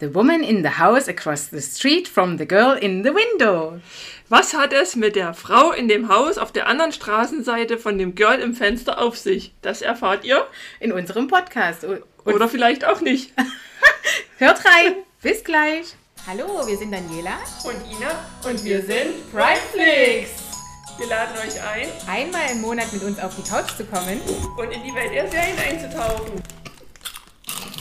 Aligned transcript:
The 0.00 0.14
woman 0.14 0.42
in 0.42 0.62
the 0.62 0.78
house 0.78 1.08
across 1.08 1.48
the 1.50 1.60
street 1.60 2.08
from 2.08 2.38
the 2.38 2.46
girl 2.46 2.72
in 2.72 3.02
the 3.04 3.12
window. 3.14 3.80
Was 4.30 4.54
hat 4.54 4.72
es 4.72 4.96
mit 4.96 5.14
der 5.14 5.34
Frau 5.34 5.72
in 5.72 5.88
dem 5.88 6.08
Haus 6.08 6.38
auf 6.38 6.52
der 6.52 6.68
anderen 6.68 6.92
Straßenseite 6.92 7.76
von 7.76 7.98
dem 7.98 8.14
Girl 8.14 8.40
im 8.40 8.54
Fenster 8.54 8.98
auf 8.98 9.18
sich? 9.18 9.52
Das 9.60 9.82
erfahrt 9.82 10.24
ihr. 10.24 10.46
In 10.78 10.92
unserem 10.92 11.28
Podcast. 11.28 11.84
Und 11.84 12.02
Oder 12.24 12.48
vielleicht 12.48 12.86
auch 12.86 13.02
nicht. 13.02 13.32
hört 14.38 14.64
rein. 14.64 14.94
Bis 15.20 15.44
gleich. 15.44 15.94
Hallo, 16.26 16.66
wir 16.66 16.78
sind 16.78 16.92
Daniela. 16.92 17.38
Und 17.64 17.76
Ina. 17.94 18.10
Und 18.48 18.64
wir 18.64 18.80
sind 18.80 19.30
Primeflix. 19.30 20.30
Wir 20.96 21.08
laden 21.08 21.36
euch 21.36 21.60
ein, 21.62 21.88
Einmal 22.08 22.52
im 22.52 22.62
Monat 22.62 22.90
mit 22.92 23.02
uns 23.02 23.18
auf 23.18 23.34
die 23.36 23.46
Couch 23.50 23.76
zu 23.76 23.84
kommen. 23.84 24.18
und 24.56 24.70
in 24.70 24.82
die 24.82 24.94
Welt 24.94 25.12
der 25.12 25.30
Serien 25.30 25.58
einzutauchen. 25.58 26.42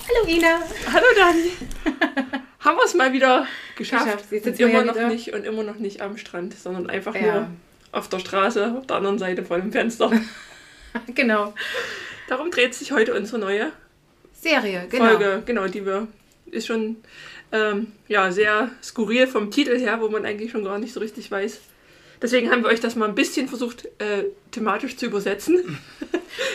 Hallo 0.10 0.28
Ina. 0.28 0.60
Hallo 0.91 1.05
Dani. 1.16 1.52
Haben 2.59 2.78
wir 2.78 2.84
es 2.86 2.94
mal 2.96 3.14
wieder 3.14 3.46
geschafft. 3.76 4.05
Geschafft. 4.05 4.31
Jetzt 4.31 4.44
Sind 4.45 4.59
immer 4.59 4.80
ja 4.80 4.84
noch 4.86 4.95
wieder. 4.95 5.08
nicht 5.08 5.34
und 5.34 5.45
immer 5.45 5.63
noch 5.63 5.76
nicht 5.76 6.02
am 6.02 6.17
Strand, 6.17 6.55
sondern 6.55 6.90
einfach 6.90 7.13
Ja. 7.13 7.22
nur 7.22 7.48
auf 7.91 8.09
der 8.09 8.20
Straße, 8.20 8.76
auf 8.77 8.88
der 8.88 8.98
anderen 8.98 9.20
Seite 9.20 9.44
von 9.44 9.62
dem 9.62 9.72
Fenster. 9.72 10.12
Genau. 11.14 11.53
Darum 12.27 12.50
dreht 12.50 12.73
sich 12.73 12.91
heute 12.91 13.14
unsere 13.14 13.38
neue 13.38 13.72
Serie, 14.34 14.88
genau. 14.90 15.05
Folge, 15.05 15.44
genau, 15.45 15.67
die 15.67 15.86
wir 15.86 16.08
ist 16.50 16.66
schon 16.66 16.95
ähm, 17.52 17.91
ja 18.08 18.31
sehr 18.31 18.72
skurril 18.81 19.28
vom 19.28 19.52
Titel 19.52 19.78
her, 19.78 20.02
wo 20.02 20.09
man 20.09 20.26
eigentlich 20.26 20.50
schon 20.50 20.64
gar 20.64 20.80
nicht 20.80 20.91
so 20.91 21.00
richtig 21.00 21.30
weiß. 21.30 21.59
Deswegen 22.22 22.52
haben 22.52 22.64
wir 22.64 22.70
euch 22.70 22.82
das 22.82 22.96
mal 22.96 23.08
ein 23.08 23.16
bisschen 23.16 23.48
versucht 23.48 23.86
äh, 24.00 24.26
thematisch 24.52 24.98
zu 24.98 25.05
übersetzen. 25.05 25.78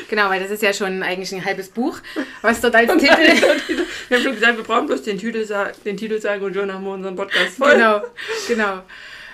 Genau, 0.08 0.28
weil 0.28 0.40
das 0.40 0.50
ist 0.50 0.62
ja 0.62 0.72
schon 0.72 1.02
eigentlich 1.02 1.32
ein 1.34 1.44
halbes 1.44 1.68
Buch, 1.68 1.98
was 2.42 2.60
dort 2.60 2.76
als 2.76 2.92
Titel. 2.96 3.06
Wir 4.08 4.16
haben 4.16 4.24
schon 4.24 4.34
gesagt, 4.34 4.56
wir 4.56 4.64
brauchen 4.64 4.86
bloß 4.86 5.02
den 5.02 5.18
Titel, 5.18 5.46
den 5.84 5.96
Titel 5.96 6.20
sagen 6.20 6.44
und 6.44 6.54
schon 6.54 6.72
haben 6.72 6.84
wir 6.84 6.92
unseren 6.92 7.16
Podcast 7.16 7.56
voll. 7.56 7.72
genau, 7.72 8.02
genau. 8.46 8.82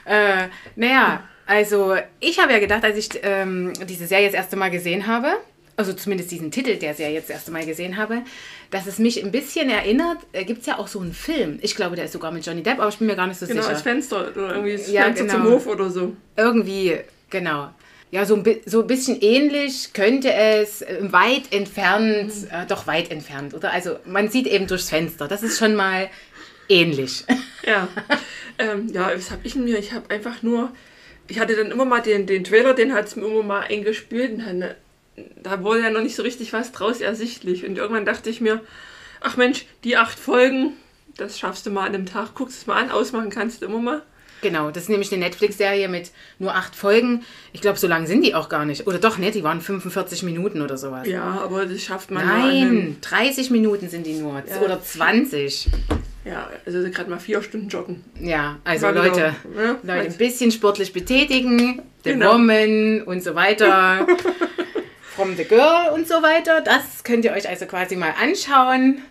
Äh, 0.06 0.48
naja, 0.76 1.28
also 1.46 1.96
ich 2.20 2.38
habe 2.38 2.52
ja 2.52 2.58
gedacht, 2.58 2.84
als 2.84 2.96
ich 2.96 3.08
ähm, 3.22 3.72
diese 3.86 4.06
Serie 4.06 4.26
das 4.26 4.34
erste 4.34 4.56
Mal 4.56 4.70
gesehen 4.70 5.06
habe, 5.06 5.36
also 5.80 5.92
zumindest 5.94 6.30
diesen 6.30 6.50
Titel 6.50 6.76
der 6.76 6.94
Serie 6.94 7.14
jetzt 7.14 7.28
das 7.30 7.36
erste 7.36 7.50
Mal 7.50 7.66
gesehen 7.66 7.96
habe, 7.96 8.22
dass 8.70 8.86
es 8.86 8.98
mich 8.98 9.22
ein 9.24 9.32
bisschen 9.32 9.68
erinnert, 9.68 10.18
äh, 10.32 10.44
gibt 10.44 10.60
es 10.60 10.66
ja 10.66 10.78
auch 10.78 10.88
so 10.88 11.00
einen 11.00 11.12
Film. 11.12 11.58
Ich 11.62 11.74
glaube, 11.74 11.96
der 11.96 12.04
ist 12.04 12.12
sogar 12.12 12.30
mit 12.30 12.46
Johnny 12.46 12.62
Depp, 12.62 12.78
aber 12.78 12.88
ich 12.88 12.98
bin 12.98 13.06
mir 13.06 13.16
gar 13.16 13.26
nicht 13.26 13.38
so 13.40 13.46
Genau, 13.46 13.60
sicher. 13.62 13.72
als 13.74 13.82
Fenster 13.82 14.30
oder 14.30 14.50
irgendwie 14.54 14.72
das 14.76 14.90
Ja, 14.90 15.02
Fenster 15.04 15.28
zum 15.28 15.42
genau. 15.42 15.54
Hof 15.54 15.66
oder 15.66 15.90
so. 15.90 16.14
Irgendwie, 16.36 16.96
genau. 17.28 17.70
Ja, 18.12 18.24
so 18.24 18.34
ein, 18.36 18.44
so 18.66 18.80
ein 18.80 18.86
bisschen 18.88 19.20
ähnlich 19.20 19.92
könnte 19.92 20.32
es 20.32 20.82
äh, 20.82 20.98
weit 21.12 21.52
entfernt, 21.52 22.32
äh, 22.50 22.66
doch 22.66 22.86
weit 22.86 23.10
entfernt, 23.10 23.54
oder? 23.54 23.72
Also 23.72 23.96
man 24.04 24.28
sieht 24.28 24.46
eben 24.48 24.66
durchs 24.66 24.88
Fenster. 24.90 25.28
Das 25.28 25.42
ist 25.42 25.58
schon 25.58 25.74
mal 25.74 26.08
ähnlich. 26.68 27.24
Ja. 27.66 27.88
ähm, 28.58 28.88
ja, 28.90 29.12
was 29.14 29.30
habe 29.30 29.42
ich 29.44 29.52
denn 29.52 29.64
mir? 29.64 29.78
Ich 29.78 29.92
habe 29.92 30.08
einfach 30.10 30.42
nur, 30.42 30.72
ich 31.28 31.38
hatte 31.38 31.54
dann 31.54 31.70
immer 31.70 31.84
mal 31.84 32.00
den, 32.00 32.26
den 32.26 32.42
Trailer, 32.42 32.72
den 32.72 32.94
hat 32.94 33.04
es 33.06 33.16
mir 33.16 33.26
immer 33.26 33.42
mal 33.42 33.60
eingespielt 33.60 34.32
und 34.32 34.38
dann, 34.46 34.64
da 35.42 35.62
wurde 35.62 35.80
ja 35.82 35.90
noch 35.90 36.02
nicht 36.02 36.16
so 36.16 36.22
richtig 36.22 36.52
was 36.52 36.72
draus 36.72 37.00
ersichtlich. 37.00 37.66
Und 37.66 37.76
irgendwann 37.78 38.04
dachte 38.06 38.30
ich 38.30 38.40
mir, 38.40 38.60
ach 39.20 39.36
Mensch, 39.36 39.66
die 39.84 39.96
acht 39.96 40.18
Folgen, 40.18 40.72
das 41.16 41.38
schaffst 41.38 41.66
du 41.66 41.70
mal 41.70 41.86
an 41.86 41.94
einem 41.94 42.06
Tag, 42.06 42.34
guckst 42.34 42.58
es 42.58 42.66
mal 42.66 42.76
an, 42.82 42.90
ausmachen 42.90 43.30
kannst 43.30 43.62
du 43.62 43.66
immer 43.66 43.78
mal. 43.80 44.02
Genau, 44.42 44.70
das 44.70 44.84
ist 44.84 44.88
nämlich 44.88 45.12
eine 45.12 45.22
Netflix-Serie 45.24 45.86
mit 45.88 46.12
nur 46.38 46.54
acht 46.54 46.74
Folgen. 46.74 47.24
Ich 47.52 47.60
glaube, 47.60 47.78
so 47.78 47.86
lang 47.86 48.06
sind 48.06 48.24
die 48.24 48.34
auch 48.34 48.48
gar 48.48 48.64
nicht. 48.64 48.86
Oder 48.86 48.98
doch, 48.98 49.18
ne? 49.18 49.30
Die 49.32 49.44
waren 49.44 49.60
45 49.60 50.22
Minuten 50.22 50.62
oder 50.62 50.78
sowas. 50.78 51.06
Ja, 51.06 51.42
aber 51.44 51.66
das 51.66 51.82
schafft 51.82 52.10
man 52.10 52.26
Nein, 52.26 52.96
30 53.02 53.50
Minuten 53.50 53.90
sind 53.90 54.06
die 54.06 54.14
nur. 54.14 54.42
Ja. 54.48 54.60
Oder 54.64 54.82
20. 54.82 55.68
ja, 56.24 56.48
also 56.64 56.78
gerade 56.90 57.10
mal 57.10 57.18
vier 57.18 57.42
Stunden 57.42 57.68
joggen. 57.68 58.02
Ja, 58.18 58.58
also 58.64 58.86
War 58.86 58.94
wieder, 58.94 59.04
Leute, 59.08 59.20
ja, 59.20 59.62
Leute, 59.82 59.92
halt. 59.92 60.10
ein 60.12 60.16
bisschen 60.16 60.50
sportlich 60.50 60.94
betätigen, 60.94 61.82
The 62.04 62.12
Genau. 62.12 62.32
Woman 62.32 63.02
und 63.02 63.22
so 63.22 63.34
weiter, 63.34 64.06
From 65.20 65.36
the 65.36 65.44
Girl 65.44 65.90
und 65.92 66.08
so 66.08 66.22
weiter. 66.22 66.62
Das 66.62 67.04
könnt 67.04 67.26
ihr 67.26 67.32
euch 67.32 67.46
also 67.46 67.66
quasi 67.66 67.94
mal 67.94 68.14
anschauen. 68.18 69.02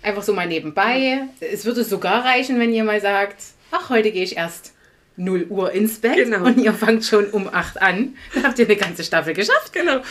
Einfach 0.00 0.22
so 0.22 0.32
mal 0.32 0.46
nebenbei. 0.46 1.22
Es 1.40 1.64
würde 1.64 1.82
sogar 1.82 2.24
reichen, 2.24 2.60
wenn 2.60 2.72
ihr 2.72 2.84
mal 2.84 3.00
sagt, 3.00 3.34
ach, 3.72 3.90
heute 3.90 4.12
gehe 4.12 4.22
ich 4.22 4.36
erst 4.36 4.74
0 5.16 5.46
Uhr 5.48 5.72
ins 5.72 5.98
Bett 5.98 6.14
Genau. 6.14 6.44
und 6.44 6.58
ihr 6.58 6.72
fangt 6.72 7.04
schon 7.04 7.24
um 7.30 7.48
8 7.52 7.82
an. 7.82 8.14
Dann 8.32 8.44
habt 8.44 8.60
ihr 8.60 8.66
eine 8.66 8.76
ganze 8.76 9.02
Staffel 9.02 9.34
geschafft. 9.34 9.72
Genau. 9.72 10.02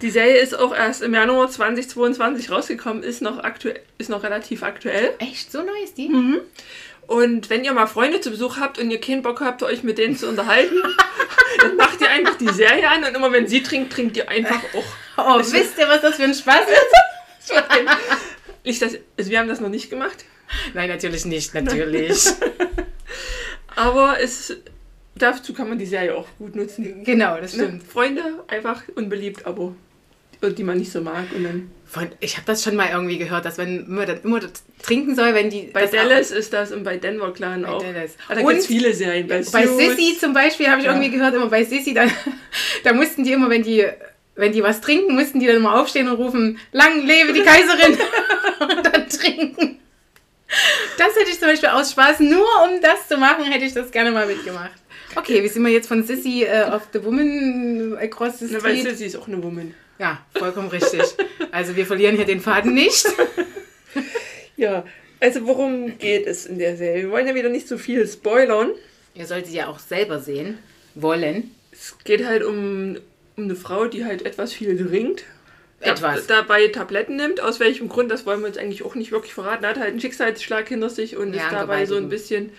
Die 0.00 0.10
Serie 0.10 0.36
ist 0.36 0.56
auch 0.56 0.72
erst 0.72 1.02
im 1.02 1.12
Januar 1.12 1.50
2022 1.50 2.52
rausgekommen, 2.52 3.02
ist 3.02 3.20
noch, 3.20 3.38
aktuell, 3.42 3.80
ist 3.98 4.10
noch 4.10 4.22
relativ 4.22 4.62
aktuell. 4.62 5.10
Echt, 5.18 5.50
so 5.50 5.58
neu 5.62 5.82
ist 5.82 5.98
die? 5.98 6.08
Und 7.06 7.50
wenn 7.50 7.64
ihr 7.64 7.72
mal 7.72 7.86
Freunde 7.86 8.20
zu 8.20 8.30
Besuch 8.30 8.56
habt 8.58 8.78
und 8.78 8.90
ihr 8.90 9.00
keinen 9.00 9.22
Bock 9.22 9.40
habt, 9.40 9.62
euch 9.62 9.82
mit 9.82 9.98
denen 9.98 10.16
zu 10.16 10.28
unterhalten, 10.28 10.76
dann 11.60 11.76
macht 11.76 12.00
ihr 12.00 12.08
einfach 12.10 12.36
die 12.36 12.48
Serie 12.48 12.88
an 12.88 13.04
und 13.04 13.14
immer 13.14 13.30
wenn 13.32 13.46
sie 13.46 13.62
trinkt, 13.62 13.92
trinkt 13.92 14.16
ihr 14.16 14.28
einfach 14.28 14.60
auch. 14.74 14.84
Oh, 15.16 15.38
wisst 15.38 15.78
ihr, 15.78 15.88
was 15.88 16.00
das 16.00 16.16
für 16.16 16.24
ein 16.24 16.34
Spaß 16.34 16.66
ist? 16.68 17.52
Nicht, 18.64 18.80
dass, 18.80 18.94
also 19.18 19.30
wir 19.30 19.38
haben 19.38 19.48
das 19.48 19.60
noch 19.60 19.68
nicht 19.68 19.90
gemacht, 19.90 20.24
Nein, 20.72 20.88
natürlich 20.88 21.24
nicht, 21.26 21.52
natürlich. 21.54 22.24
aber 23.76 24.20
es, 24.20 24.56
dazu 25.14 25.52
kann 25.52 25.68
man 25.68 25.78
die 25.78 25.86
Serie 25.86 26.16
auch 26.16 26.26
gut 26.38 26.54
nutzen. 26.56 27.04
genau, 27.04 27.38
das 27.38 27.54
Ne? 27.54 27.64
stimmt. 27.64 27.82
Freunde, 27.84 28.22
einfach 28.48 28.82
unbeliebt, 28.94 29.46
aber 29.46 29.74
die 30.52 30.64
man 30.64 30.78
nicht 30.78 30.92
so 30.92 31.00
mag. 31.00 31.24
Und 31.34 31.44
dann 31.44 31.70
ich 32.20 32.36
habe 32.36 32.46
das 32.46 32.64
schon 32.64 32.74
mal 32.74 32.88
irgendwie 32.90 33.18
gehört, 33.18 33.44
dass 33.44 33.56
wenn 33.58 33.88
man 33.88 34.06
dann 34.06 34.20
immer 34.24 34.40
das 34.40 34.50
trinken 34.82 35.14
soll, 35.14 35.32
wenn 35.34 35.50
die. 35.50 35.70
bei 35.72 35.86
Dallas 35.86 36.30
ist 36.32 36.52
das 36.52 36.72
und 36.72 36.82
bei 36.82 36.96
Denver 36.96 37.32
Clan 37.32 37.64
auch. 37.64 37.82
Dallas. 37.82 38.16
Ah, 38.28 38.34
da 38.34 38.40
Und 38.40 38.48
gibt 38.48 38.60
es 38.60 38.66
viele 38.66 38.92
Serien. 38.92 39.28
Bei, 39.28 39.42
Bei. 39.52 39.66
Sissy 39.66 40.16
zum 40.18 40.32
Beispiel 40.32 40.68
habe 40.68 40.80
ich 40.80 40.86
Ja. 40.86 40.92
irgendwie 40.92 41.10
gehört, 41.10 41.34
immer 41.34 41.46
bei 41.48 41.64
Sissy, 41.64 41.94
da, 41.94 42.06
da 42.84 42.92
mussten 42.92 43.22
die 43.22 43.32
immer, 43.32 43.48
wenn 43.48 43.62
die, 43.62 43.86
wenn 44.34 44.52
die 44.52 44.62
was 44.62 44.80
trinken, 44.80 45.14
mussten 45.14 45.38
die 45.38 45.46
dann 45.46 45.56
immer 45.56 45.80
aufstehen 45.80 46.08
und 46.08 46.16
rufen, 46.16 46.58
lang 46.72 47.06
lebe 47.06 47.32
die 47.32 47.42
Kaiserin 47.42 47.96
und 48.60 48.86
dann 48.86 49.08
trinken. 49.08 49.78
Das 50.98 51.16
hätte 51.16 51.30
ich 51.30 51.38
zum 51.38 51.48
Beispiel 51.48 51.68
aus 51.68 51.92
Spaß, 51.92 52.20
nur 52.20 52.46
um 52.64 52.80
das 52.80 53.08
zu 53.08 53.16
machen, 53.18 53.44
hätte 53.44 53.64
ich 53.64 53.72
das 53.72 53.90
gerne 53.90 54.10
mal 54.10 54.26
mitgemacht. 54.26 54.72
Okay, 55.16 55.42
wie 55.44 55.48
sind 55.48 55.62
wir 55.62 55.70
jetzt 55.72 55.86
von 55.86 56.02
Sissy 56.02 56.42
äh, 56.42 56.64
auf 56.64 56.88
The 56.92 57.04
Woman 57.04 57.96
across 58.00 58.40
the 58.40 58.46
Na, 58.50 58.62
weil 58.64 58.76
street? 58.78 58.90
Sissy 58.90 59.04
ist 59.06 59.16
auch 59.16 59.28
eine 59.28 59.40
Woman. 59.42 59.74
Ja, 59.98 60.24
vollkommen 60.34 60.68
richtig. 60.68 61.02
Also 61.52 61.76
wir 61.76 61.86
verlieren 61.86 62.16
hier 62.16 62.24
den 62.24 62.40
Faden 62.40 62.74
nicht. 62.74 63.06
Ja, 64.56 64.84
also 65.20 65.46
worum 65.46 65.98
geht 65.98 66.26
es 66.26 66.46
in 66.46 66.58
der 66.58 66.76
Serie? 66.76 67.04
Wir 67.04 67.10
wollen 67.10 67.26
ja 67.26 67.34
wieder 67.34 67.48
nicht 67.48 67.66
so 67.66 67.78
viel 67.78 68.06
spoilern. 68.06 68.70
Ihr 69.14 69.26
solltet 69.26 69.52
ja 69.52 69.68
auch 69.68 69.78
selber 69.78 70.18
sehen 70.20 70.58
wollen. 70.94 71.54
Es 71.72 71.96
geht 72.04 72.24
halt 72.24 72.44
um, 72.44 72.96
um 73.36 73.44
eine 73.44 73.56
Frau, 73.56 73.86
die 73.86 74.04
halt 74.04 74.24
etwas 74.24 74.52
viel 74.52 74.76
trinkt. 74.76 75.24
Etwas. 75.80 76.26
Da, 76.26 76.42
dabei 76.42 76.68
Tabletten 76.68 77.16
nimmt. 77.16 77.40
Aus 77.40 77.60
welchem 77.60 77.88
Grund, 77.88 78.10
das 78.10 78.26
wollen 78.26 78.40
wir 78.40 78.46
uns 78.48 78.58
eigentlich 78.58 78.84
auch 78.84 78.94
nicht 78.94 79.12
wirklich 79.12 79.34
verraten. 79.34 79.66
Hat 79.66 79.78
halt 79.78 79.90
einen 79.90 80.00
Schicksalsschlag 80.00 80.68
hinter 80.68 80.88
sich 80.88 81.16
und 81.16 81.34
Ja, 81.34 81.44
ist 81.44 81.52
dabei 81.52 81.84
so 81.86 81.96
ein 81.96 82.08
bisschen 82.08 82.50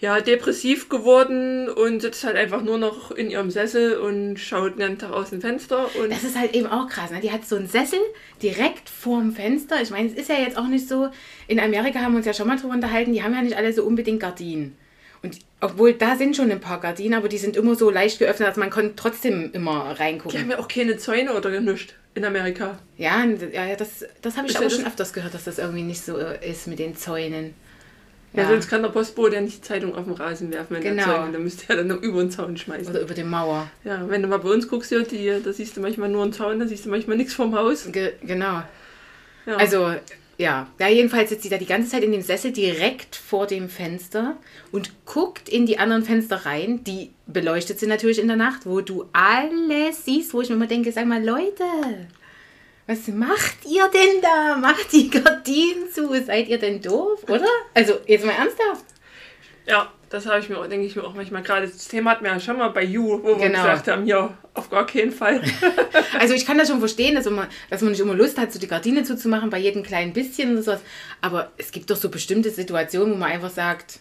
ja, 0.00 0.20
depressiv 0.20 0.88
geworden 0.88 1.68
und 1.68 2.00
sitzt 2.00 2.22
halt 2.24 2.36
einfach 2.36 2.62
nur 2.62 2.78
noch 2.78 3.10
in 3.10 3.30
ihrem 3.30 3.50
Sessel 3.50 3.96
und 3.96 4.38
schaut 4.38 4.74
den 4.74 4.78
ganzen 4.78 4.98
Tag 4.98 5.12
aus 5.12 5.30
dem 5.30 5.40
Fenster. 5.40 5.88
Und 6.00 6.12
Das 6.12 6.22
ist 6.22 6.38
halt 6.38 6.54
eben 6.54 6.66
auch 6.68 6.88
krass. 6.88 7.10
Ne? 7.10 7.20
Die 7.20 7.32
hat 7.32 7.44
so 7.44 7.56
einen 7.56 7.68
Sessel 7.68 7.98
direkt 8.40 8.88
vorm 8.88 9.32
Fenster. 9.32 9.82
Ich 9.82 9.90
meine, 9.90 10.08
es 10.08 10.14
ist 10.14 10.28
ja 10.28 10.36
jetzt 10.36 10.56
auch 10.56 10.68
nicht 10.68 10.88
so. 10.88 11.08
In 11.48 11.58
Amerika 11.58 12.00
haben 12.00 12.12
wir 12.12 12.18
uns 12.18 12.26
ja 12.26 12.34
schon 12.34 12.46
mal 12.46 12.56
drüber 12.56 12.74
unterhalten, 12.74 13.12
die 13.12 13.22
haben 13.22 13.34
ja 13.34 13.42
nicht 13.42 13.56
alle 13.56 13.72
so 13.72 13.82
unbedingt 13.82 14.20
Gardinen. 14.20 14.76
Und 15.20 15.38
obwohl 15.60 15.94
da 15.94 16.14
sind 16.14 16.36
schon 16.36 16.50
ein 16.52 16.60
paar 16.60 16.78
Gardinen, 16.78 17.14
aber 17.14 17.28
die 17.28 17.38
sind 17.38 17.56
immer 17.56 17.74
so 17.74 17.90
leicht 17.90 18.20
geöffnet, 18.20 18.48
dass 18.48 18.56
man 18.56 18.70
konnte 18.70 18.94
trotzdem 18.94 19.50
immer 19.52 19.94
die 19.94 20.00
reingucken. 20.00 20.40
haben 20.40 20.50
ja 20.50 20.58
auch 20.60 20.68
keine 20.68 20.96
Zäune 20.96 21.34
oder 21.34 21.60
nichts 21.60 21.94
in 22.14 22.24
Amerika. 22.24 22.78
Ja, 22.96 23.24
ja, 23.24 23.74
das, 23.74 24.04
das 24.22 24.36
habe 24.36 24.46
ich 24.46 24.54
Ist 24.54 24.62
ja 24.62 24.70
schon 24.70 24.86
öfters 24.86 25.12
gehört, 25.12 25.34
dass 25.34 25.44
das 25.44 25.58
irgendwie 25.58 25.82
nicht 25.82 26.04
so 26.04 26.16
äh, 26.18 26.48
ist 26.48 26.68
mit 26.68 26.78
den 26.78 26.96
Zäunen. 26.96 27.54
Ja. 28.34 28.42
Ja. 28.42 28.48
sonst 28.50 28.68
kann 28.68 28.82
der 28.82 28.90
Postbote 28.90 29.36
ja 29.36 29.40
nicht 29.40 29.56
die 29.58 29.62
Zeitung 29.62 29.94
auf 29.94 30.04
den 30.04 30.12
Rasen 30.14 30.52
werfen, 30.52 30.76
wenn 30.76 30.82
Genau. 30.82 31.10
er. 31.10 31.28
Dann 31.32 31.42
müsste 31.42 31.64
er 31.68 31.76
dann 31.76 31.86
noch 31.88 32.02
über 32.02 32.20
den 32.20 32.30
Zaun 32.30 32.56
schmeißen. 32.56 32.88
Oder 32.90 33.00
über 33.00 33.14
die 33.14 33.24
Mauer. 33.24 33.70
Ja, 33.84 34.04
wenn 34.08 34.22
du 34.22 34.28
mal 34.28 34.38
bei 34.38 34.50
uns 34.50 34.68
guckst, 34.68 34.90
ja, 34.90 35.00
die, 35.00 35.32
da 35.42 35.52
siehst 35.52 35.76
du 35.76 35.80
manchmal 35.80 36.08
nur 36.10 36.22
einen 36.22 36.32
Zaun, 36.32 36.58
da 36.60 36.66
siehst 36.66 36.84
du 36.84 36.90
manchmal 36.90 37.16
nichts 37.16 37.32
vom 37.34 37.54
Haus. 37.54 37.90
Ge 37.90 38.12
genau. 38.22 38.62
Ja. 39.46 39.56
Also, 39.56 39.92
ja. 40.36 40.68
Ja, 40.78 40.88
jedenfalls 40.88 41.30
sitzt 41.30 41.42
sie 41.42 41.48
da 41.48 41.56
die 41.56 41.66
ganze 41.66 41.90
Zeit 41.90 42.04
in 42.04 42.12
dem 42.12 42.22
Sessel 42.22 42.52
direkt 42.52 43.16
vor 43.16 43.46
dem 43.46 43.68
Fenster 43.68 44.36
und 44.70 44.92
guckt 45.06 45.48
in 45.48 45.66
die 45.66 45.78
anderen 45.78 46.04
Fenster 46.04 46.44
rein. 46.46 46.84
Die 46.84 47.10
beleuchtet 47.26 47.80
sie 47.80 47.86
natürlich 47.86 48.20
in 48.20 48.28
der 48.28 48.36
Nacht, 48.36 48.66
wo 48.66 48.80
du 48.82 49.06
alles 49.12 50.04
siehst, 50.04 50.34
wo 50.34 50.40
ich 50.42 50.48
mir 50.50 50.54
immer 50.56 50.66
denke, 50.68 50.92
sag 50.92 51.06
mal, 51.06 51.24
Leute, 51.24 51.64
was 52.88 53.06
macht 53.08 53.58
ihr 53.70 53.88
denn 53.92 54.20
da? 54.22 54.56
Macht 54.56 54.90
die 54.92 55.10
Gardinen 55.10 55.88
zu. 55.92 56.08
Seid 56.24 56.48
ihr 56.48 56.58
denn 56.58 56.80
doof, 56.80 57.22
oder? 57.28 57.46
Also, 57.74 57.98
jetzt 58.06 58.24
mal 58.24 58.32
ernsthaft. 58.32 58.84
Ja, 59.66 59.92
das 60.08 60.24
habe 60.26 60.40
ich 60.40 60.48
mir, 60.48 60.66
denke 60.68 60.86
ich 60.86 60.96
mir 60.96 61.04
auch 61.04 61.12
manchmal 61.12 61.42
gerade. 61.42 61.68
Das 61.68 61.86
Thema 61.86 62.12
hatten 62.12 62.24
wir 62.24 62.32
ja 62.32 62.40
schon 62.40 62.56
mal 62.56 62.68
bei 62.70 62.82
You, 62.82 63.22
wo 63.22 63.38
wir 63.38 63.46
Genau. 63.48 63.62
gesagt 63.62 63.88
haben, 63.88 64.06
ja, 64.06 64.36
auf 64.54 64.70
gar 64.70 64.86
keinen 64.86 65.12
Fall. 65.12 65.42
Also 66.18 66.34
ich 66.34 66.46
kann 66.46 66.56
das 66.58 66.68
schon 66.68 66.78
verstehen, 66.80 67.14
dass, 67.14 67.26
immer, 67.26 67.46
dass 67.70 67.82
man 67.82 67.90
nicht 67.92 68.00
immer 68.00 68.14
Lust 68.14 68.38
hat, 68.38 68.52
so 68.52 68.58
die 68.58 68.66
Gardine 68.66 69.04
zuzumachen 69.04 69.50
bei 69.50 69.58
jedem 69.58 69.82
kleinen 69.82 70.12
bisschen 70.14 70.52
oder 70.54 70.62
sowas. 70.62 70.80
Aber 71.20 71.52
es 71.58 71.70
gibt 71.70 71.90
doch 71.90 71.96
so 71.96 72.08
bestimmte 72.08 72.50
Situationen, 72.50 73.12
wo 73.14 73.18
man 73.18 73.30
einfach 73.30 73.50
sagt, 73.50 74.00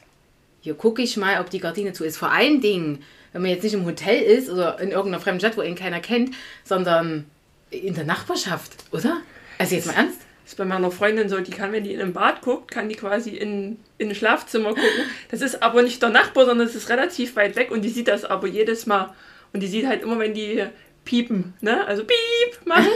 hier 0.61 0.73
gucke 0.73 1.01
ich 1.01 1.17
mal, 1.17 1.41
ob 1.41 1.49
die 1.49 1.59
Gardine 1.59 1.91
zu 1.93 2.05
ist. 2.05 2.17
Vor 2.17 2.31
allen 2.31 2.61
Dingen, 2.61 3.03
wenn 3.33 3.41
man 3.41 3.51
jetzt 3.51 3.63
nicht 3.63 3.73
im 3.73 3.85
Hotel 3.85 4.21
ist 4.23 4.49
oder 4.49 4.79
in 4.79 4.89
irgendeiner 4.91 5.21
fremden 5.21 5.41
Stadt, 5.41 5.57
wo 5.57 5.61
ihn 5.61 5.75
keiner 5.75 5.99
kennt, 5.99 6.33
sondern 6.63 7.25
in 7.69 7.93
der 7.93 8.05
Nachbarschaft, 8.05 8.71
oder? 8.91 9.21
Also 9.57 9.75
jetzt 9.75 9.87
mal 9.87 9.93
ernst? 9.93 10.19
Das 10.43 10.53
ist 10.53 10.57
bei 10.57 10.65
meiner 10.65 10.91
Freundin 10.91 11.27
so, 11.27 11.39
die 11.41 11.51
kann, 11.51 11.73
wenn 11.73 11.83
die 11.83 11.93
in 11.93 11.99
ein 11.99 12.13
Bad 12.13 12.41
guckt, 12.41 12.71
kann 12.71 12.87
die 12.87 12.95
quasi 12.95 13.31
in, 13.31 13.79
in 13.97 14.09
ein 14.09 14.15
Schlafzimmer 14.15 14.69
gucken. 14.69 15.05
Das 15.29 15.41
ist 15.41 15.61
aber 15.61 15.81
nicht 15.81 16.01
der 16.01 16.09
Nachbar, 16.09 16.45
sondern 16.45 16.67
es 16.67 16.75
ist 16.75 16.87
relativ 16.87 17.35
weit 17.35 17.57
weg 17.57 17.69
und 17.69 17.81
die 17.81 17.89
sieht 17.89 18.07
das 18.07 18.23
aber 18.23 18.47
jedes 18.47 18.85
Mal. 18.85 19.13
Und 19.51 19.61
die 19.61 19.67
sieht 19.67 19.87
halt 19.87 20.03
immer, 20.03 20.19
wenn 20.19 20.33
die 20.33 20.65
piepen, 21.03 21.53
ne? 21.59 21.85
Also 21.85 22.03
piep 22.03 22.65
machen. 22.65 22.87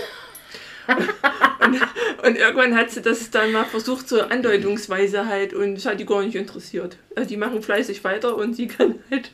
und, 1.66 1.82
und 2.26 2.38
irgendwann 2.38 2.78
hat 2.78 2.92
sie 2.92 3.02
das 3.02 3.30
dann 3.32 3.52
mal 3.52 3.66
versucht, 3.66 4.08
so 4.08 4.22
andeutungsweise 4.22 5.26
halt, 5.26 5.54
und 5.54 5.76
das 5.76 5.86
hat 5.86 6.00
die 6.00 6.06
gar 6.06 6.24
nicht 6.24 6.36
interessiert. 6.36 6.98
Also 7.16 7.28
die 7.28 7.38
machen 7.38 7.62
fleißig 7.62 8.04
weiter 8.04 8.36
und 8.36 8.56
sie 8.56 8.68
kann 8.68 9.00
halt. 9.10 9.32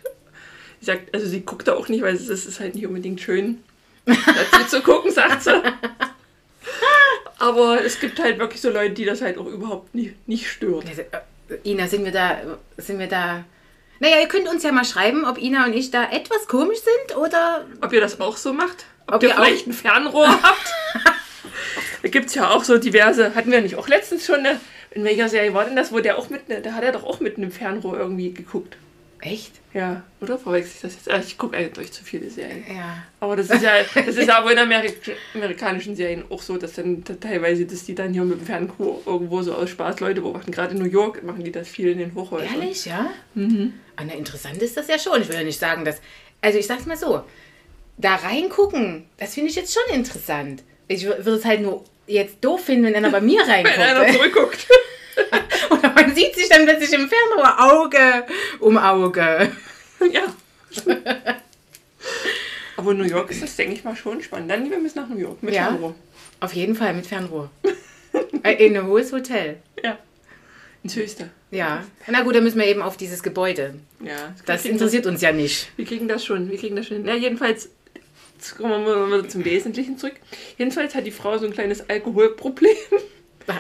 Sie 0.79 0.85
sagt, 0.85 1.13
also 1.13 1.25
sie 1.27 1.41
guckt 1.41 1.67
da 1.67 1.73
auch 1.73 1.87
nicht, 1.87 2.03
weil 2.03 2.15
es 2.15 2.23
ist, 2.23 2.29
es 2.29 2.45
ist 2.45 2.59
halt 2.59 2.75
nicht 2.75 2.85
unbedingt 2.85 3.19
schön, 3.19 3.63
dazu 4.05 4.77
zu 4.77 4.81
gucken, 4.81 4.96
sie. 5.47 5.61
Aber 7.39 7.83
es 7.83 7.99
gibt 7.99 8.19
halt 8.19 8.39
wirklich 8.39 8.61
so 8.61 8.69
Leute, 8.69 8.93
die 8.93 9.05
das 9.05 9.21
halt 9.21 9.37
auch 9.37 9.45
überhaupt 9.45 9.93
nicht, 9.93 10.27
nicht 10.27 10.49
stört. 10.49 10.85
Äh, 10.97 11.69
Ina, 11.69 11.87
sind 11.87 12.03
wir 12.03 12.11
da, 12.11 12.37
sind 12.77 12.99
wir 12.99 13.07
da... 13.07 13.43
Naja, 13.99 14.17
ihr 14.21 14.27
könnt 14.27 14.47
uns 14.47 14.63
ja 14.63 14.71
mal 14.71 14.85
schreiben, 14.85 15.25
ob 15.25 15.37
Ina 15.39 15.65
und 15.65 15.73
ich 15.73 15.91
da 15.91 16.09
etwas 16.11 16.47
komisch 16.47 16.79
sind 16.79 17.17
oder... 17.17 17.65
Ob 17.81 17.93
ihr 17.93 18.01
das 18.01 18.19
auch 18.19 18.37
so 18.37 18.53
macht? 18.53 18.85
Ob, 19.07 19.15
Ob 19.15 19.23
ihr 19.23 19.29
ihr 19.29 19.39
auch- 19.39 19.45
vielleicht 19.45 19.67
ein 19.67 19.73
Fernrohr 19.73 20.27
habt? 20.27 20.73
da 22.01 22.09
gibt 22.09 22.27
es 22.27 22.35
ja 22.35 22.49
auch 22.49 22.63
so 22.63 22.77
diverse. 22.77 23.33
Hatten 23.35 23.51
wir 23.51 23.61
nicht 23.61 23.75
auch 23.75 23.87
letztens 23.87 24.25
schon 24.25 24.39
eine. 24.39 24.59
In 24.91 25.03
welcher 25.03 25.29
Serie 25.29 25.53
war 25.53 25.65
denn 25.65 25.75
das, 25.75 25.91
wo 25.91 25.99
der 25.99 26.17
auch 26.17 26.29
mit. 26.29 26.49
Ne, 26.49 26.61
da 26.61 26.73
hat 26.73 26.83
er 26.83 26.91
doch 26.91 27.03
auch 27.03 27.19
mit 27.19 27.37
einem 27.37 27.51
Fernrohr 27.51 27.97
irgendwie 27.97 28.33
geguckt. 28.33 28.77
Echt? 29.21 29.53
Ja, 29.73 30.03
oder 30.21 30.37
verwechsel 30.37 30.71
ich 30.75 30.81
das 30.81 30.93
jetzt? 30.93 31.11
Ah, 31.11 31.19
Ich 31.25 31.37
gucke 31.37 31.57
eigentlich 31.57 31.91
zu 31.91 32.03
viele 32.03 32.29
Serien. 32.29 32.63
Ja. 32.67 33.03
Aber 33.19 33.35
das 33.35 33.49
ist 33.49 33.61
ja, 33.63 33.71
das 33.95 34.15
ist 34.15 34.29
aber 34.29 34.51
in 34.51 34.57
Amerik 34.59 35.15
amerikanischen 35.33 35.95
Serien 35.95 36.23
auch 36.29 36.41
so, 36.41 36.57
dass 36.57 36.73
dann 36.73 37.03
da 37.03 37.13
teilweise, 37.15 37.65
dass 37.65 37.83
die 37.85 37.95
dann 37.95 38.13
hier 38.13 38.23
mit 38.23 38.39
dem 38.39 38.45
Fernrohr 38.45 39.01
irgendwo 39.05 39.41
so 39.41 39.53
aus 39.55 39.69
Spaß 39.71 39.99
Leute 39.99 40.21
beobachten. 40.21 40.51
Gerade 40.51 40.73
in 40.75 40.79
New 40.79 40.89
York 40.89 41.23
machen 41.23 41.43
die 41.43 41.51
das 41.51 41.67
viel 41.67 41.89
in 41.89 41.97
den 41.99 42.13
Hochhäusern. 42.15 42.61
Ehrlich, 42.61 42.85
ja? 42.85 43.09
Mhm. 43.33 43.73
Ah, 43.95 44.03
na, 44.05 44.13
interessant 44.13 44.61
ist 44.61 44.77
das 44.77 44.87
ja 44.87 44.99
schon. 44.99 45.21
Ich 45.21 45.27
will 45.29 45.35
ja 45.35 45.43
nicht 45.43 45.59
sagen, 45.59 45.83
dass. 45.83 45.99
Also, 46.41 46.59
ich 46.59 46.67
sag's 46.67 46.85
mal 46.85 46.97
so: 46.97 47.23
Da 47.97 48.15
reingucken, 48.15 49.05
das 49.17 49.33
finde 49.33 49.49
ich 49.49 49.55
jetzt 49.55 49.73
schon 49.73 49.95
interessant. 49.95 50.63
Ich 50.87 51.03
wür- 51.05 51.17
würde 51.25 51.37
es 51.39 51.45
halt 51.45 51.61
nur 51.61 51.83
jetzt 52.05 52.37
doof 52.41 52.63
finden, 52.63 52.85
wenn 52.85 52.95
einer 52.95 53.09
bei 53.09 53.19
mir 53.21 53.41
Wenn 53.47 53.65
einer 53.65 53.99
reinguckt. 54.01 54.13
zurückguckt. 54.15 54.67
Oder 55.69 55.91
man 55.93 56.15
sieht 56.15 56.35
sich 56.35 56.49
dann 56.49 56.65
plötzlich 56.65 56.93
im 56.93 57.09
Fernrohr 57.09 57.73
Auge 57.73 58.25
um 58.59 58.77
Auge. 58.77 59.51
ja. 60.11 60.23
Aber 62.75 62.93
New 62.93 63.03
York 63.03 63.31
ist 63.31 63.41
das, 63.41 63.55
denke 63.55 63.73
ich 63.73 63.83
mal, 63.83 63.95
schon 63.95 64.21
spannend. 64.21 64.51
Dann 64.51 64.63
lieber 64.63 64.77
bis 64.77 64.95
nach 64.95 65.07
New 65.09 65.17
York 65.17 65.41
mit 65.41 65.53
Ja. 65.53 65.63
Fernrohr. 65.69 65.95
Auf 66.39 66.53
jeden 66.53 66.75
Fall 66.75 66.93
mit 66.93 67.05
Fernrohr. 67.07 67.49
Äh, 68.43 68.65
In 68.65 68.75
ein 68.77 68.87
hohes 68.87 69.11
Hotel. 69.11 69.57
Ja. 69.83 69.97
Ins 70.81 70.95
Höchste. 70.95 71.29
Ja. 71.51 71.83
Na 72.07 72.21
gut, 72.21 72.35
dann 72.35 72.43
müssen 72.43 72.57
wir 72.59 72.65
eben 72.65 72.81
auf 72.81 72.97
dieses 72.97 73.21
Gebäude. 73.21 73.75
Ja. 73.99 74.33
Das 74.45 74.63
wir 74.63 74.71
kriegen 74.71 74.73
interessiert 74.75 75.05
uns 75.05 75.21
ja 75.21 75.31
nicht. 75.31 75.69
Wir 75.75 75.85
kriegen 75.85 76.07
das 76.07 76.25
schon. 76.25 76.49
Wir 76.49 76.57
kriegen 76.57 76.75
das 76.75 76.87
schon. 76.87 77.05
Ja, 77.05 77.13
jedenfalls. 77.15 77.69
Jetzt 78.37 78.57
kommen 78.57 78.85
wir 78.85 78.95
mal 79.07 79.27
zum 79.27 79.43
Wesentlichen 79.45 79.97
zurück. 79.97 80.15
Jedenfalls 80.57 80.95
hat 80.95 81.05
die 81.05 81.11
Frau 81.11 81.37
so 81.37 81.45
ein 81.45 81.53
kleines 81.53 81.87
Alkoholproblem. 81.89 82.75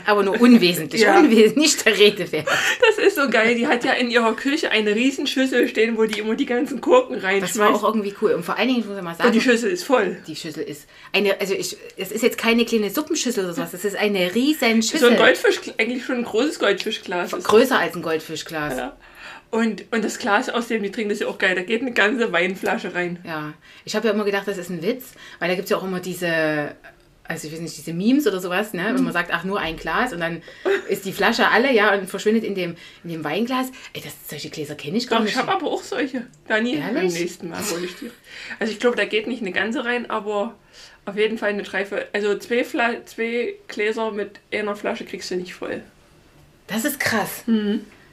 Aber 0.05 0.23
nur 0.23 0.39
unwesentlich. 0.41 1.01
Ja. 1.01 1.17
Unwesentlich, 1.19 1.55
nicht 1.55 1.85
der 1.85 1.97
Rede 1.97 2.31
wert. 2.31 2.47
Das 2.85 2.97
ist 3.05 3.15
so 3.15 3.29
geil. 3.29 3.55
Die 3.55 3.67
hat 3.67 3.83
ja 3.83 3.93
in 3.93 4.09
ihrer 4.11 4.35
Küche 4.35 4.69
eine 4.71 4.93
Riesenschüssel 4.93 5.67
stehen, 5.69 5.97
wo 5.97 6.03
die 6.05 6.19
immer 6.19 6.35
die 6.35 6.45
ganzen 6.45 6.81
Gurken 6.81 7.15
Das 7.15 7.23
war 7.23 7.29
reinschmeißt. 7.31 7.73
auch 7.73 7.83
irgendwie 7.83 8.13
cool. 8.21 8.31
Und 8.31 8.43
vor 8.43 8.57
allen 8.57 8.67
Dingen, 8.67 8.81
ich 8.81 8.85
muss 8.85 8.95
ja 8.97 9.01
mal 9.01 9.15
sagen, 9.15 9.27
Und 9.27 9.33
die 9.33 9.41
Schüssel 9.41 9.71
ist 9.71 9.83
voll. 9.83 10.17
Die 10.27 10.35
Schüssel 10.35 10.63
ist 10.63 10.87
eine, 11.13 11.39
also 11.39 11.53
ich, 11.53 11.77
es 11.95 12.11
ist 12.11 12.21
jetzt 12.23 12.37
keine 12.37 12.65
kleine 12.65 12.89
Suppenschüssel 12.89 13.45
oder 13.45 13.53
sowas, 13.53 13.73
es 13.73 13.85
ist 13.85 13.95
eine 13.95 14.33
riesen 14.35 14.81
Schüssel. 14.83 14.99
So 14.99 15.07
ein 15.07 15.17
Goldfisch, 15.17 15.61
eigentlich 15.77 16.05
schon 16.05 16.17
ein 16.17 16.23
großes 16.25 16.59
Goldfischglas. 16.59 17.31
Größer 17.31 17.79
als 17.79 17.95
ein 17.95 18.01
Goldfischglas. 18.01 18.73
Ja. 18.73 18.79
Ja. 18.79 18.97
Und, 19.49 19.85
und 19.91 20.03
das 20.03 20.19
Glas, 20.19 20.49
aus 20.49 20.67
dem 20.67 20.83
die 20.83 20.91
trinken, 20.91 21.09
das 21.09 21.19
ist 21.19 21.21
ja 21.25 21.27
auch 21.29 21.37
geil. 21.37 21.55
Da 21.55 21.61
geht 21.61 21.81
eine 21.81 21.93
ganze 21.93 22.33
Weinflasche 22.33 22.93
rein. 22.93 23.19
Ich 23.85 23.95
habe 23.95 24.07
ja 24.09 24.13
immer 24.13 24.25
gedacht, 24.25 24.45
das 24.47 24.57
ist 24.57 24.69
ein 24.69 24.81
Witz, 24.83 25.13
weil 25.39 25.47
da 25.47 25.55
gibt 25.55 25.65
es 25.65 25.69
ja 25.69 25.77
auch 25.77 25.83
immer 25.83 26.01
diese, 26.01 26.75
also 27.27 27.47
ich 27.47 27.53
weiß 27.53 27.59
nicht, 27.59 27.77
diese 27.77 27.93
Memes 27.93 28.25
oder 28.27 28.39
sowas, 28.39 28.73
ne? 28.73 28.91
wenn 28.93 29.03
man 29.03 29.13
sagt, 29.13 29.31
ach, 29.33 29.43
nur 29.43 29.59
ein 29.59 29.77
Glas 29.77 30.13
und 30.13 30.19
dann 30.19 30.41
ist 30.89 31.05
die 31.05 31.13
Flasche 31.13 31.49
alle, 31.49 31.73
ja, 31.73 31.93
und 31.93 32.09
verschwindet 32.09 32.43
in 32.43 32.55
dem, 32.55 32.75
in 33.03 33.09
dem 33.09 33.23
Weinglas. 33.23 33.67
Ey, 33.93 34.01
das, 34.01 34.13
solche 34.29 34.49
Gläser 34.49 34.75
kenne 34.75 34.97
ich 34.97 35.07
gar 35.07 35.19
Doch, 35.19 35.25
nicht. 35.25 35.33
ich 35.33 35.39
habe 35.39 35.51
aber 35.51 35.67
auch 35.67 35.83
solche. 35.83 36.25
Dani, 36.47 36.77
beim 36.77 36.95
Ehrlich? 36.95 37.13
nächsten 37.13 37.49
Mal 37.49 37.61
hole 37.71 37.85
ich 37.85 37.95
dir. 37.95 38.11
Also 38.59 38.71
ich 38.71 38.79
glaube, 38.79 38.95
da 38.95 39.05
geht 39.05 39.27
nicht 39.27 39.41
eine 39.41 39.51
ganze 39.51 39.83
rein, 39.85 40.09
aber 40.09 40.55
auf 41.05 41.17
jeden 41.17 41.37
Fall 41.37 41.49
eine 41.49 41.63
Dreife. 41.63 42.07
Also 42.13 42.37
zwei, 42.37 42.63
Fla 42.63 43.05
zwei 43.05 43.55
Gläser 43.67 44.11
mit 44.11 44.39
einer 44.51 44.75
Flasche 44.75 45.05
kriegst 45.05 45.31
du 45.31 45.35
nicht 45.35 45.53
voll. 45.53 45.81
Das 46.67 46.83
ist 46.85 46.99
krass. 46.99 47.43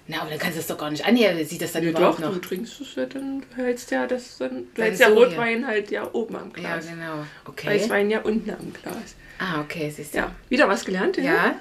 Na, 0.06 0.20
aber 0.20 0.30
dann 0.30 0.38
kannst 0.38 0.56
du 0.56 0.60
es 0.60 0.66
doch 0.66 0.76
gar 0.76 0.90
nicht 0.90 1.04
anhören. 1.06 1.42
Sieht 1.46 1.62
das 1.62 1.72
dann 1.72 1.82
Ja, 1.82 1.90
überhaupt 1.90 2.18
doch, 2.18 2.26
noch? 2.26 2.34
du 2.34 2.40
trinkst 2.40 2.78
es 2.80 2.94
ja 2.94 3.06
dann, 3.06 3.42
du 3.56 3.62
hältst 3.62 3.90
ja 3.90 4.06
das 4.06 4.36
dann, 4.38 4.50
du 4.50 4.66
Dann 4.74 4.84
hältst 4.84 5.00
ja 5.00 5.08
Rotwein 5.08 5.66
halt 5.66 5.90
ja 5.90 6.08
oben 6.12 6.36
am 6.36 6.48
Ja, 6.56 6.76
Glas. 6.76 6.88
genau. 6.88 7.24
Okay. 7.46 7.68
Weißwein 7.68 8.10
ja 8.10 8.20
unten 8.20 8.50
am 8.50 8.72
Glas. 8.82 9.16
Ah, 9.38 9.60
okay, 9.62 9.90
siehst 9.94 10.12
du. 10.14 10.18
Ja, 10.18 10.30
wieder 10.50 10.68
was 10.68 10.84
gelernt. 10.84 11.16
Ja. 11.16 11.56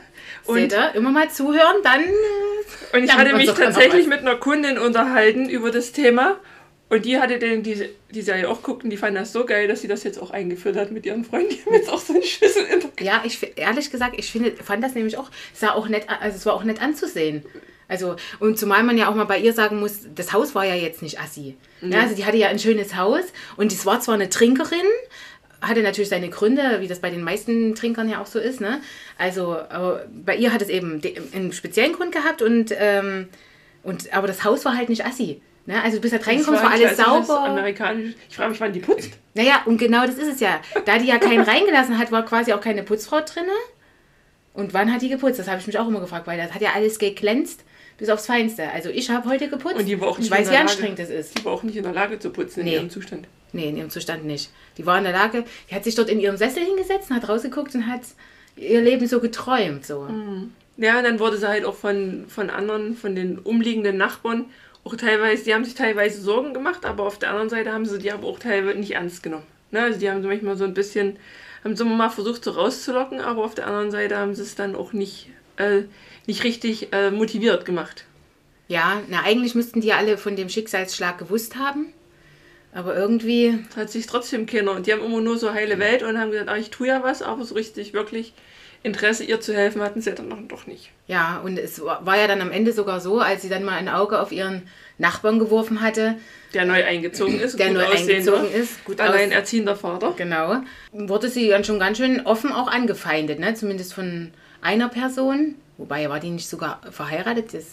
Und- 0.46 0.56
Seht 0.60 0.74
ihr, 0.74 0.94
immer 0.96 1.12
mal 1.12 1.30
zuhören, 1.30 1.78
dann. 1.84 2.02
äh, 2.04 2.08
Und 2.98 3.04
ich 3.04 3.10
Dann 3.10 3.20
hatte 3.20 3.36
mich 3.36 3.50
tatsächlich 3.52 4.08
mit 4.08 4.20
einer 4.20 4.36
Kundin 4.36 4.78
unterhalten 4.78 5.50
über 5.50 5.72
das 5.72 5.92
Thema. 5.94 6.38
Und 6.90 7.06
die 7.06 7.18
hatte 7.18 7.40
den, 7.40 7.64
die, 7.64 7.90
die 8.12 8.22
Serie 8.22 8.48
auch 8.48 8.62
guckt 8.62 8.84
und 8.84 8.90
die 8.92 8.98
fand 8.98 9.18
das 9.18 9.32
so 9.32 9.46
geil, 9.46 9.68
dass 9.68 9.82
sie 9.82 9.88
das 9.88 10.04
jetzt 10.04 10.20
auch 10.22 10.30
eingeführt 10.30 10.76
hat 10.76 10.92
mit 10.92 11.06
ihren 11.08 11.24
Freunden. 11.26 11.50
Die 11.50 11.66
haben 11.66 11.74
jetzt 11.74 11.90
auch 11.90 12.00
so 12.00 12.14
eine 12.14 12.22
Schüssel 12.22 12.66
in 12.66 12.82
der 12.82 12.90
Ja, 13.06 13.24
ich 13.26 13.40
ehrlich 13.58 13.90
gesagt, 13.90 14.14
ich 14.20 14.30
finde, 14.32 14.52
fand 14.64 14.84
das 14.84 14.94
nämlich 14.94 15.18
auch, 15.18 15.32
sah 15.54 15.72
auch 15.72 15.88
nett, 15.88 16.08
also 16.08 16.38
es 16.38 16.46
war 16.46 16.54
auch 16.54 16.64
nett 16.66 16.80
anzusehen. 16.82 17.44
Also, 17.94 18.16
und 18.40 18.58
zumal 18.58 18.82
man 18.82 18.98
ja 18.98 19.08
auch 19.08 19.14
mal 19.14 19.26
bei 19.26 19.38
ihr 19.38 19.54
sagen 19.54 19.80
muss, 19.80 20.00
das 20.16 20.34
Haus 20.34 20.56
war 20.56 20.66
ja 20.66 20.74
jetzt 20.74 21.04
nicht 21.04 21.20
assi. 21.20 21.56
Ja, 21.82 22.02
also 22.02 22.16
die 22.16 22.26
hatte 22.26 22.38
ja 22.38 22.48
ein 22.48 22.58
schönes 22.58 22.96
Haus 22.96 23.22
und 23.56 23.72
es 23.72 23.86
war 23.86 24.00
zwar 24.00 24.16
eine 24.16 24.30
Trinkerin, 24.30 24.88
hatte 25.62 25.84
natürlich 25.84 26.10
seine 26.10 26.30
Gründe, 26.30 26.78
wie 26.80 26.88
das 26.88 27.02
bei 27.02 27.12
den 27.12 27.24
meisten 27.24 27.76
Trinkern 27.76 28.10
ja 28.10 28.20
auch 28.20 28.26
so 28.26 28.40
ist, 28.40 28.62
ne? 28.62 28.82
Also, 29.20 29.58
bei 30.26 30.36
ihr 30.36 30.52
hat 30.52 30.64
es 30.64 30.70
eben 30.70 31.04
einen 31.34 31.54
speziellen 31.54 31.94
Grund 31.94 32.12
gehabt 32.12 32.42
und, 32.42 32.74
ähm, 32.76 33.30
und 33.84 34.12
aber 34.12 34.26
das 34.26 34.44
Haus 34.44 34.66
war 34.66 34.76
halt 34.76 34.90
nicht 34.90 35.06
assi. 35.06 35.40
Ne? 35.68 35.82
Also 35.82 35.98
du 35.98 36.02
bist 36.02 36.14
halt 36.14 36.26
reingekommen, 36.26 36.60
es 36.60 36.66
war 36.66 36.72
alles 36.72 36.96
klassisches 36.96 37.28
sauber. 37.28 37.46
Amerikanisch. 37.46 38.16
Ich 38.28 38.36
frage 38.36 38.50
mich, 38.50 38.60
wann 38.60 38.74
die 38.74 38.80
putzt. 38.80 39.12
Naja, 39.36 39.62
und 39.66 39.78
genau 39.78 40.06
das 40.06 40.16
ist 40.16 40.28
es 40.28 40.40
ja. 40.40 40.60
Da 40.86 40.98
die 40.98 41.06
ja 41.06 41.20
keinen 41.20 41.42
reingelassen 41.44 41.98
hat, 41.98 42.12
war 42.12 42.26
quasi 42.26 42.54
auch 42.54 42.60
keine 42.60 42.84
Putzfrau 42.84 43.22
drinne. 43.22 43.54
Und 44.54 44.74
wann 44.74 44.94
hat 44.94 45.02
die 45.02 45.10
geputzt? 45.10 45.40
Das 45.40 45.48
habe 45.48 45.60
ich 45.60 45.68
mich 45.68 45.80
auch 45.80 45.88
immer 45.88 46.00
gefragt, 46.00 46.28
weil 46.28 46.38
das 46.38 46.54
hat 46.54 46.62
ja 46.62 46.72
alles 46.76 47.00
geglänzt 47.00 47.64
bis 47.98 48.10
aufs 48.10 48.26
Feinste. 48.26 48.70
Also 48.70 48.90
ich 48.90 49.10
habe 49.10 49.30
heute 49.30 49.48
geputzt. 49.50 49.76
Und 49.76 49.86
die 49.86 50.00
war 50.00 50.08
auch 50.10 50.18
nicht 50.18 50.28
ich 50.28 50.32
weiß, 50.32 50.40
in 50.40 50.46
wie 50.46 50.50
der 50.52 50.60
Lage. 50.60 50.72
anstrengend 50.72 51.00
das 51.00 51.10
ist. 51.10 51.38
Die 51.38 51.46
war 51.46 51.54
auch 51.54 51.64
nicht 51.64 51.76
in 51.78 51.84
der 51.84 51.94
Lage 51.94 52.20
zu 52.20 52.30
putzen 52.30 52.62
in 52.62 52.66
Nee. 52.66 52.74
ihrem 52.76 52.90
Zustand. 52.90 53.28
Nee, 53.52 53.70
in 53.70 53.78
ihrem 53.78 53.90
Zustand 53.90 54.26
nicht. 54.26 54.50
Die 54.78 54.86
war 54.86 54.98
in 54.98 55.04
der 55.04 55.14
Lage, 55.14 55.44
die 55.70 55.76
hat 55.76 55.84
sich 55.84 55.96
dort 55.96 56.10
in 56.10 56.20
ihrem 56.20 56.38
Sessel 56.38 56.64
hingesetzt 56.64 57.10
und 57.12 57.16
hat 57.16 57.30
rausgeguckt 57.30 57.76
und 57.76 57.88
hat 57.88 58.02
ihr 58.56 58.82
Leben 58.82 59.08
so 59.08 59.20
geträumt. 59.20 59.86
So. 59.86 60.08
Ja, 60.78 60.98
und 60.98 61.04
dann 61.04 61.20
wurde 61.20 61.38
sie 61.38 61.48
halt 61.48 61.66
auch 61.66 61.76
von, 61.76 62.26
von 62.28 62.50
anderen, 62.50 62.96
von 62.96 63.16
den 63.16 63.38
umliegenden 63.38 63.98
Nachbarn 63.98 64.46
auch 64.86 64.96
teilweise, 64.96 65.44
die 65.46 65.54
haben 65.54 65.64
sich 65.64 65.76
teilweise 65.76 66.20
Sorgen 66.22 66.54
gemacht, 66.54 66.84
aber 66.84 67.04
auf 67.06 67.18
der 67.18 67.30
anderen 67.30 67.50
Seite 67.50 67.72
haben 67.72 67.86
sie 67.86 68.00
die 68.00 68.12
aber 68.12 68.28
auch 68.28 68.40
teilweise 68.40 68.78
nicht 68.80 68.92
ernst 68.92 69.24
genommen. 69.24 69.46
Ne? 69.72 69.82
Also 69.82 70.00
die 70.00 70.10
haben 70.10 70.22
sie 70.22 70.28
manchmal 70.28 70.58
so 70.58 70.66
ein 70.66 70.74
bisschen, 70.74 71.18
haben 71.64 71.76
sie 71.78 71.86
mal 71.86 72.10
versucht 72.10 72.44
so 72.44 72.52
rauszulocken, 72.52 73.22
aber 73.22 73.46
auf 73.46 73.56
der 73.56 73.68
anderen 73.68 73.92
Seite 73.92 74.18
haben 74.18 74.36
sie 74.36 74.42
es 74.42 74.56
dann 74.56 74.76
auch 74.76 74.92
nicht, 74.92 75.30
äh, 75.58 75.84
nicht 76.26 76.44
richtig 76.44 76.94
äh, 76.94 77.12
motiviert 77.12 77.66
gemacht. 77.66 78.06
Ja, 78.68 79.02
na 79.10 79.22
eigentlich 79.24 79.56
müssten 79.56 79.82
die 79.82 79.94
alle 79.94 80.18
von 80.18 80.36
dem 80.36 80.50
Schicksalsschlag 80.50 81.18
gewusst 81.18 81.56
haben. 81.58 81.94
Aber 82.74 82.96
irgendwie, 82.96 83.60
Hat 83.76 83.92
sich 83.92 84.08
trotzdem 84.08 84.46
keiner. 84.48 84.72
Und 84.72 84.88
die 84.88 84.94
haben 84.94 85.04
immer 85.04 85.22
nur 85.22 85.38
so 85.38 85.54
heile 85.54 85.78
Welt 85.78 86.02
und 86.02 86.18
haben 86.18 86.32
gesagt, 86.32 86.50
ah, 86.50 86.58
ich 86.58 86.72
tue 86.72 86.88
ja 86.88 87.04
was, 87.04 87.22
aber 87.22 87.46
so 87.46 87.54
richtig 87.54 87.94
wirklich 87.94 88.34
Interesse, 88.82 89.24
ihr 89.24 89.40
zu 89.40 89.54
helfen, 89.54 89.82
hatten 89.82 90.02
sie 90.02 90.14
dann 90.14 90.28
noch, 90.28 90.40
doch 90.48 90.68
nicht. 90.68 90.90
ja, 91.08 91.40
und 91.44 91.58
es 91.58 91.82
war 91.82 92.18
ja 92.18 92.28
dann 92.28 92.42
am 92.42 92.52
Ende 92.52 92.74
sogar 92.74 93.00
so, 93.00 93.20
als 93.20 93.42
sie 93.42 93.48
dann 93.48 93.64
mal 93.64 93.78
ein 93.78 93.88
Auge 93.88 94.20
auf 94.20 94.34
ihren 94.34 94.64
Nachbarn 94.98 95.40
geworfen 95.40 95.80
hatte, 95.80 96.16
Der 96.54 96.66
neu 96.66 96.84
eingezogen 96.84 97.40
ist, 97.40 97.58
der 97.58 97.72
neu 97.72 97.86
eingezogen 97.86 98.52
ist, 98.52 98.84
gut 98.84 99.00
alleinerziehender 99.00 99.78
Vater. 99.78 100.14
Genau. 100.18 100.64
Wurde 100.92 101.30
sie 101.30 101.48
dann 101.48 101.64
schon 101.64 101.80
ganz 101.80 101.98
schön 101.98 102.26
offen 102.26 102.52
auch 102.52 102.68
angefeindet, 102.68 103.40
ne? 103.40 103.54
Zumindest 103.54 103.94
von 103.94 104.32
einer 104.62 104.90
Person. 104.90 105.56
Wobei 105.78 106.08
war 106.10 106.20
die 106.20 106.30
nicht 106.30 106.48
sogar 106.48 106.80
verheiratet? 106.92 107.54
Das, 107.54 107.66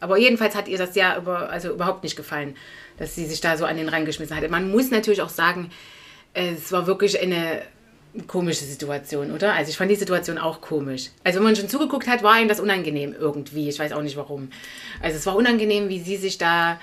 Aber 0.00 0.16
jedenfalls 0.16 0.54
hat 0.54 0.68
ihr 0.68 0.78
das 0.78 0.94
ja 0.94 1.16
über, 1.18 1.50
also 1.50 1.70
überhaupt 1.70 2.02
nicht 2.02 2.16
gefallen, 2.16 2.56
dass 2.98 3.14
sie 3.14 3.26
sich 3.26 3.40
da 3.40 3.56
so 3.56 3.64
an 3.66 3.76
den 3.76 3.88
Rand 3.88 4.06
geschmissen 4.06 4.36
hatte. 4.36 4.48
Man 4.48 4.70
muss 4.70 4.90
natürlich 4.90 5.22
auch 5.22 5.28
sagen, 5.28 5.70
es 6.32 6.72
war 6.72 6.86
wirklich 6.86 7.20
eine 7.20 7.62
komische 8.26 8.64
Situation, 8.64 9.30
oder? 9.32 9.52
Also 9.52 9.70
ich 9.70 9.76
fand 9.76 9.90
die 9.90 9.96
Situation 9.96 10.38
auch 10.38 10.62
komisch. 10.62 11.10
Also 11.24 11.38
wenn 11.38 11.44
man 11.44 11.56
schon 11.56 11.68
zugeguckt 11.68 12.08
hat, 12.08 12.22
war 12.22 12.40
ihm 12.40 12.48
das 12.48 12.60
unangenehm 12.60 13.14
irgendwie. 13.18 13.68
Ich 13.68 13.78
weiß 13.78 13.92
auch 13.92 14.02
nicht 14.02 14.16
warum. 14.16 14.50
Also 15.02 15.18
es 15.18 15.26
war 15.26 15.36
unangenehm, 15.36 15.88
wie 15.88 16.00
sie 16.00 16.16
sich 16.16 16.38
da... 16.38 16.80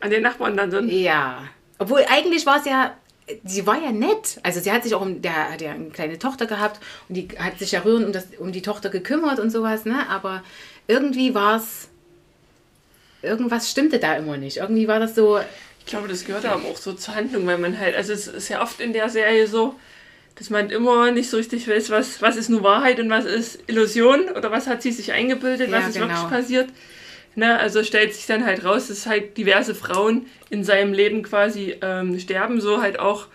An 0.00 0.10
den 0.10 0.22
Nachbarn 0.22 0.56
dann 0.56 0.70
sind. 0.70 0.90
Ja. 0.90 1.44
Obwohl 1.78 2.04
eigentlich 2.08 2.44
war 2.44 2.58
es 2.58 2.64
ja 2.64 2.96
sie 3.44 3.66
war 3.66 3.80
ja 3.80 3.92
nett. 3.92 4.40
Also 4.42 4.60
sie 4.60 4.72
hat 4.72 4.82
sich 4.82 4.94
auch 4.94 5.00
um, 5.00 5.22
der 5.22 5.52
hat 5.52 5.60
ja 5.60 5.72
eine 5.72 5.90
kleine 5.90 6.18
Tochter 6.18 6.46
gehabt 6.46 6.80
und 7.08 7.14
die 7.14 7.28
hat 7.38 7.58
sich 7.58 7.72
ja 7.72 7.80
rührend 7.80 8.06
um, 8.06 8.12
das, 8.12 8.26
um 8.38 8.52
die 8.52 8.62
Tochter 8.62 8.90
gekümmert 8.90 9.38
und 9.38 9.50
sowas, 9.50 9.84
ne? 9.84 10.08
Aber 10.08 10.42
irgendwie 10.88 11.34
war 11.34 11.56
es, 11.56 11.88
irgendwas 13.22 13.70
stimmte 13.70 13.98
da 13.98 14.16
immer 14.16 14.36
nicht. 14.36 14.58
Irgendwie 14.58 14.88
war 14.88 15.00
das 15.00 15.14
so. 15.14 15.40
Ich 15.80 15.86
glaube, 15.86 16.08
das 16.08 16.24
gehört 16.24 16.44
aber 16.44 16.64
auch 16.64 16.76
so 16.76 16.92
zur 16.92 17.16
Handlung, 17.16 17.46
weil 17.46 17.58
man 17.58 17.78
halt, 17.78 17.96
also 17.96 18.12
es 18.12 18.28
ist 18.28 18.48
ja 18.48 18.62
oft 18.62 18.80
in 18.80 18.92
der 18.92 19.08
Serie 19.08 19.48
so, 19.48 19.74
dass 20.36 20.48
man 20.48 20.70
immer 20.70 21.10
nicht 21.10 21.28
so 21.28 21.36
richtig 21.36 21.66
weiß, 21.66 21.90
was, 21.90 22.22
was 22.22 22.36
ist 22.36 22.48
nur 22.48 22.62
Wahrheit 22.62 23.00
und 23.00 23.10
was 23.10 23.24
ist 23.24 23.58
Illusion 23.66 24.28
oder 24.30 24.52
was 24.52 24.68
hat 24.68 24.80
sie 24.82 24.92
sich 24.92 25.12
eingebildet, 25.12 25.70
ja, 25.70 25.78
was 25.78 25.88
ist 25.88 25.94
genau. 25.94 26.08
wirklich 26.08 26.28
passiert. 26.28 26.68
Ne, 27.34 27.58
also 27.58 27.82
stellt 27.82 28.14
sich 28.14 28.26
dann 28.26 28.44
halt 28.44 28.62
raus, 28.62 28.88
dass 28.88 29.06
halt 29.06 29.38
diverse 29.38 29.74
Frauen 29.74 30.26
in 30.50 30.64
seinem 30.64 30.92
Leben 30.92 31.22
quasi 31.22 31.76
ähm, 31.80 32.18
sterben, 32.18 32.60
so 32.60 32.82
halt 32.82 32.98
auch, 32.98 33.26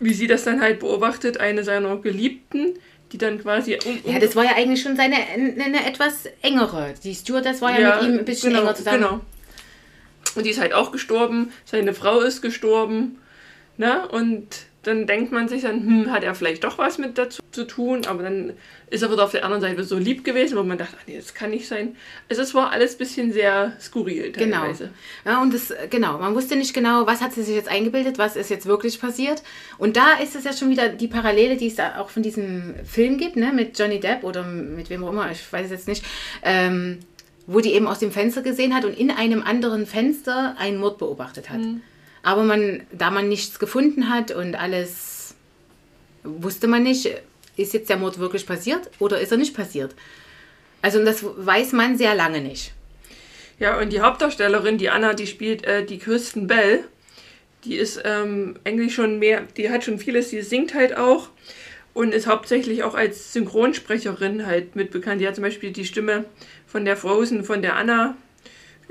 wie 0.00 0.14
sie 0.14 0.26
das 0.26 0.42
dann 0.42 0.60
halt 0.60 0.80
beobachtet, 0.80 1.38
eine 1.38 1.62
seiner 1.62 1.96
Geliebten, 1.98 2.74
die 3.12 3.18
dann 3.18 3.40
quasi 3.40 3.78
um, 3.84 4.00
um 4.02 4.12
Ja, 4.12 4.18
das 4.18 4.34
war 4.34 4.44
ja 4.44 4.56
eigentlich 4.56 4.82
schon 4.82 4.96
seine 4.96 5.14
eine 5.16 5.86
etwas 5.86 6.24
engere. 6.42 6.94
Die 7.04 7.14
Stewardess 7.14 7.62
war 7.62 7.72
ja, 7.72 7.80
ja 7.80 7.96
mit 8.02 8.10
ihm 8.10 8.18
ein 8.18 8.24
bisschen 8.24 8.50
genau, 8.50 8.62
enger 8.62 8.74
zusammen. 8.74 8.98
Genau. 8.98 9.20
Und 10.34 10.46
die 10.46 10.50
ist 10.50 10.60
halt 10.60 10.72
auch 10.72 10.90
gestorben, 10.90 11.52
seine 11.64 11.94
Frau 11.94 12.20
ist 12.20 12.42
gestorben, 12.42 13.18
ne? 13.76 14.08
Und 14.08 14.46
dann 14.82 15.06
denkt 15.06 15.30
man 15.30 15.48
sich 15.48 15.62
dann, 15.62 15.84
hm, 15.84 16.10
hat 16.10 16.24
er 16.24 16.34
vielleicht 16.34 16.64
doch 16.64 16.78
was 16.78 16.96
mit 16.96 17.18
dazu 17.18 17.42
zu 17.50 17.66
tun, 17.66 18.06
aber 18.06 18.22
dann 18.22 18.54
ist 18.88 19.02
er 19.02 19.12
wieder 19.12 19.24
auf 19.24 19.32
der 19.32 19.44
anderen 19.44 19.60
Seite 19.60 19.84
so 19.84 19.98
lieb 19.98 20.24
gewesen, 20.24 20.56
wo 20.56 20.62
man 20.62 20.78
dachte, 20.78 20.96
ach 20.98 21.06
nee, 21.06 21.16
das 21.16 21.34
kann 21.34 21.50
nicht 21.50 21.68
sein. 21.68 21.96
Also 22.30 22.40
es 22.40 22.54
war 22.54 22.70
alles 22.70 22.94
ein 22.94 22.98
bisschen 22.98 23.32
sehr 23.32 23.72
skurril 23.78 24.32
genau. 24.32 24.60
teilweise. 24.60 24.90
Genau. 25.24 25.36
Ja, 25.36 25.42
und 25.42 25.52
das, 25.52 25.72
genau, 25.90 26.18
man 26.18 26.34
wusste 26.34 26.56
nicht 26.56 26.72
genau, 26.72 27.06
was 27.06 27.20
hat 27.20 27.34
sie 27.34 27.42
sich 27.42 27.54
jetzt 27.54 27.68
eingebildet, 27.68 28.18
was 28.18 28.36
ist 28.36 28.48
jetzt 28.48 28.64
wirklich 28.64 28.98
passiert. 29.00 29.42
Und 29.76 29.96
da 29.96 30.14
ist 30.14 30.34
es 30.34 30.44
ja 30.44 30.52
schon 30.54 30.70
wieder 30.70 30.88
die 30.88 31.08
Parallele, 31.08 31.56
die 31.58 31.66
es 31.66 31.74
da 31.74 31.98
auch 31.98 32.08
von 32.08 32.22
diesem 32.22 32.74
Film 32.84 33.18
gibt, 33.18 33.36
ne, 33.36 33.52
mit 33.52 33.78
Johnny 33.78 34.00
Depp 34.00 34.24
oder 34.24 34.44
mit 34.44 34.88
wem 34.88 35.04
auch 35.04 35.10
immer, 35.10 35.30
ich 35.30 35.52
weiß 35.52 35.66
es 35.66 35.70
jetzt 35.70 35.88
nicht, 35.88 36.04
ähm, 36.42 37.00
wo 37.46 37.60
die 37.60 37.74
eben 37.74 37.86
aus 37.86 37.98
dem 37.98 38.12
Fenster 38.12 38.40
gesehen 38.40 38.74
hat 38.74 38.84
und 38.86 38.98
in 38.98 39.10
einem 39.10 39.42
anderen 39.42 39.84
Fenster 39.84 40.54
einen 40.58 40.78
Mord 40.78 40.98
beobachtet 40.98 41.50
hat. 41.50 41.58
Mhm. 41.58 41.82
Aber 42.22 42.42
man, 42.44 42.82
da 42.92 43.10
man 43.10 43.28
nichts 43.28 43.58
gefunden 43.58 44.10
hat 44.10 44.30
und 44.30 44.54
alles 44.54 45.34
wusste 46.22 46.68
man 46.68 46.82
nicht, 46.82 47.10
ist 47.56 47.74
jetzt 47.74 47.88
der 47.88 47.96
Mord 47.96 48.18
wirklich 48.18 48.46
passiert 48.46 48.90
oder 48.98 49.20
ist 49.20 49.32
er 49.32 49.38
nicht 49.38 49.54
passiert. 49.54 49.94
Also 50.82 51.04
das 51.04 51.24
weiß 51.24 51.72
man 51.72 51.96
sehr 51.96 52.14
lange 52.14 52.40
nicht. 52.40 52.72
Ja, 53.58 53.78
und 53.78 53.92
die 53.92 54.00
Hauptdarstellerin, 54.00 54.78
die 54.78 54.88
Anna, 54.88 55.12
die 55.12 55.26
spielt 55.26 55.64
äh, 55.64 55.84
die 55.84 55.98
Kirsten 55.98 56.46
Bell. 56.46 56.84
Die 57.64 57.76
ist 57.76 58.00
ähm, 58.04 58.56
eigentlich 58.64 58.94
schon 58.94 59.18
mehr, 59.18 59.42
die 59.56 59.68
hat 59.68 59.84
schon 59.84 59.98
vieles, 59.98 60.30
die 60.30 60.40
singt 60.40 60.74
halt 60.74 60.96
auch 60.96 61.28
und 61.92 62.14
ist 62.14 62.26
hauptsächlich 62.26 62.84
auch 62.84 62.94
als 62.94 63.34
Synchronsprecherin 63.34 64.46
halt 64.46 64.76
mit. 64.76 64.94
Die 64.94 65.26
hat 65.26 65.34
zum 65.34 65.44
Beispiel 65.44 65.72
die 65.72 65.84
Stimme 65.84 66.24
von 66.66 66.86
der 66.86 66.96
Frozen, 66.96 67.44
von 67.44 67.60
der 67.60 67.76
Anna 67.76 68.16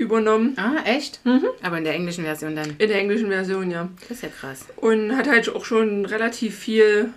übernommen. 0.00 0.54
Ah, 0.56 0.82
echt? 0.84 1.24
Mhm. 1.24 1.46
Aber 1.62 1.78
in 1.78 1.84
der 1.84 1.94
englischen 1.94 2.24
Version 2.24 2.56
dann? 2.56 2.70
In 2.78 2.88
der 2.88 2.98
englischen 2.98 3.28
Version, 3.28 3.70
ja. 3.70 3.88
Das 4.00 4.10
ist 4.12 4.22
ja 4.22 4.28
krass. 4.28 4.64
Und 4.76 5.16
hat 5.16 5.28
halt 5.28 5.48
auch 5.54 5.64
schon 5.64 6.06
relativ 6.06 6.58
viel, 6.58 7.10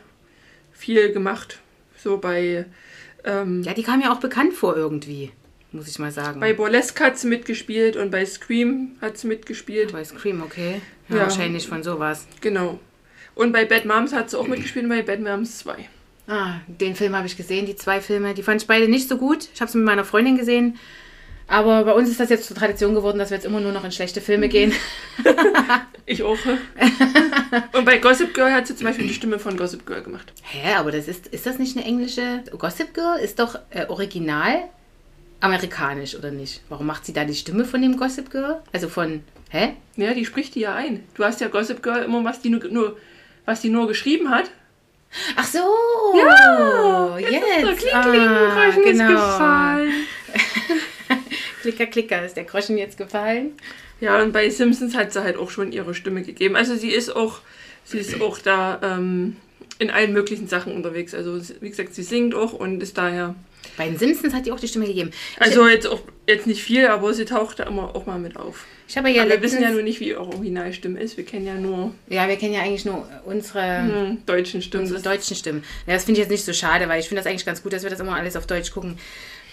viel 0.74 1.13
gemacht. 1.13 1.60
So 1.98 2.18
bei. 2.18 2.66
Ähm, 3.24 3.63
ja, 3.63 3.74
die 3.74 3.84
kam 3.84 4.02
ja 4.02 4.12
auch 4.12 4.20
bekannt 4.20 4.54
vor 4.54 4.75
irgendwie, 4.75 5.32
muss 5.72 5.88
ich 5.88 5.98
mal 5.98 6.12
sagen. 6.12 6.42
Bei 6.42 6.52
Burlesque 6.52 7.00
hat 7.06 7.18
sie 7.18 7.28
mitgespielt 7.28 7.96
und 7.96 8.12
bei 8.12 8.25
Scream 8.25 8.98
hat 9.00 9.18
sie 9.18 9.28
mitgespielt. 9.28 9.92
Ja, 9.92 9.98
bei 9.98 10.04
Scream, 10.04 10.44
okay. 10.44 10.82
Ja, 11.08 11.16
ja, 11.16 11.22
wahrscheinlich 11.24 11.68
von 11.68 11.84
sowas. 11.84 12.28
Genau. 12.42 12.80
Und 13.34 13.54
bei 13.54 13.63
Bad 13.63 13.86
Moms 13.86 14.12
hat 14.13 14.30
sie 14.30 14.38
auch 14.38 14.48
mitgespielt 14.48 14.88
bei 14.90 15.02
Bad 15.02 15.22
Moms 15.22 15.60
2. 15.60 15.88
Ah, 16.28 16.56
den 16.68 16.96
Film 16.96 17.16
habe 17.16 17.28
ich 17.28 17.38
gesehen, 17.38 17.66
die 17.66 17.75
zwei 17.75 18.02
Filme. 18.02 18.34
Die 18.34 18.44
fand 18.44 18.62
ich 18.62 18.68
beide 18.68 18.90
nicht 18.90 19.08
so 19.08 19.18
gut. 19.18 19.48
Ich 19.54 19.62
habe 19.62 19.72
sie 19.72 19.78
mit 19.78 19.88
meiner 19.88 20.06
Freundin 20.06 20.38
gesehen. 20.38 20.78
Aber 21.48 21.84
bei 21.84 21.94
uns 21.94 22.10
ist 22.10 22.20
das 22.20 22.30
jetzt 22.30 22.48
zur 22.48 22.56
Tradition 22.56 22.96
geworden, 22.96 23.20
dass 23.20 23.30
wir 23.30 23.38
jetzt 23.38 23.46
immer 23.46 23.60
nur 23.60 23.72
noch 23.72 23.84
in 23.84 23.92
schlechte 23.92 24.22
Filme 24.22 24.50
gehen. 24.50 24.74
ich 26.06 26.24
auch. 26.24 26.38
Und 27.74 27.86
bei 27.86 27.98
Gossip 27.98 28.34
Girl 28.34 28.52
hat 28.52 28.68
sie 28.68 28.76
zum 28.76 28.88
Beispiel 28.88 29.08
die 29.08 29.14
Stimme 29.14 29.40
von 29.40 29.58
Gossip 29.58 29.86
Girl 29.86 30.02
gemacht. 30.02 30.32
Hä, 30.44 30.76
aber 30.76 30.92
das 30.92 31.08
ist, 31.08 31.28
ist 31.28 31.46
das 31.46 31.60
nicht 31.60 31.78
eine 31.78 31.86
englische. 31.86 32.44
Gossip 32.58 32.94
Girl 32.94 33.20
ist 33.20 33.40
doch 33.40 33.60
äh, 33.70 33.86
original 33.88 34.64
amerikanisch, 35.42 36.16
oder 36.16 36.32
nicht? 36.32 36.62
Warum 36.70 36.88
macht 36.88 37.06
sie 37.06 37.14
da 37.14 37.26
die 37.26 37.36
Stimme 37.36 37.66
von 37.66 37.82
dem 37.82 37.98
Gossip 37.98 38.32
Girl? 38.32 38.62
Also 38.72 38.88
von. 38.88 39.24
Hä? 39.50 39.74
Ja, 39.98 40.14
die 40.14 40.26
spricht 40.26 40.56
die 40.56 40.62
ja 40.62 40.74
ein. 40.74 41.04
Du 41.16 41.24
hast 41.24 41.42
ja 41.42 41.50
Gossip 41.50 41.84
Girl 41.84 42.04
immer, 42.04 42.24
was 42.24 42.42
die 42.42 42.50
nur, 42.50 42.64
nur 42.70 42.98
was 43.46 43.62
die 43.62 43.70
nur 43.70 43.88
geschrieben 43.88 44.30
hat. 44.30 44.50
Ach 45.36 45.46
so! 45.46 45.60
Ja! 46.18 47.18
Jetzt, 47.20 47.32
jetzt. 47.32 47.84
ist 47.84 47.84
der 47.84 48.02
Kling, 48.02 48.28
ah, 48.28 48.70
genau. 48.84 49.08
gefallen. 49.10 49.94
Klicker, 51.63 51.86
klicker, 51.86 52.25
ist 52.25 52.36
der 52.36 52.43
Groschen 52.43 52.77
jetzt 52.77 52.98
gefallen? 52.98 53.53
Ja, 54.01 54.22
und 54.22 54.34
bei 54.34 54.50
Simpsons 54.50 54.96
hat 54.96 55.13
sie 55.13 55.24
halt 55.24 55.38
auch 55.38 55.50
schon 55.50 55.72
ihre 55.72 55.93
Stimme 55.96 56.22
gegeben. 56.22 56.58
Also 56.58 56.75
sie 56.75 56.89
ist 56.89 57.15
auch, 57.15 57.39
sie 57.86 58.00
ist 58.00 58.20
auch 58.22 58.38
da 58.38 58.82
ähm, 58.84 59.38
in 59.79 59.89
allen 59.89 60.12
möglichen 60.12 60.50
Sachen 60.50 60.75
unterwegs. 60.75 61.13
Also 61.13 61.39
wie 61.62 61.70
gesagt, 61.70 61.96
sie 61.96 62.03
singt 62.03 62.36
auch 62.36 62.51
und 62.51 62.84
ist 62.84 62.98
daher. 62.98 63.34
Bei 63.77 63.88
den 63.88 63.98
Simpsons 63.98 64.34
hat 64.34 64.46
die 64.46 64.51
auch 64.51 64.60
die 64.60 64.67
Stimme 64.67 64.88
gegeben. 64.88 65.12
Also 65.39 65.65
jetzt 65.70 65.88
auch 65.88 66.01
jetzt 66.27 66.48
nicht 66.48 66.62
viel, 66.62 66.88
aber 66.88 67.13
sie 67.13 67.24
taucht 67.24 67.60
da 67.60 67.63
immer 67.63 67.96
auch 67.96 68.05
mal 68.05 68.20
mit 68.20 68.36
auf. 68.36 68.65
Ich 68.89 68.98
habe 68.98 69.10
ja 69.10 69.22
aber 69.22 69.32
wir 69.32 69.41
wissen 69.41 69.62
ja 69.62 69.72
nur 69.72 69.84
nicht, 69.84 70.01
wie 70.01 70.10
ihre 70.10 70.20
Originalstimme 70.20 71.00
ist. 71.00 71.15
Wir 71.15 71.24
kennen 71.24 71.48
ja 71.48 71.55
nur. 71.55 71.96
Ja, 72.10 72.27
wir 72.27 72.36
kennen 72.36 72.53
ja 72.53 72.62
eigentlich 72.62 72.84
nur 72.84 73.08
unsere 73.24 73.84
hm, 73.84 74.17
deutschen 74.25 74.62
Stimmen. 74.62 74.84
Unsere 74.84 75.01
deutschen 75.01 75.38
Stimmen. 75.38 75.63
Ja, 75.88 75.93
das 75.93 76.03
finde 76.03 76.20
ich 76.20 76.25
jetzt 76.25 76.32
nicht 76.32 76.43
so 76.43 76.51
schade, 76.51 76.89
weil 76.89 77.00
ich 77.00 77.08
finde 77.08 77.24
das 77.24 77.32
eigentlich 77.32 77.46
ganz 77.46 77.63
gut, 77.63 77.72
dass 77.72 77.84
wir 77.84 77.89
das 77.89 78.01
immer 78.01 78.15
alles 78.15 78.36
auf 78.36 78.46
Deutsch 78.48 78.72
gucken. 78.72 78.98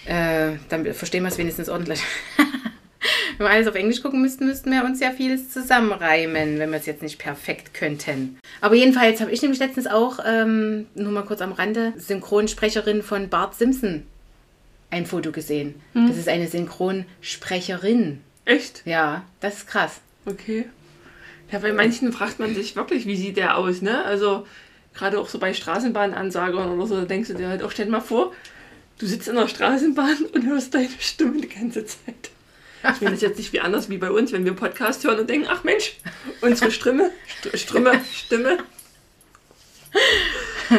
Äh, 0.05 0.53
dann 0.69 0.93
verstehen 0.93 1.23
wir 1.23 1.29
es 1.29 1.37
wenigstens 1.37 1.69
ordentlich. 1.69 2.01
wenn 3.37 3.47
wir 3.47 3.49
alles 3.49 3.67
auf 3.67 3.75
Englisch 3.75 4.01
gucken 4.01 4.21
müssten, 4.21 4.45
müssten 4.45 4.71
wir 4.71 4.83
uns 4.83 4.99
ja 4.99 5.11
vieles 5.11 5.49
zusammenreimen, 5.49 6.59
wenn 6.59 6.69
wir 6.71 6.77
es 6.77 6.85
jetzt 6.85 7.01
nicht 7.01 7.19
perfekt 7.19 7.73
könnten. 7.73 8.37
Aber 8.61 8.75
jedenfalls 8.75 9.21
habe 9.21 9.31
ich 9.31 9.41
nämlich 9.41 9.59
letztens 9.59 9.87
auch, 9.87 10.19
ähm, 10.25 10.87
nur 10.95 11.11
mal 11.11 11.23
kurz 11.23 11.41
am 11.41 11.51
Rande, 11.51 11.93
Synchronsprecherin 11.97 13.03
von 13.03 13.29
Bart 13.29 13.55
Simpson 13.55 14.03
ein 14.91 15.05
Foto 15.05 15.31
gesehen. 15.31 15.75
Hm. 15.93 16.07
Das 16.07 16.17
ist 16.17 16.27
eine 16.27 16.47
Synchronsprecherin. 16.47 18.21
Echt? 18.45 18.83
Ja, 18.85 19.23
das 19.39 19.59
ist 19.59 19.67
krass. 19.67 20.01
Okay. 20.25 20.65
Ja, 21.51 21.59
bei 21.59 21.73
manchen 21.73 22.13
fragt 22.13 22.39
man 22.39 22.53
sich 22.53 22.75
wirklich, 22.75 23.07
wie 23.07 23.15
sieht 23.15 23.37
der 23.37 23.57
aus, 23.57 23.81
ne? 23.81 24.03
Also, 24.05 24.45
gerade 24.93 25.19
auch 25.19 25.29
so 25.29 25.39
bei 25.39 25.53
Straßenbahnansagern 25.53 26.71
oder 26.71 26.87
so, 26.87 26.95
da 26.95 27.05
denkst 27.05 27.29
du 27.29 27.35
dir 27.35 27.49
halt 27.49 27.63
auch, 27.63 27.71
stell 27.71 27.85
dir 27.85 27.91
mal 27.91 28.01
vor, 28.01 28.33
du 29.01 29.07
sitzt 29.07 29.27
in 29.27 29.35
der 29.35 29.47
Straßenbahn 29.47 30.25
und 30.33 30.45
hörst 30.45 30.75
deine 30.75 30.89
Stimme 30.99 31.41
die 31.41 31.49
ganze 31.49 31.85
Zeit. 31.85 32.29
Ich 32.83 33.01
meine, 33.01 33.11
das 33.11 33.13
ist 33.13 33.21
jetzt 33.21 33.37
nicht 33.37 33.53
wie 33.53 33.59
anders 33.59 33.89
wie 33.89 33.97
bei 33.97 34.11
uns, 34.11 34.31
wenn 34.31 34.45
wir 34.45 34.53
Podcast 34.53 35.03
hören 35.03 35.19
und 35.19 35.29
denken, 35.29 35.47
ach 35.49 35.63
Mensch, 35.63 35.97
unsere 36.41 36.71
Stimme, 36.71 37.11
St 37.27 37.57
Stimme, 37.57 37.99
Stimme. 38.13 38.59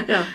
Ja. 0.09 0.27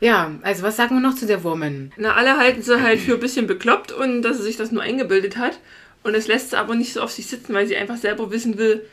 Ja, 0.00 0.38
also 0.42 0.62
was 0.62 0.76
sagen 0.76 0.94
wir 0.94 1.00
noch 1.00 1.16
zu 1.16 1.26
der 1.26 1.42
Woman? 1.42 1.92
Na, 1.96 2.14
alle 2.14 2.36
halten 2.36 2.62
sie 2.62 2.80
halt 2.80 3.00
für 3.00 3.14
ein 3.14 3.20
bisschen 3.20 3.48
bekloppt 3.48 3.90
und 3.90 4.22
dass 4.22 4.36
sie 4.36 4.44
sich 4.44 4.56
das 4.56 4.70
nur 4.70 4.82
eingebildet 4.82 5.36
hat. 5.38 5.58
Und 6.04 6.14
es 6.14 6.28
lässt 6.28 6.50
sie 6.50 6.58
aber 6.58 6.76
nicht 6.76 6.92
so 6.92 7.00
auf 7.00 7.10
sich 7.10 7.26
sitzen, 7.26 7.54
weil 7.54 7.66
sie 7.66 7.76
einfach 7.76 7.96
selber 7.96 8.30
wissen 8.30 8.58
will, 8.58 8.84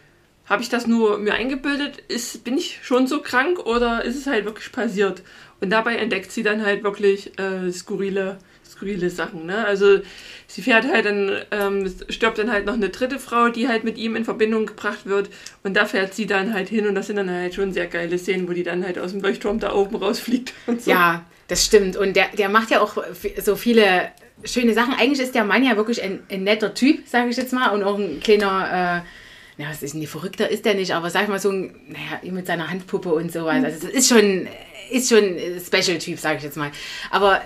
habe 0.48 0.62
ich 0.62 0.70
das 0.70 0.88
nur 0.88 1.18
mir 1.18 1.34
eingebildet? 1.34 2.04
Ist, 2.08 2.44
bin 2.44 2.58
ich 2.58 2.80
schon 2.84 3.08
so 3.08 3.22
krank 3.22 3.60
oder 3.60 4.04
ist 4.04 4.16
es 4.16 4.28
halt 4.28 4.46
wirklich 4.46 4.72
passiert? 4.72 5.24
Und 5.60 5.70
dabei 5.72 5.96
entdeckt 5.96 6.32
sie 6.32 6.44
dann 6.44 6.64
halt 6.64 6.84
wirklich 6.84 7.38
äh, 7.40 7.72
skurrile, 7.72 8.38
skurrile 8.64 9.10
Sachen. 9.10 9.48
Ne? 9.48 9.66
Also 9.66 10.00
sie 10.48 10.62
fährt 10.62 10.88
halt 10.88 11.06
dann, 11.06 11.32
ähm, 11.50 11.92
stirbt 12.10 12.38
dann 12.38 12.52
halt 12.52 12.66
noch 12.66 12.74
eine 12.74 12.90
dritte 12.90 13.18
Frau, 13.18 13.50
die 13.50 13.68
halt 13.68 13.84
mit 13.84 13.98
ihm 13.98 14.16
in 14.16 14.26
Verbindung 14.26 14.68
gebracht 14.68 15.06
wird. 15.06 15.30
Und 15.64 15.76
da 15.76 15.86
fährt 15.86 16.14
sie 16.14 16.28
dann 16.28 16.54
halt 16.54 16.70
hin 16.70 16.86
und 16.88 16.94
das 16.94 17.08
sind 17.08 17.16
dann 17.16 17.32
halt 17.32 17.56
schon 17.56 17.74
sehr 17.74 17.88
geile 17.88 18.20
Szenen, 18.20 18.48
wo 18.48 18.54
die 18.54 18.64
dann 18.64 18.86
halt 18.86 19.00
aus 19.00 19.12
dem 19.12 19.22
Leuchtturm 19.22 19.60
da 19.60 19.74
oben 19.74 19.96
rausfliegt 19.96 20.54
und 20.68 20.84
so. 20.84 20.92
Ja, 20.92 21.26
das 21.48 21.66
stimmt. 21.66 21.98
Und 21.98 22.16
der, 22.16 22.28
der 22.38 22.50
macht 22.50 22.70
ja 22.70 22.82
auch 22.82 23.04
so 23.44 23.56
viele 23.56 24.10
schöne 24.44 24.76
Sachen. 24.76 24.94
Eigentlich 24.94 25.22
ist 25.22 25.34
der 25.34 25.46
Mann 25.46 25.64
ja 25.64 25.76
wirklich 25.76 26.04
ein, 26.04 26.22
ein 26.30 26.44
netter 26.44 26.76
Typ, 26.76 27.08
sage 27.08 27.30
ich 27.30 27.38
jetzt 27.38 27.54
mal, 27.54 27.70
und 27.70 27.82
auch 27.84 27.98
ein 27.98 28.20
kleiner. 28.20 29.04
Äh, 29.04 29.25
na, 29.58 29.70
was 29.70 29.82
ist 29.84 29.94
denn, 29.94 30.06
verrückter 30.08 30.50
ist 30.50 30.66
der 30.66 30.74
nicht, 30.74 30.94
aber 30.94 31.10
sag 31.10 31.30
mal 31.30 31.40
so, 31.40 31.52
naja, 31.52 32.20
mit 32.24 32.46
seiner 32.46 32.70
Handpuppe 32.70 33.14
und 33.14 33.32
sowas. 33.32 33.64
Also, 33.64 33.88
das 33.88 33.96
ist 33.96 34.10
schon, 34.10 34.48
ist 34.92 35.10
schon 35.10 35.38
Special-Typ, 35.66 36.20
sage 36.20 36.38
ich 36.38 36.44
jetzt 36.44 36.58
mal. 36.58 36.72
Aber 37.12 37.42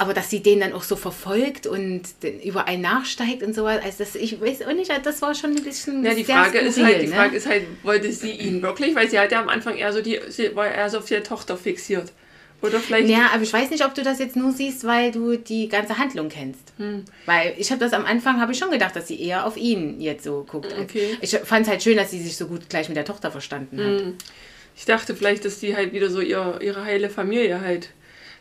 aber 0.00 0.14
dass 0.14 0.30
sie 0.30 0.40
den 0.40 0.60
dann 0.60 0.72
auch 0.72 0.84
so 0.84 0.94
verfolgt 0.94 1.66
und 1.66 2.02
überall 2.44 2.78
nachsteigt 2.78 3.42
und 3.42 3.52
sowas, 3.52 3.80
also 3.82 3.98
das, 3.98 4.14
ich 4.14 4.40
weiß 4.40 4.62
auch 4.62 4.72
nicht, 4.72 4.92
das 5.04 5.20
war 5.22 5.34
schon 5.34 5.56
ein 5.56 5.64
bisschen 5.64 6.04
Ja, 6.04 6.14
die 6.14 6.22
sehr 6.22 6.36
Frage 6.36 6.58
ist 6.58 6.76
skurril, 6.76 6.92
halt, 6.92 7.02
die 7.02 7.08
ne? 7.08 7.14
Frage 7.16 7.36
ist 7.36 7.48
halt, 7.48 7.64
wollte 7.82 8.12
sie 8.12 8.30
ihn 8.30 8.62
wirklich, 8.62 8.94
weil 8.94 9.10
sie 9.10 9.18
hat 9.18 9.32
ja 9.32 9.40
am 9.40 9.48
Anfang 9.48 9.76
eher 9.76 9.92
so 9.92 10.00
die, 10.00 10.20
sie 10.28 10.54
war 10.54 10.68
eher 10.68 10.88
so 10.88 10.98
auf 10.98 11.10
ihre 11.10 11.24
Tochter 11.24 11.56
fixiert. 11.56 12.12
Oder 12.60 12.80
vielleicht. 12.80 13.08
Ja, 13.08 13.30
aber 13.32 13.42
ich 13.42 13.52
weiß 13.52 13.70
nicht, 13.70 13.84
ob 13.84 13.94
du 13.94 14.02
das 14.02 14.18
jetzt 14.18 14.34
nur 14.34 14.52
siehst, 14.52 14.84
weil 14.84 15.12
du 15.12 15.36
die 15.36 15.68
ganze 15.68 15.98
Handlung 15.98 16.28
kennst. 16.28 16.72
Hm. 16.76 17.04
Weil 17.24 17.54
ich 17.56 17.70
habe 17.70 17.80
das 17.80 17.92
am 17.92 18.04
Anfang, 18.04 18.40
habe 18.40 18.52
ich 18.52 18.58
schon 18.58 18.70
gedacht, 18.70 18.96
dass 18.96 19.06
sie 19.06 19.20
eher 19.20 19.46
auf 19.46 19.56
ihn 19.56 20.00
jetzt 20.00 20.24
so 20.24 20.44
guckt. 20.48 20.74
Okay. 20.80 21.16
Ich 21.20 21.36
fand 21.36 21.66
es 21.66 21.70
halt 21.70 21.82
schön, 21.82 21.96
dass 21.96 22.10
sie 22.10 22.20
sich 22.20 22.36
so 22.36 22.46
gut 22.46 22.68
gleich 22.68 22.88
mit 22.88 22.96
der 22.96 23.04
Tochter 23.04 23.30
verstanden 23.30 23.78
hat. 23.78 24.14
Ich 24.76 24.84
dachte 24.84 25.14
vielleicht, 25.14 25.44
dass 25.44 25.60
die 25.60 25.76
halt 25.76 25.92
wieder 25.92 26.10
so 26.10 26.20
ihr, 26.20 26.58
ihre 26.60 26.84
heile 26.84 27.10
Familie 27.10 27.60
halt. 27.60 27.90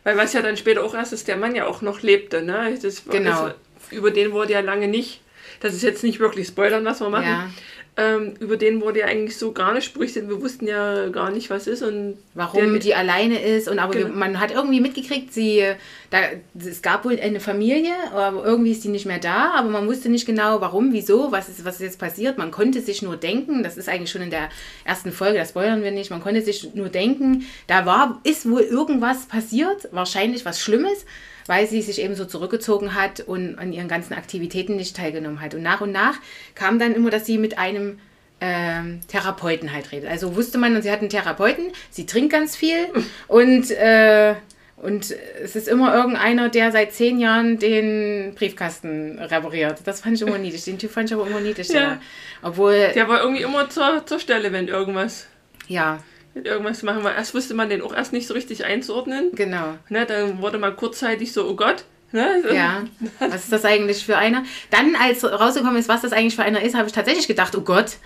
Weil 0.03 0.17
was 0.17 0.33
ja 0.33 0.41
dann 0.41 0.57
später 0.57 0.83
auch 0.83 0.93
erst 0.93 1.13
ist, 1.13 1.27
der 1.27 1.37
Mann 1.37 1.55
ja 1.55 1.67
auch 1.67 1.81
noch 1.81 2.01
lebte, 2.01 2.41
ne? 2.41 2.77
Das 2.81 3.03
Genau. 3.05 3.47
Das, 3.47 3.55
über 3.91 4.11
den 4.11 4.31
wurde 4.31 4.53
ja 4.53 4.61
lange 4.61 4.87
nicht. 4.87 5.21
Das 5.59 5.73
ist 5.73 5.83
jetzt 5.83 6.03
nicht 6.03 6.19
wirklich 6.19 6.47
Spoilern, 6.47 6.85
was 6.85 7.01
wir 7.01 7.09
machen. 7.09 7.25
Ja. 7.25 7.49
Ähm, 7.99 8.35
über 8.39 8.57
den 8.57 8.79
wurde 8.79 8.99
ja 8.99 9.05
eigentlich 9.07 9.37
so 9.37 9.53
gar 9.53 9.73
nicht 9.73 9.85
spricht. 9.85 10.15
Wir 10.15 10.41
wussten 10.41 10.67
ja 10.67 11.09
gar 11.09 11.31
nicht, 11.31 11.49
was 11.49 11.65
ist 11.65 11.81
und 11.81 12.19
Warum 12.35 12.73
der, 12.73 12.79
die 12.79 12.93
alleine 12.93 13.41
ist 13.41 13.67
und 13.67 13.79
aber 13.79 13.93
Genau. 13.93 14.15
man 14.15 14.39
hat 14.39 14.51
irgendwie 14.51 14.79
mitgekriegt, 14.81 15.33
sie 15.33 15.63
da 16.11 16.19
es 16.59 16.83
gab 16.83 17.05
wohl 17.05 17.19
eine 17.19 17.39
Familie, 17.39 17.93
aber 18.13 18.45
irgendwie 18.45 18.71
ist 18.71 18.83
die 18.83 18.89
nicht 18.89 19.07
mehr 19.07 19.17
da, 19.17 19.53
aber 19.55 19.69
man 19.69 19.87
wusste 19.87 20.09
nicht 20.09 20.27
genau, 20.27 20.61
warum, 20.61 20.93
wieso, 20.93 21.31
was 21.31 21.49
ist 21.49 21.65
was 21.65 21.75
ist 21.75 21.81
jetzt 21.81 21.99
passiert. 21.99 22.37
Man 22.37 22.51
konnte 22.51 22.81
sich 22.81 23.01
nur 23.01 23.17
denken, 23.17 23.63
das 23.63 23.77
ist 23.77 23.89
eigentlich 23.89 24.11
schon 24.11 24.21
in 24.21 24.29
der 24.29 24.49
ersten 24.85 25.11
Folge, 25.11 25.39
das 25.39 25.49
spoilern 25.49 25.81
wir 25.81 25.91
nicht. 25.91 26.11
Man 26.11 26.21
konnte 26.21 26.43
sich 26.43 26.75
nur 26.75 26.89
denken, 26.89 27.47
da 27.65 27.87
war 27.87 28.21
ist 28.23 28.47
wohl 28.47 28.61
irgendwas 28.61 29.25
passiert, 29.25 29.89
wahrscheinlich 29.91 30.45
was 30.45 30.61
Schlimmes. 30.61 31.05
Weil 31.47 31.67
sie 31.67 31.81
sich 31.81 32.01
eben 32.01 32.15
so 32.15 32.25
zurückgezogen 32.25 32.93
hat 32.93 33.21
und 33.21 33.57
an 33.57 33.73
ihren 33.73 33.87
ganzen 33.87 34.13
Aktivitäten 34.13 34.75
nicht 34.75 34.95
teilgenommen 34.95 35.41
hat. 35.41 35.55
Und 35.55 35.63
nach 35.63 35.81
und 35.81 35.91
nach 35.91 36.15
kam 36.55 36.77
dann 36.77 36.93
immer, 36.93 37.09
dass 37.09 37.25
sie 37.25 37.37
mit 37.37 37.57
einem 37.57 37.99
ähm, 38.41 38.99
Therapeuten 39.07 39.73
halt 39.73 39.91
redet. 39.91 40.09
Also 40.09 40.35
wusste 40.35 40.57
man, 40.57 40.81
sie 40.81 40.91
hat 40.91 40.99
einen 40.99 41.09
Therapeuten, 41.09 41.71
sie 41.89 42.05
trinkt 42.05 42.31
ganz 42.31 42.55
viel 42.55 42.87
und, 43.27 43.71
äh, 43.71 44.35
und 44.77 45.15
es 45.41 45.55
ist 45.55 45.67
immer 45.67 45.95
irgendeiner, 45.95 46.49
der 46.49 46.71
seit 46.71 46.93
zehn 46.93 47.19
Jahren 47.19 47.57
den 47.57 48.35
Briefkasten 48.35 49.17
repariert. 49.17 49.79
Das 49.85 50.01
fand 50.01 50.15
ich 50.15 50.21
immer 50.21 50.37
niedlich. 50.37 50.65
Den 50.65 50.77
Typ 50.77 50.91
fand 50.91 51.09
ich 51.09 51.15
aber 51.15 51.25
immer 51.25 51.39
niedlich. 51.39 51.69
Ja. 51.69 51.81
Ja. 51.81 52.01
Obwohl, 52.43 52.91
der 52.93 53.07
war 53.07 53.21
irgendwie 53.21 53.41
immer 53.41 53.69
zur, 53.71 54.05
zur 54.05 54.19
Stelle, 54.19 54.51
wenn 54.51 54.67
irgendwas, 54.67 55.25
ja, 55.67 56.03
irgendwas 56.45 56.83
machen 56.83 57.03
war. 57.03 57.15
Erst 57.15 57.33
wusste 57.33 57.53
man 57.53 57.69
den 57.69 57.81
auch 57.81 57.93
erst 57.95 58.13
nicht 58.13 58.27
so 58.27 58.33
richtig 58.33 58.65
einzuordnen. 58.65 59.31
genau. 59.33 59.75
Ne, 59.89 60.05
dann 60.05 60.41
wurde 60.41 60.57
mal 60.57 60.73
kurzzeitig 60.75 61.31
so, 61.33 61.47
oh 61.47 61.55
Gott. 61.55 61.83
Ne? 62.13 62.41
Ja, 62.53 62.83
was 63.19 63.43
ist 63.43 63.51
das 63.51 63.65
eigentlich 63.65 64.05
für 64.05 64.17
einer? 64.17 64.43
Dann, 64.69 64.95
als 64.95 65.23
rausgekommen 65.25 65.75
ist, 65.77 65.89
was 65.89 66.01
das 66.01 66.13
eigentlich 66.13 66.35
für 66.37 66.43
einer 66.43 66.61
ist, 66.61 66.73
habe 66.75 66.87
ich 66.87 66.93
tatsächlich 66.93 67.27
gedacht, 67.27 67.53
oh 67.55 67.61
Gott. 67.61 67.97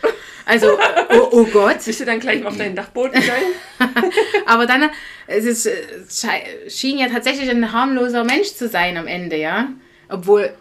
Also, 0.46 0.76
oh, 1.10 1.28
oh 1.32 1.44
Gott. 1.54 1.86
Bist 1.86 2.00
du 2.00 2.06
dann 2.06 2.20
gleich 2.20 2.42
mal 2.42 2.50
auf 2.50 2.58
deinen 2.58 2.76
Dachboden 2.76 3.14
gegangen? 3.22 3.46
Aber 4.48 4.66
dann, 4.66 4.90
es 5.28 5.46
ist, 5.46 5.70
schei- 6.10 6.48
schien 6.68 6.98
ja 6.98 7.10
tatsächlich 7.10 7.48
ein 7.50 7.72
harmloser 7.72 8.24
Mensch 8.24 8.54
zu 8.54 8.68
sein 8.68 8.98
am 8.98 9.06
Ende, 9.06 9.38
ja. 9.38 9.68
Obwohl, 10.10 10.52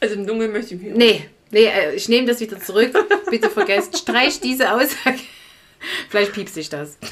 Also 0.00 0.14
im 0.14 0.26
Dunkeln 0.26 0.52
möchte 0.52 0.76
ich 0.76 0.80
mich. 0.82 0.94
nee, 0.94 1.28
nee, 1.50 1.64
äh, 1.66 1.94
ich 1.96 2.08
nehme 2.08 2.28
das 2.28 2.38
wieder 2.40 2.60
zurück. 2.60 2.92
Bitte 3.28 3.50
vergesst, 3.50 3.98
streich 3.98 4.38
diese 4.40 4.72
Aussage. 4.72 5.18
Vielleicht 6.08 6.32
piepst 6.32 6.54
sich 6.54 6.68
das. 6.68 6.98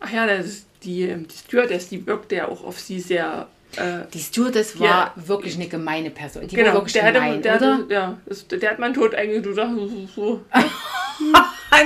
Ach 0.00 0.10
ja, 0.12 0.26
das 0.26 0.46
ist 0.46 0.66
die, 0.82 1.02
ähm, 1.02 1.26
die 1.28 1.34
Stewardess, 1.36 1.88
die 1.88 2.06
wirkte 2.06 2.36
ja 2.36 2.48
auch 2.48 2.64
auf 2.64 2.78
sie 2.78 3.00
sehr. 3.00 3.48
Äh, 3.76 4.02
Die 4.12 4.20
Stewardess 4.20 4.78
war 4.78 4.86
Ja. 4.86 5.12
wirklich 5.16 5.54
eine 5.56 5.66
gemeine 5.66 6.10
Person. 6.10 6.46
Die 6.46 6.56
war 6.56 6.64
genau, 6.64 6.74
wirklich 6.76 6.92
der, 6.92 7.10
gemein, 7.12 7.30
hatte, 7.32 7.40
der, 7.40 7.56
oder? 7.56 7.74
hatte, 7.78 7.86
ja, 7.92 8.18
das, 8.26 8.46
der 8.48 8.70
hat 8.70 8.94
tot 8.94 9.14
eigentlich 9.14 9.42
gedacht, 9.42 9.70
so. 10.14 10.44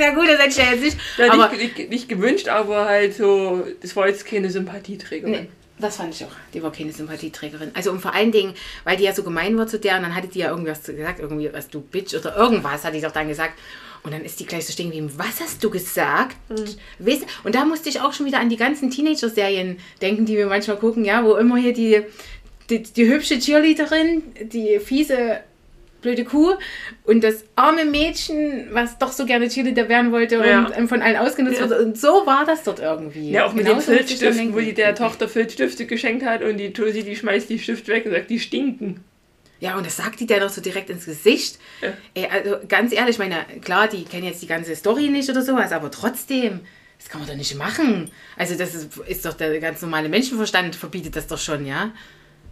Na 0.00 0.10
gut, 0.14 0.28
das 0.28 0.38
hätte 0.38 0.48
ich 0.50 0.56
ja 0.56 0.64
jetzt 0.72 0.82
nicht. 0.82 0.98
Ja, 1.16 1.32
aber 1.32 1.48
nicht, 1.56 1.78
nicht, 1.78 1.90
nicht 1.90 2.08
gewünscht, 2.08 2.48
aber 2.48 2.84
halt 2.86 3.14
so, 3.14 3.66
das 3.80 3.96
war 3.96 4.06
jetzt 4.06 4.26
keine 4.26 4.50
Sympathieträgerin. 4.50 5.30
Nee, 5.32 5.48
das 5.78 5.96
fand 5.96 6.14
ich 6.14 6.24
auch. 6.24 6.32
Die 6.54 6.62
war 6.62 6.72
keine 6.72 6.92
Sympathieträgerin. 6.92 7.70
Also 7.74 7.90
und 7.90 8.00
vor 8.00 8.14
allen 8.14 8.32
Dingen, 8.32 8.54
weil 8.84 8.96
die 8.96 9.04
ja 9.04 9.14
so 9.14 9.22
gemein 9.22 9.56
war 9.56 9.66
zu 9.66 9.78
der 9.78 9.96
und 9.96 10.02
dann 10.02 10.14
hatte 10.14 10.28
die 10.28 10.40
ja 10.40 10.50
irgendwas 10.50 10.82
gesagt, 10.82 11.20
irgendwie 11.20 11.52
was 11.52 11.68
du 11.68 11.80
Bitch 11.80 12.14
oder 12.14 12.36
irgendwas 12.36 12.84
hatte 12.84 12.96
ich 12.96 13.02
doch 13.02 13.12
dann 13.12 13.28
gesagt. 13.28 13.54
Und 14.04 14.12
dann 14.12 14.24
ist 14.24 14.38
die 14.38 14.46
gleich 14.46 14.64
so 14.64 14.72
stehen 14.72 14.86
geblieben, 14.86 15.12
was 15.16 15.40
hast 15.40 15.62
du 15.62 15.70
gesagt? 15.70 16.36
Weißt, 16.98 17.26
und 17.42 17.54
da 17.54 17.64
musste 17.64 17.88
ich 17.88 18.00
auch 18.00 18.12
schon 18.12 18.26
wieder 18.26 18.38
an 18.38 18.48
die 18.48 18.56
ganzen 18.56 18.90
Teenager-Serien 18.90 19.78
denken, 20.00 20.24
die 20.24 20.36
wir 20.36 20.46
manchmal 20.46 20.76
gucken, 20.76 21.04
ja, 21.04 21.24
wo 21.24 21.34
immer 21.34 21.56
hier 21.56 21.72
die, 21.72 22.02
die, 22.70 22.82
die 22.82 23.08
hübsche 23.08 23.38
Cheerleaderin, 23.38 24.22
die 24.52 24.78
fiese 24.78 25.40
blöde 26.00 26.24
Kuh 26.24 26.54
und 27.04 27.24
das 27.24 27.44
arme 27.56 27.84
Mädchen, 27.84 28.68
was 28.72 28.98
doch 28.98 29.12
so 29.12 29.26
gerne 29.26 29.48
Cheerleader 29.48 29.88
werden 29.88 30.12
wollte 30.12 30.36
Ja. 30.36 30.66
und 30.66 30.76
ähm, 30.76 30.88
von 30.88 31.02
allen 31.02 31.16
ausgenutzt 31.16 31.58
Ja. 31.58 31.64
wurde. 31.64 31.82
Und 31.82 31.98
so 31.98 32.08
war 32.24 32.44
das 32.46 32.62
dort 32.62 32.78
irgendwie. 32.80 33.30
Ja, 33.32 33.46
auch 33.46 33.52
mit 33.52 33.66
Genauso 33.66 33.90
den 33.90 33.98
Filzstiften, 34.06 34.54
wo 34.54 34.60
die 34.60 34.74
der 34.74 34.94
Tochter 34.94 35.28
Filzstifte 35.28 35.86
geschenkt 35.86 36.24
hat 36.24 36.42
und 36.42 36.56
die 36.58 36.72
Tosi, 36.72 37.02
die 37.02 37.16
schmeißt 37.16 37.50
die 37.50 37.58
Stift 37.58 37.88
weg 37.88 38.06
und 38.06 38.12
sagt, 38.12 38.30
die 38.30 38.38
stinken. 38.40 39.00
Ja, 39.60 39.76
und 39.76 39.84
das 39.84 39.96
sagt 39.96 40.20
die 40.20 40.26
der 40.26 40.38
doch 40.38 40.50
so 40.50 40.60
direkt 40.60 40.88
ins 40.88 41.04
Gesicht. 41.04 41.58
Ja. 41.82 41.88
Ey, 42.14 42.28
also 42.32 42.58
ganz 42.68 42.92
ehrlich, 42.92 43.16
ich 43.16 43.18
meine, 43.18 43.44
klar, 43.60 43.88
die 43.88 44.04
kennen 44.04 44.24
jetzt 44.24 44.40
die 44.40 44.46
ganze 44.46 44.76
Story 44.76 45.08
nicht 45.08 45.28
oder 45.28 45.42
sowas, 45.42 45.72
aber 45.72 45.90
trotzdem, 45.90 46.60
das 46.96 47.08
kann 47.08 47.20
man 47.20 47.28
doch 47.28 47.36
nicht 47.36 47.56
machen. 47.56 48.08
Also 48.36 48.54
das 48.56 48.76
ist, 48.76 48.96
ist 49.08 49.24
doch 49.24 49.34
der 49.34 49.58
ganz 49.58 49.82
normale 49.82 50.08
Menschenverstand, 50.08 50.76
verbietet 50.76 51.16
das 51.16 51.26
doch 51.26 51.38
schon, 51.38 51.66
ja? 51.66 51.90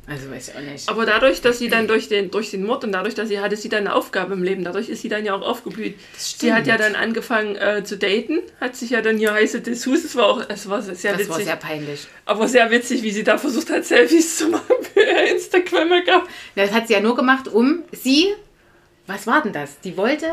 Also 0.08 0.30
weiß 0.30 0.48
ich 0.48 0.54
auch 0.54 0.60
nicht. 0.60 0.88
Aber 0.88 1.04
dadurch, 1.04 1.40
dass 1.40 1.58
sie 1.58 1.68
dann 1.68 1.88
durch 1.88 2.08
den, 2.08 2.30
durch 2.30 2.52
den 2.52 2.64
Mord 2.64 2.84
und 2.84 2.92
dadurch, 2.92 3.14
dass 3.16 3.28
sie 3.28 3.40
hatte 3.40 3.56
sie 3.56 3.68
dann 3.68 3.80
eine 3.86 3.94
Aufgabe 3.94 4.34
im 4.34 4.42
Leben, 4.44 4.62
dadurch 4.62 4.88
ist 4.88 5.02
sie 5.02 5.08
dann 5.08 5.24
ja 5.24 5.34
auch 5.34 5.42
aufgeblüht. 5.42 5.96
Das 6.14 6.38
Sie 6.38 6.52
hat 6.52 6.66
ja 6.68 6.76
dann 6.76 6.94
angefangen 6.94 7.56
äh, 7.56 7.82
zu 7.82 7.98
daten, 7.98 8.40
hat 8.60 8.76
sich 8.76 8.90
ja 8.90 9.02
dann 9.02 9.18
hier 9.18 9.34
heiße 9.34 9.62
Dessous, 9.62 10.04
es 10.04 10.14
war 10.14 10.26
auch, 10.26 10.42
es 10.48 10.68
war 10.68 10.80
sehr 10.80 10.94
das 11.12 11.22
witzig. 11.22 11.28
war 11.28 11.40
sehr 11.40 11.56
peinlich. 11.56 12.06
aber 12.24 12.46
sehr 12.46 12.70
witzig, 12.70 13.02
wie 13.02 13.10
sie 13.10 13.24
da 13.24 13.36
versucht 13.36 13.68
hat, 13.70 13.84
Selfies 13.84 14.36
zu 14.38 14.48
machen 14.48 14.76
für 14.94 15.00
ihr 15.00 15.32
Instagram-Account. 15.34 16.24
Das 16.54 16.70
hat 16.70 16.86
sie 16.86 16.94
ja 16.94 17.00
nur 17.00 17.16
gemacht, 17.16 17.48
um 17.48 17.82
sie, 17.90 18.28
was 19.08 19.26
war 19.26 19.42
denn 19.42 19.52
das? 19.52 19.80
Die 19.80 19.96
wollte, 19.96 20.30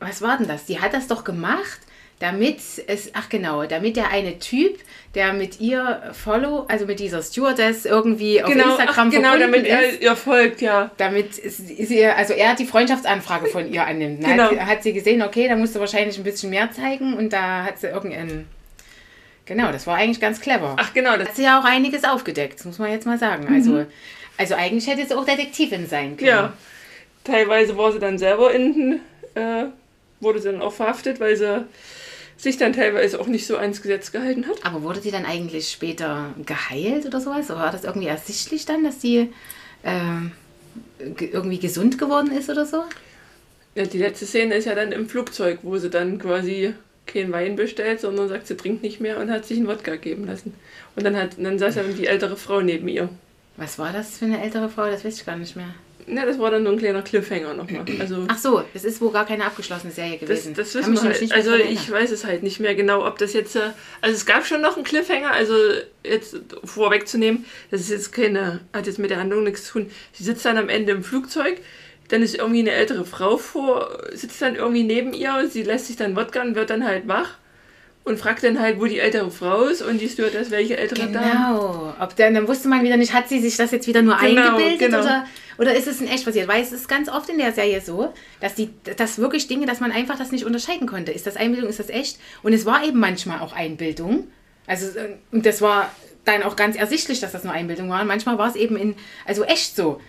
was 0.00 0.22
war 0.22 0.38
denn 0.38 0.48
das? 0.48 0.64
Die 0.64 0.80
hat 0.80 0.94
das 0.94 1.06
doch 1.06 1.24
gemacht, 1.24 1.80
damit 2.20 2.58
es, 2.86 3.10
ach 3.14 3.28
genau, 3.28 3.64
damit 3.64 3.96
der 3.96 4.10
eine 4.10 4.38
Typ, 4.38 4.78
der 5.14 5.32
mit 5.32 5.60
ihr 5.60 6.02
Follow, 6.12 6.64
also 6.68 6.86
mit 6.86 6.98
dieser 7.00 7.22
Stewardess 7.22 7.84
irgendwie 7.84 8.42
auf 8.42 8.50
Genau, 8.50 8.70
Instagram 8.70 9.08
ach, 9.08 9.12
genau, 9.12 9.36
damit 9.36 9.66
er 9.66 10.00
ihr 10.00 10.16
folgt, 10.16 10.60
ja. 10.60 10.90
damit 10.96 11.34
sie, 11.34 12.04
also 12.06 12.32
er 12.32 12.54
die 12.54 12.64
Freundschaftsanfrage 12.66 13.46
von 13.46 13.72
ihr 13.72 13.84
annimmt. 13.86 14.22
Dann 14.24 14.30
Genau. 14.32 14.50
hat, 14.50 14.66
hat 14.66 14.82
sie 14.82 14.92
gesehen, 14.92 15.22
okay, 15.22 15.48
da 15.48 15.56
musst 15.56 15.74
du 15.76 15.80
wahrscheinlich 15.80 16.16
ein 16.18 16.24
bisschen 16.24 16.50
mehr 16.50 16.70
zeigen 16.72 17.14
und 17.14 17.32
da 17.32 17.64
hat 17.64 17.78
sie 17.78 17.88
irgendein, 17.88 18.46
genau, 19.44 19.70
das 19.70 19.86
war 19.86 19.96
eigentlich 19.96 20.20
ganz 20.20 20.40
clever. 20.40 20.76
Ach 20.78 20.92
genau, 20.94 21.16
das, 21.16 21.28
Hat 21.28 21.36
sie 21.36 21.44
ja 21.44 21.60
auch 21.60 21.64
einiges 21.64 22.04
aufgedeckt, 22.04 22.58
das 22.58 22.64
muss 22.66 22.78
man 22.78 22.90
jetzt 22.90 23.06
mal 23.06 23.18
sagen. 23.18 23.46
Also, 23.52 23.86
also 24.36 24.54
eigentlich 24.54 24.86
hätte 24.88 25.06
sie 25.06 25.14
auch 25.16 25.24
Detektivin 25.26 25.86
sein 25.86 26.16
können. 26.16 26.30
Mhm. 26.30 26.36
ja. 26.36 26.52
Teilweise 27.24 27.76
war 27.78 27.92
sie 27.92 27.98
dann 28.00 28.18
selber 28.18 28.52
in, 28.52 29.00
äh, 29.34 29.64
wurde 30.20 30.40
sie 30.40 30.50
dann 30.50 30.60
auch 30.60 30.72
verhaftet, 30.72 31.20
weil 31.20 31.36
sie 31.36 31.64
sich 32.36 32.56
dann 32.56 32.72
teilweise 32.72 33.20
auch 33.20 33.26
nicht 33.26 33.46
so 33.46 33.56
ans 33.56 33.80
Gesetz 33.82 34.12
gehalten 34.12 34.46
hat. 34.46 34.64
Aber 34.64 34.82
wurde 34.82 35.00
die 35.00 35.10
dann 35.10 35.24
eigentlich 35.24 35.70
später 35.70 36.34
geheilt 36.44 37.06
oder 37.06 37.20
sowas? 37.20 37.50
Oder 37.50 37.60
war 37.60 37.72
das 37.72 37.84
irgendwie 37.84 38.08
ersichtlich 38.08 38.66
dann, 38.66 38.84
dass 38.84 39.00
sie 39.00 39.32
ähm, 39.84 40.32
ge- 40.98 41.30
irgendwie 41.32 41.58
gesund 41.58 41.98
geworden 41.98 42.30
ist 42.30 42.50
oder 42.50 42.66
so? 42.66 42.82
Ja, 43.74 43.84
die 43.84 43.98
letzte 43.98 44.26
Szene 44.26 44.54
ist 44.54 44.66
ja 44.66 44.74
dann 44.74 44.92
im 44.92 45.08
Flugzeug, 45.08 45.60
wo 45.62 45.78
sie 45.78 45.90
dann 45.90 46.18
quasi 46.18 46.74
keinen 47.06 47.32
Wein 47.32 47.56
bestellt, 47.56 48.00
sondern 48.00 48.28
sagt, 48.28 48.46
sie 48.46 48.56
trinkt 48.56 48.82
nicht 48.82 49.00
mehr 49.00 49.18
und 49.18 49.30
hat 49.30 49.44
sich 49.44 49.58
einen 49.58 49.66
Wodka 49.66 49.96
geben 49.96 50.26
lassen. 50.26 50.54
Und 50.96 51.04
dann, 51.04 51.16
hat, 51.16 51.30
dann 51.38 51.58
saß 51.58 51.74
ja 51.74 51.82
die 51.82 52.06
ältere 52.06 52.36
Frau 52.36 52.60
neben 52.60 52.88
ihr. 52.88 53.08
Was 53.56 53.78
war 53.78 53.92
das 53.92 54.18
für 54.18 54.24
eine 54.24 54.42
ältere 54.42 54.68
Frau? 54.68 54.86
Das 54.86 55.04
weiß 55.04 55.18
ich 55.18 55.26
gar 55.26 55.36
nicht 55.36 55.54
mehr. 55.54 55.74
Na, 56.06 56.26
das 56.26 56.38
war 56.38 56.50
dann 56.50 56.62
nur 56.64 56.72
ein 56.72 56.78
kleiner 56.78 57.02
Cliffhanger 57.02 57.54
nochmal. 57.54 57.84
Also, 58.00 58.24
Ach 58.28 58.38
so, 58.38 58.62
es 58.74 58.84
ist 58.84 59.00
wohl 59.00 59.12
gar 59.12 59.24
keine 59.26 59.44
abgeschlossene 59.44 59.92
Serie 59.92 60.18
das, 60.18 60.20
gewesen. 60.28 60.54
das 60.54 60.72
Kann 60.72 60.82
wissen 60.92 60.94
wir 61.04 61.10
halt. 61.10 61.20
nicht 61.22 61.32
Also, 61.32 61.54
ich 61.54 61.90
weiß 61.90 62.10
es 62.10 62.24
halt 62.24 62.42
nicht 62.42 62.60
mehr 62.60 62.74
genau, 62.74 63.06
ob 63.06 63.18
das 63.18 63.32
jetzt. 63.32 63.56
äh, 63.56 63.70
Also, 64.00 64.16
es 64.16 64.26
gab 64.26 64.46
schon 64.46 64.60
noch 64.60 64.76
einen 64.76 64.84
Cliffhanger, 64.84 65.30
also 65.32 65.54
jetzt 66.04 66.36
vorwegzunehmen, 66.64 67.44
das 67.70 67.80
ist 67.82 67.90
jetzt 67.90 68.12
keine. 68.12 68.60
hat 68.72 68.86
jetzt 68.86 68.98
mit 68.98 69.10
der 69.10 69.18
Handlung 69.20 69.44
nichts 69.44 69.64
zu 69.64 69.72
tun. 69.74 69.90
Sie 70.12 70.24
sitzt 70.24 70.44
dann 70.44 70.58
am 70.58 70.68
Ende 70.68 70.92
im 70.92 71.04
Flugzeug. 71.04 71.58
Dann 72.08 72.22
ist 72.22 72.34
irgendwie 72.36 72.60
eine 72.60 72.72
ältere 72.72 73.06
Frau 73.06 73.38
vor, 73.38 73.98
sitzt 74.12 74.42
dann 74.42 74.56
irgendwie 74.56 74.82
neben 74.82 75.14
ihr, 75.14 75.48
sie 75.48 75.62
lässt 75.62 75.86
sich 75.86 75.96
dann 75.96 76.14
Wodka 76.16 76.42
und 76.42 76.54
wird 76.54 76.68
dann 76.68 76.84
halt 76.86 77.08
wach 77.08 77.38
und 78.04 78.18
fragt 78.18 78.44
dann 78.44 78.60
halt, 78.60 78.78
wo 78.80 78.84
die 78.84 78.98
ältere 78.98 79.30
Frau 79.30 79.64
ist 79.64 79.80
und 79.82 79.98
die 80.00 80.08
Stewardess, 80.08 80.50
welche 80.50 80.76
ältere 80.76 81.08
Dame. 81.10 81.26
Genau. 81.30 81.94
Ob 81.98 82.14
dann, 82.16 82.34
dann 82.34 82.46
wusste 82.46 82.68
man 82.68 82.82
wieder 82.84 82.96
nicht, 82.98 83.14
hat 83.14 83.28
sie 83.28 83.40
sich 83.40 83.56
das 83.56 83.70
jetzt 83.70 83.86
wieder 83.86 84.02
nur 84.02 84.16
Genau, 84.18 84.42
eingebildet 84.56 84.78
genau. 84.78 85.00
oder, 85.00 85.26
oder 85.58 85.74
ist 85.74 85.86
es 85.88 86.00
in 86.02 86.08
echt 86.08 86.24
passiert? 86.26 86.46
Weil 86.46 86.62
es 86.62 86.72
ist 86.72 86.86
ganz 86.88 87.08
oft 87.08 87.28
in 87.30 87.38
der 87.38 87.52
Serie 87.52 87.80
so, 87.80 88.12
dass 88.40 88.54
die, 88.54 88.70
dass 88.96 89.18
wirklich 89.18 89.46
Dinge, 89.48 89.64
dass 89.66 89.80
man 89.80 89.90
einfach 89.90 90.18
das 90.18 90.32
nicht 90.32 90.44
unterscheiden 90.44 90.86
konnte. 90.86 91.12
Ist 91.12 91.26
das 91.26 91.36
Einbildung, 91.36 91.70
ist 91.70 91.78
das 91.80 91.88
echt? 91.88 92.18
Und 92.42 92.52
es 92.52 92.66
war 92.66 92.84
eben 92.84 93.00
manchmal 93.00 93.40
auch 93.40 93.54
Einbildung. 93.54 94.28
Also, 94.66 94.98
äh, 94.98 95.16
und 95.32 95.46
das 95.46 95.62
war 95.62 95.90
dann 96.26 96.42
auch 96.42 96.56
ganz 96.56 96.76
ersichtlich, 96.76 97.20
dass 97.20 97.32
das 97.32 97.44
nur 97.44 97.52
Einbildung 97.54 97.88
war. 97.90 98.02
Und 98.02 98.06
manchmal 98.08 98.36
war 98.36 98.48
es 98.48 98.56
eben 98.56 98.76
in, 98.76 98.94
also 99.26 99.44
echt 99.44 99.76
so. 99.76 100.00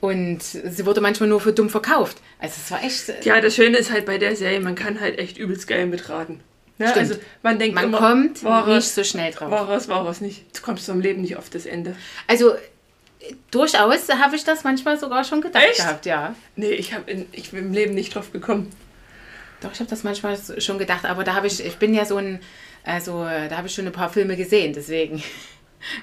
Und 0.00 0.42
sie 0.42 0.84
wurde 0.84 1.00
manchmal 1.00 1.28
nur 1.28 1.40
für 1.40 1.52
dumm 1.52 1.70
verkauft. 1.70 2.18
Also 2.38 2.56
es 2.62 2.70
war 2.70 2.82
echt. 2.84 3.08
äh, 3.08 3.14
Ja, 3.22 3.40
das 3.40 3.54
Schöne 3.54 3.78
ist 3.78 3.92
halt 3.92 4.04
bei 4.04 4.18
der 4.18 4.34
Serie, 4.36 4.60
man 4.60 4.74
kann 4.74 5.00
halt 5.00 5.18
echt 5.18 5.38
übelst 5.38 5.68
geil 5.68 5.86
mitraten. 5.86 6.40
Ne? 6.78 6.94
Also 6.94 7.14
man 7.42 7.58
denkt 7.58 7.74
Man 7.74 7.84
immer, 7.84 7.98
kommt 7.98 8.42
war 8.44 8.66
nicht 8.66 8.88
so 8.88 9.04
schnell 9.04 9.32
drauf. 9.32 9.50
war 9.50 9.68
es, 9.70 9.88
war 9.88 10.06
es 10.08 10.20
nicht. 10.20 10.56
Du 10.56 10.62
kommst 10.62 10.86
zum 10.86 11.00
Leben 11.00 11.20
nicht 11.22 11.36
auf 11.36 11.50
das 11.50 11.66
Ende. 11.66 11.94
Also 12.26 12.54
durchaus 13.50 14.08
habe 14.08 14.36
ich 14.36 14.44
das 14.44 14.64
manchmal 14.64 14.98
sogar 14.98 15.24
schon 15.24 15.40
gedacht 15.40 15.64
Echt? 15.64 15.76
gehabt, 15.76 16.06
ja. 16.06 16.34
Nee, 16.56 16.70
ich, 16.70 16.94
hab 16.94 17.08
in, 17.08 17.26
ich 17.32 17.50
bin 17.50 17.66
im 17.66 17.72
Leben 17.72 17.94
nicht 17.94 18.14
drauf 18.14 18.32
gekommen. 18.32 18.70
Doch, 19.60 19.72
ich 19.72 19.78
habe 19.78 19.90
das 19.90 20.02
manchmal 20.02 20.36
schon 20.58 20.78
gedacht, 20.78 21.04
aber 21.04 21.22
da 21.22 21.34
habe 21.34 21.46
ich, 21.46 21.64
ich 21.64 21.76
bin 21.76 21.94
ja 21.94 22.04
so 22.04 22.16
ein, 22.16 22.40
also 22.84 23.24
da 23.24 23.56
habe 23.56 23.68
ich 23.68 23.74
schon 23.74 23.86
ein 23.86 23.92
paar 23.92 24.10
Filme 24.10 24.36
gesehen, 24.36 24.72
deswegen. 24.72 25.22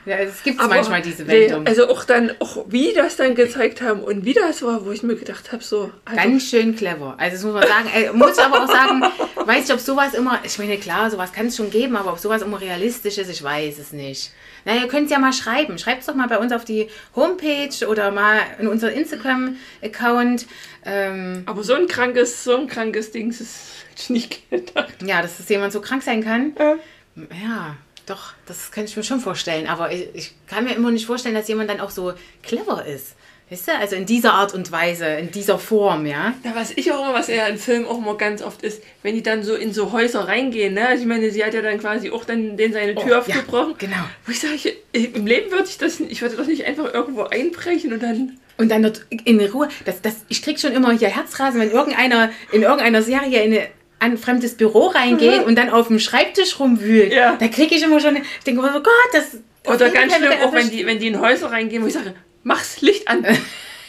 Ja, 0.05 0.17
es 0.17 0.43
gibt 0.43 0.57
manchmal 0.57 1.01
diese 1.01 1.23
nee, 1.23 1.49
Wendung. 1.49 1.67
also 1.67 1.89
auch 1.89 2.03
dann, 2.03 2.31
auch 2.39 2.65
wie 2.67 2.93
das 2.93 3.15
dann 3.15 3.35
gezeigt 3.35 3.81
haben 3.81 4.01
und 4.01 4.25
wie 4.25 4.33
das 4.33 4.61
war, 4.61 4.85
wo 4.85 4.91
ich 4.91 5.03
mir 5.03 5.15
gedacht 5.15 5.51
habe, 5.51 5.63
so, 5.63 5.91
also, 6.05 6.21
Ganz 6.21 6.49
schön 6.49 6.75
clever. 6.75 7.15
Also 7.17 7.35
das 7.35 7.43
muss 7.43 7.53
man 7.53 7.67
sagen. 7.67 7.89
Äh, 7.93 8.11
muss 8.11 8.37
ich 8.37 8.43
aber 8.43 8.63
auch 8.63 8.67
sagen, 8.67 9.01
weiß 9.45 9.65
ich, 9.65 9.73
ob 9.73 9.79
sowas 9.79 10.13
immer, 10.13 10.39
ich 10.43 10.57
meine, 10.59 10.77
klar, 10.77 11.09
sowas 11.09 11.31
kann 11.31 11.47
es 11.47 11.55
schon 11.55 11.69
geben, 11.69 11.95
aber 11.95 12.11
ob 12.11 12.19
sowas 12.19 12.41
immer 12.41 12.59
realistisch 12.59 13.17
ist, 13.17 13.29
ich 13.29 13.43
weiß 13.43 13.79
es 13.79 13.91
nicht. 13.93 14.31
Na, 14.65 14.75
ihr 14.75 14.87
könnt 14.87 15.05
es 15.05 15.11
ja 15.11 15.19
mal 15.19 15.33
schreiben. 15.33 15.77
Schreibt 15.77 16.01
es 16.01 16.07
doch 16.07 16.15
mal 16.15 16.27
bei 16.27 16.37
uns 16.37 16.51
auf 16.51 16.65
die 16.65 16.89
Homepage 17.15 17.87
oder 17.87 18.11
mal 18.11 18.39
in 18.59 18.67
unseren 18.67 18.93
Instagram-Account. 18.93 20.45
Ähm, 20.85 21.43
aber 21.45 21.63
so 21.63 21.73
ein 21.73 21.87
krankes, 21.87 22.43
so 22.43 22.57
ein 22.57 22.67
krankes 22.67 23.11
Ding, 23.11 23.29
das 23.29 23.69
ich 23.97 24.09
nicht 24.09 24.49
gedacht. 24.49 24.95
ja, 25.05 25.21
dass 25.21 25.39
es 25.39 25.49
jemand 25.49 25.73
so 25.73 25.81
krank 25.81 26.03
sein 26.03 26.23
kann. 26.23 26.53
Ja. 26.57 26.75
Ja, 27.15 27.77
doch, 28.09 28.33
das 28.45 28.71
kann 28.71 28.85
ich 28.85 28.95
mir 28.97 29.03
schon 29.03 29.19
vorstellen. 29.19 29.67
Aber 29.67 29.91
ich, 29.91 30.07
ich 30.13 30.33
kann 30.47 30.63
mir 30.65 30.73
immer 30.75 30.91
nicht 30.91 31.05
vorstellen, 31.05 31.35
dass 31.35 31.47
jemand 31.47 31.69
dann 31.69 31.79
auch 31.79 31.89
so 31.91 32.13
clever 32.43 32.85
ist. 32.85 33.15
Weißt 33.51 33.67
du? 33.67 33.71
Also 33.79 33.95
in 33.95 34.05
dieser 34.05 34.33
Art 34.33 34.53
und 34.53 34.71
Weise, 34.71 35.05
in 35.07 35.31
dieser 35.31 35.57
Form, 35.57 36.05
ja. 36.05 36.33
Na, 36.43 36.53
was 36.55 36.69
ich 36.75 36.91
auch 36.91 36.99
immer, 37.03 37.13
was 37.15 37.27
ja 37.29 37.47
in 37.47 37.57
Filmen 37.57 37.87
auch 37.87 37.97
immer 37.97 38.15
ganz 38.15 38.43
oft 38.43 38.61
ist, 38.61 38.83
wenn 39.01 39.15
die 39.15 39.23
dann 39.23 39.41
so 39.41 39.55
in 39.55 39.73
so 39.73 39.91
Häuser 39.91 40.27
reingehen, 40.27 40.75
ne? 40.75 40.87
Also 40.87 41.01
ich 41.01 41.07
meine, 41.07 41.31
sie 41.31 41.43
hat 41.43 41.55
ja 41.55 41.61
dann 41.63 41.79
quasi 41.79 42.11
auch 42.11 42.25
dann 42.25 42.57
den 42.57 42.73
seine 42.73 42.93
Tür 42.93 43.03
Oh, 43.05 43.09
ja, 43.09 43.19
aufgebrochen. 43.19 43.73
genau. 43.79 43.95
Wo 44.25 44.31
ich 44.31 44.39
sage, 44.39 44.75
im 44.91 45.25
Leben 45.25 45.49
würde 45.51 45.65
ich 45.67 45.79
das, 45.79 45.99
ich 45.99 46.21
würde 46.21 46.35
doch 46.35 46.45
nicht 46.45 46.65
einfach 46.65 46.93
irgendwo 46.93 47.23
einbrechen 47.23 47.91
und 47.93 48.03
dann. 48.03 48.37
Und 48.57 48.69
dann 48.69 48.83
dort 48.83 49.05
in 49.23 49.39
Ruhe, 49.39 49.69
das, 49.85 50.01
das, 50.01 50.15
ich 50.27 50.41
krieg 50.43 50.59
schon 50.59 50.73
immer 50.73 50.91
hier 50.91 51.07
Herzrasen, 51.07 51.61
wenn 51.61 51.71
irgendeiner 51.71 52.29
in 52.51 52.61
irgendeiner 52.61 53.01
Serie 53.01 53.41
in 53.43 53.53
eine- 53.53 53.67
ein 53.99 54.17
fremdes 54.17 54.55
Büro 54.55 54.87
reingeht 54.87 55.45
und 55.45 55.55
dann 55.55 55.69
auf 55.69 55.87
dem 55.87 55.99
Schreibtisch 55.99 56.59
rumwühlt. 56.59 57.13
Ja. 57.13 57.35
Da 57.35 57.47
kriege 57.47 57.75
ich 57.75 57.83
immer 57.83 57.99
schon, 57.99 58.15
ich 58.15 58.43
denke 58.45 58.61
immer 58.61 58.73
so, 58.73 58.81
Gott, 58.81 58.93
das... 59.13 59.25
das 59.63 59.75
Oder 59.75 59.89
ganz 59.89 60.15
schlimm, 60.15 60.31
auch 60.43 60.53
wenn 60.53 60.69
die, 60.69 60.85
wenn 60.85 60.99
die 60.99 61.07
in 61.07 61.19
Häuser 61.19 61.51
reingehen, 61.51 61.83
wo 61.83 61.87
ich 61.87 61.93
sage, 61.93 62.15
mach's 62.43 62.81
Licht 62.81 63.07
an. 63.07 63.25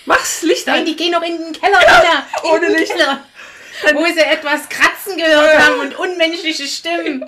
Mach's 0.07 0.43
Licht 0.43 0.67
Nein, 0.67 0.81
an. 0.81 0.85
die 0.87 0.97
gehen 0.97 1.13
noch 1.13 1.23
in 1.23 1.37
den 1.37 1.53
Keller 1.53 1.77
runter. 1.77 2.27
in 2.43 2.51
ohne 2.51 2.79
Licht. 2.79 2.91
Keller, 2.91 3.23
wo 3.93 4.05
sie 4.07 4.21
etwas 4.21 4.69
kratzen 4.69 5.17
gehört 5.17 5.59
haben 5.59 5.81
und 5.81 5.99
unmenschliche 5.99 6.67
Stimmen. 6.67 7.25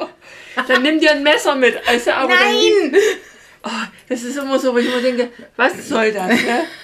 Dann 0.67 0.83
nimm 0.83 0.99
dir 0.99 1.13
ein 1.13 1.23
Messer 1.23 1.55
mit. 1.55 1.77
Also, 1.87 2.11
aber 2.13 2.35
Dann, 2.35 2.55
Nein! 2.55 2.97
oh, 3.65 3.87
das 4.09 4.23
ist 4.23 4.37
immer 4.37 4.59
so, 4.59 4.73
wo 4.73 4.79
ich 4.79 4.87
immer 4.87 5.01
denke, 5.01 5.31
was 5.57 5.89
soll 5.89 6.13
das? 6.13 6.29
Ne? 6.29 6.65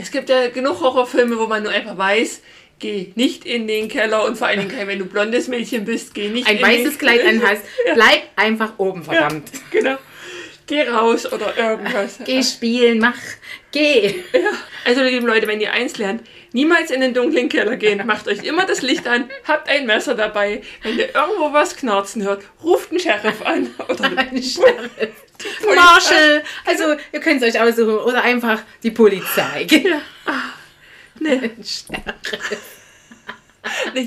Es 0.00 0.12
gibt 0.12 0.28
ja 0.28 0.48
genug 0.48 0.80
Horrorfilme, 0.80 1.36
wo 1.36 1.48
man 1.48 1.64
nur 1.64 1.72
einfach 1.72 1.98
weiß, 1.98 2.40
geh 2.78 3.12
nicht 3.14 3.44
in 3.44 3.66
den 3.66 3.88
Keller 3.88 4.24
und 4.24 4.36
vor 4.36 4.46
allen 4.46 4.68
Dingen, 4.68 4.86
wenn 4.86 4.98
du 4.98 5.04
blondes 5.04 5.48
Mädchen 5.48 5.84
bist, 5.84 6.14
geh 6.14 6.28
nicht 6.28 6.46
Ein 6.46 6.56
in 6.58 6.62
weißes 6.62 6.90
den 6.90 6.98
Kleid 6.98 7.26
anhast, 7.26 7.62
bleib 7.94 8.22
einfach 8.36 8.78
oben, 8.78 9.02
Ja, 9.02 9.12
verdammt. 9.12 9.50
genau. 9.70 9.96
Geh 10.66 10.82
raus 10.86 11.30
oder 11.32 11.56
irgendwas. 11.56 12.18
Geh 12.26 12.42
spielen, 12.42 12.98
mach, 12.98 13.16
geh. 13.72 14.16
Ja. 14.34 14.50
Also, 14.84 15.02
liebe 15.02 15.26
Leute, 15.26 15.46
wenn 15.46 15.62
ihr 15.62 15.72
eins 15.72 15.96
lernt, 15.96 16.22
niemals 16.52 16.90
in 16.90 17.00
den 17.00 17.14
dunklen 17.14 17.48
Keller 17.48 17.76
gehen. 17.76 18.06
Macht 18.06 18.28
euch 18.28 18.44
immer 18.44 18.66
das 18.66 18.82
Licht 18.82 19.06
an, 19.06 19.30
habt 19.44 19.70
ein 19.70 19.86
Messer 19.86 20.14
dabei. 20.14 20.60
Wenn 20.82 20.98
ihr 20.98 21.14
irgendwo 21.14 21.54
was 21.54 21.74
knarzen 21.74 22.22
hört, 22.22 22.42
ruft 22.62 22.90
einen 22.90 23.00
Sheriff 23.00 23.40
an. 23.46 23.74
Oder 23.88 24.10
Ein 24.18 24.42
Sheriff. 24.42 24.90
Marshall. 25.74 26.44
Also, 26.66 26.96
ihr 27.12 27.20
könnt 27.20 27.42
es 27.42 27.54
euch 27.54 27.60
aussuchen. 27.62 27.96
Oder 28.00 28.22
einfach 28.22 28.60
die 28.82 28.90
Polizei. 28.90 29.66
Ja. 29.70 30.02
Nee. 31.20 31.50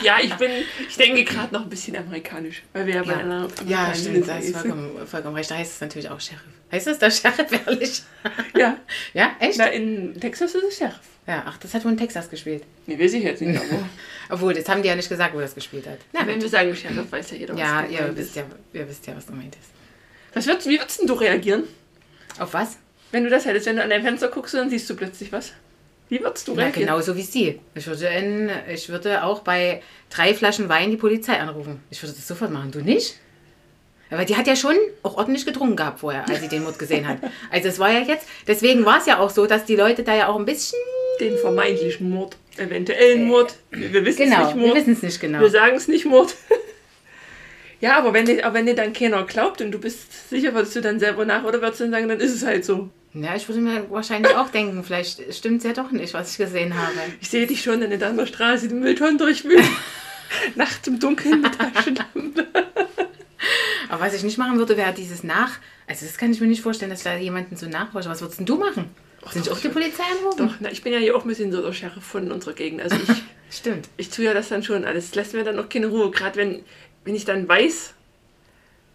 Ja, 0.01 0.17
ich 0.21 0.33
bin, 0.35 0.49
ich 0.87 0.95
denke 0.95 1.23
gerade 1.23 1.53
noch 1.53 1.63
ein 1.63 1.69
bisschen 1.69 1.95
amerikanisch, 1.95 2.63
weil 2.73 2.87
wir 2.87 2.95
ja 2.95 3.03
bei 3.03 3.11
Ja. 3.11 3.17
einer 3.19 3.47
Ja, 3.67 3.93
stimmt, 3.93 4.27
da 4.27 4.37
ist 4.37 4.55
vollkommen, 4.55 5.05
vollkommen 5.05 5.35
recht. 5.35 5.51
Da 5.51 5.55
heißt 5.55 5.73
es 5.75 5.81
natürlich 5.81 6.09
auch 6.09 6.19
Sheriff. 6.19 6.41
Heißt 6.71 6.87
es 6.87 6.97
der 6.97 7.11
Sheriff, 7.11 7.51
ehrlich? 7.67 8.01
Ja, 8.55 8.77
Ja, 9.13 9.35
echt? 9.39 9.57
na, 9.59 9.65
in 9.67 10.19
Texas 10.19 10.55
ist 10.55 10.63
es 10.63 10.77
Sheriff. 10.77 10.99
Ja, 11.27 11.43
ach, 11.45 11.57
das 11.57 11.73
hat 11.73 11.83
wohl 11.85 11.91
in 11.91 11.97
Texas 11.97 12.29
gespielt. 12.29 12.63
Nee, 12.87 12.97
weiß 12.97 13.13
ich 13.13 13.23
jetzt 13.23 13.41
nicht, 13.41 13.55
aber 13.59 13.87
Obwohl, 14.29 14.53
das 14.55 14.67
haben 14.67 14.81
die 14.81 14.87
ja 14.87 14.95
nicht 14.95 15.09
gesagt, 15.09 15.35
wo 15.35 15.39
das 15.39 15.53
gespielt 15.53 15.85
hat. 15.85 15.99
Na, 16.13 16.25
wenn 16.25 16.41
wir 16.41 16.49
sagen 16.49 16.75
Sheriff, 16.75 17.11
weiß 17.11 17.31
ja 17.31 17.37
jeder, 17.37 17.53
was 17.53 17.59
ja, 17.59 17.85
ihr 17.85 18.15
wisst 18.15 18.35
ja, 18.35 18.43
ihr 18.73 18.89
wisst 18.89 19.05
ja, 19.05 19.15
was 19.15 19.27
gemeint 19.27 19.55
ist. 19.55 19.69
Was 20.33 20.47
würdest, 20.47 20.67
wie 20.67 20.79
würdest 20.79 21.01
denn 21.01 21.07
du 21.07 21.13
reagieren, 21.13 21.65
Auf 22.39 22.53
was? 22.53 22.77
wenn 23.11 23.25
du 23.25 23.29
das 23.29 23.45
hättest? 23.45 23.65
Wenn 23.67 23.75
du 23.75 23.83
an 23.83 23.89
dein 23.89 24.01
Fenster 24.03 24.29
guckst, 24.29 24.53
dann 24.55 24.69
siehst 24.69 24.89
du 24.89 24.95
plötzlich 24.95 25.31
was. 25.31 25.51
Wie 26.11 26.21
würdest 26.21 26.47
du 26.47 26.51
reagieren? 26.53 26.87
genauso 26.87 27.15
wie 27.15 27.21
sie. 27.21 27.59
Ich 27.73 27.87
würde, 27.87 28.05
in, 28.07 28.51
ich 28.71 28.89
würde 28.89 29.23
auch 29.23 29.39
bei 29.41 29.81
drei 30.09 30.33
Flaschen 30.33 30.67
Wein 30.69 30.91
die 30.91 30.97
Polizei 30.97 31.39
anrufen. 31.39 31.81
Ich 31.89 32.03
würde 32.03 32.13
das 32.13 32.27
sofort 32.27 32.51
machen. 32.51 32.69
Du 32.71 32.81
nicht? 32.81 33.17
Aber 34.09 34.25
die 34.25 34.35
hat 34.35 34.45
ja 34.45 34.57
schon 34.57 34.75
auch 35.03 35.15
ordentlich 35.15 35.45
getrunken 35.45 35.77
gehabt 35.77 36.01
vorher, 36.01 36.27
als 36.27 36.41
sie 36.41 36.49
den 36.49 36.63
Mord 36.63 36.77
gesehen 36.77 37.07
hat. 37.07 37.19
Also 37.49 37.69
es 37.69 37.79
war 37.79 37.89
ja 37.91 38.01
jetzt, 38.01 38.27
deswegen 38.45 38.83
war 38.85 38.97
es 38.99 39.05
ja 39.05 39.19
auch 39.19 39.29
so, 39.29 39.45
dass 39.47 39.63
die 39.63 39.77
Leute 39.77 40.03
da 40.03 40.13
ja 40.13 40.27
auch 40.27 40.37
ein 40.37 40.43
bisschen, 40.43 40.77
Den 41.21 41.37
vermeintlichen 41.37 42.09
Mord, 42.09 42.35
eventuellen 42.57 43.23
Mord. 43.23 43.55
Wir, 43.69 43.93
wir 43.93 44.03
wissen 44.05 44.23
es 44.23 44.29
genau, 44.29 44.45
nicht 44.47 44.55
wir 44.57 44.61
Mord. 44.67 44.75
wissen 44.75 44.93
es 44.93 45.01
nicht 45.01 45.21
genau. 45.21 45.39
Wir 45.39 45.49
sagen 45.49 45.77
es 45.77 45.87
nicht 45.87 46.05
Mord. 46.05 46.35
ja, 47.79 47.97
aber 47.97 48.13
wenn, 48.13 48.25
dir- 48.25 48.45
aber 48.45 48.55
wenn 48.55 48.65
dir 48.65 48.75
dann 48.75 48.91
keiner 48.91 49.23
glaubt 49.23 49.61
und 49.61 49.71
du 49.71 49.79
bist 49.79 50.29
sicher, 50.29 50.53
würdest 50.53 50.75
du 50.75 50.81
dann 50.81 50.99
selber 50.99 51.23
nach 51.23 51.45
oder 51.45 51.61
würdest 51.61 51.79
du 51.79 51.85
dann 51.85 51.91
sagen, 51.93 52.09
dann 52.09 52.19
ist 52.19 52.35
es 52.35 52.45
halt 52.45 52.65
so. 52.65 52.89
Ja, 53.13 53.35
ich 53.35 53.47
würde 53.47 53.61
mir 53.61 53.89
wahrscheinlich 53.91 54.33
auch 54.35 54.49
denken, 54.49 54.83
vielleicht 54.83 55.33
stimmt 55.33 55.59
es 55.59 55.63
ja 55.65 55.73
doch 55.73 55.91
nicht, 55.91 56.13
was 56.13 56.31
ich 56.31 56.37
gesehen 56.37 56.77
habe. 56.77 56.93
Ich 57.19 57.29
sehe 57.29 57.45
dich 57.45 57.61
schon 57.61 57.81
in 57.81 57.99
der 57.99 58.25
Straße 58.25 58.69
die 58.69 58.73
Mülltonnen 58.73 59.17
durchwühlen. 59.17 59.67
Nachts 60.55 60.87
im 60.87 60.99
Dunkeln 60.99 61.41
mit 61.41 61.57
Taschenlampe. 61.57 62.47
Aber 63.89 64.05
was 64.05 64.13
ich 64.13 64.23
nicht 64.23 64.37
machen 64.37 64.57
würde, 64.57 64.77
wäre 64.77 64.93
dieses 64.93 65.23
Nach... 65.23 65.59
Also 65.87 66.05
das 66.05 66.17
kann 66.17 66.31
ich 66.31 66.39
mir 66.39 66.47
nicht 66.47 66.61
vorstellen, 66.61 66.91
dass 66.91 67.03
da 67.03 67.17
jemanden 67.17 67.57
so 67.57 67.67
nachforsche. 67.67 68.07
Was 68.07 68.21
würdest 68.21 68.39
denn 68.39 68.45
du 68.45 68.55
machen? 68.55 68.89
Sind 69.29 69.45
ich 69.45 69.51
auch 69.51 69.59
die 69.59 69.67
Polizei 69.67 70.03
anrufen? 70.03 70.37
Doch, 70.37 70.55
na, 70.61 70.71
ich 70.71 70.81
bin 70.81 70.93
ja 70.93 70.99
hier 70.99 71.17
auch 71.17 71.23
ein 71.23 71.27
bisschen 71.27 71.51
so 71.51 71.61
der 71.61 71.73
Sheriff 71.73 72.03
von 72.03 72.31
unserer 72.31 72.53
Gegend. 72.53 72.81
Also 72.81 72.95
ich, 72.95 73.23
Stimmt. 73.59 73.89
ich 73.97 74.09
tue 74.09 74.23
ja 74.23 74.33
das 74.33 74.47
dann 74.47 74.63
schon 74.63 74.85
alles. 74.85 75.07
Das 75.07 75.15
lässt 75.15 75.33
mir 75.33 75.43
dann 75.43 75.59
auch 75.59 75.67
keine 75.67 75.87
Ruhe. 75.87 76.09
Gerade 76.11 76.37
wenn, 76.37 76.63
wenn 77.03 77.13
ich 77.13 77.25
dann 77.25 77.45
weiß, 77.47 77.93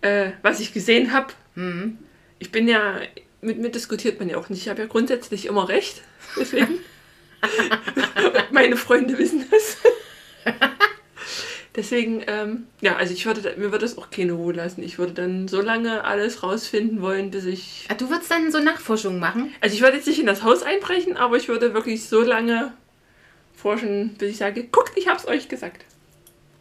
äh, 0.01 0.31
was 0.41 0.61
ich 0.61 0.73
gesehen 0.73 1.13
habe. 1.13 1.35
Mhm. 1.55 1.99
Ich 2.39 2.51
bin 2.51 2.67
ja, 2.67 2.99
mit 3.47 3.59
mir 3.59 3.71
diskutiert 3.71 4.19
man 4.19 4.29
ja 4.29 4.37
auch 4.37 4.49
nicht. 4.49 4.63
Ich 4.63 4.69
habe 4.69 4.83
ja 4.83 4.89
grundsätzlich 4.89 5.47
immer 5.47 5.69
recht. 5.69 6.03
Deswegen. 6.39 6.81
Meine 8.51 8.77
Freunde 8.77 9.17
wissen 9.17 9.47
das. 9.51 9.77
Deswegen, 11.77 12.25
ähm, 12.27 12.67
ja, 12.81 12.97
also 12.97 13.13
ich 13.13 13.27
würde, 13.27 13.55
mir 13.59 13.71
würde 13.71 13.85
es 13.85 13.99
auch 13.99 14.11
keine 14.11 14.33
Ruhe 14.33 14.55
lassen. 14.55 14.83
Ich 14.83 14.99
würde 14.99 15.13
dann 15.13 15.47
so 15.47 15.61
lange 15.61 16.05
alles 16.05 16.43
rausfinden 16.43 17.03
wollen, 17.03 17.31
bis 17.31 17.45
ich. 17.45 17.87
Ah, 17.89 17.95
du 17.95 18.09
würdest 18.09 18.31
dann 18.31 18.51
so 18.51 18.59
Nachforschungen 18.59 19.21
machen? 19.21 19.55
Also 19.61 19.75
ich 19.77 19.83
würde 19.83 19.97
jetzt 19.97 20.07
nicht 20.07 20.19
in 20.19 20.27
das 20.27 20.43
Haus 20.43 20.63
einbrechen, 20.63 21.17
aber 21.17 21.37
ich 21.37 21.49
würde 21.49 21.75
wirklich 21.75 22.09
so 22.09 22.23
lange 22.23 22.73
forschen, 23.55 24.15
bis 24.19 24.31
ich 24.31 24.37
sage, 24.39 24.65
guckt, 24.65 24.93
ich 24.97 25.09
hab's 25.09 25.27
euch 25.27 25.49
gesagt. 25.49 25.85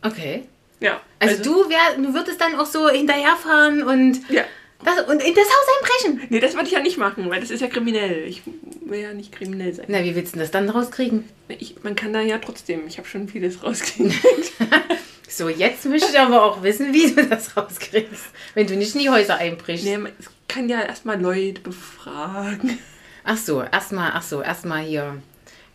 Okay. 0.02 0.43
Ja. 0.82 1.02
Also, 1.19 1.41
du, 1.41 1.69
wär, 1.69 1.98
du 1.98 2.13
würdest 2.13 2.41
dann 2.41 2.56
auch 2.56 2.65
so 2.65 2.89
hinterherfahren 2.89 3.84
und, 3.84 4.30
Ja. 4.30 4.43
Das, 4.86 5.02
und 5.08 5.21
in 5.21 5.34
das 5.34 5.45
Haus 5.45 6.04
einbrechen? 6.06 6.28
Nee, 6.30 6.39
das 6.39 6.54
würde 6.54 6.67
ich 6.67 6.74
ja 6.74 6.80
nicht 6.80 6.98
machen, 6.98 7.30
weil 7.30 7.41
das 7.41 7.52
ist 7.52 7.62
ja 7.62 7.67
kriminell. 7.67 8.26
Ich 8.28 8.43
will 8.82 9.00
ja 9.00 9.13
nicht 9.13 9.32
kriminell 9.32 9.74
sein. 9.74 9.86
Na, 9.89 10.04
wie 10.04 10.15
willst 10.15 10.34
du 10.34 10.38
denn 10.38 10.43
das 10.43 10.52
dann 10.52 10.69
rauskriegen? 10.69 11.26
Ich, 11.48 11.84
man 11.84 11.95
kann 11.95 12.13
da 12.13 12.21
ja 12.21 12.38
trotzdem, 12.38 12.88
ich 12.88 12.98
habe 12.98 13.08
schon 13.08 13.28
vieles 13.28 13.63
rausgekriegt. 13.63 14.54
So, 15.28 15.50
jetzt 15.50 15.84
möchte 15.86 16.10
ich 16.12 16.19
aber 16.19 16.43
auch 16.43 16.63
wissen, 16.63 16.93
wie 16.93 17.13
du 17.13 17.28
das 17.28 17.58
rauskriegst, 17.58 18.26
wenn 18.54 18.67
du 18.67 18.78
nicht 18.78 18.95
in 18.95 19.02
die 19.02 19.10
Häuser 19.10 19.36
einbrichst. 19.36 19.84
nee, 19.84 19.98
man 19.98 20.13
kann 20.48 20.69
ja 20.69 20.82
erstmal 20.82 21.19
Leute 21.19 21.60
befragen. 21.60 22.78
Ach 23.26 23.36
so, 23.36 23.62
erstmal, 23.62 24.12
ach 24.13 24.21
so, 24.21 24.41
erstmal 24.41 24.84
hier, 24.84 25.21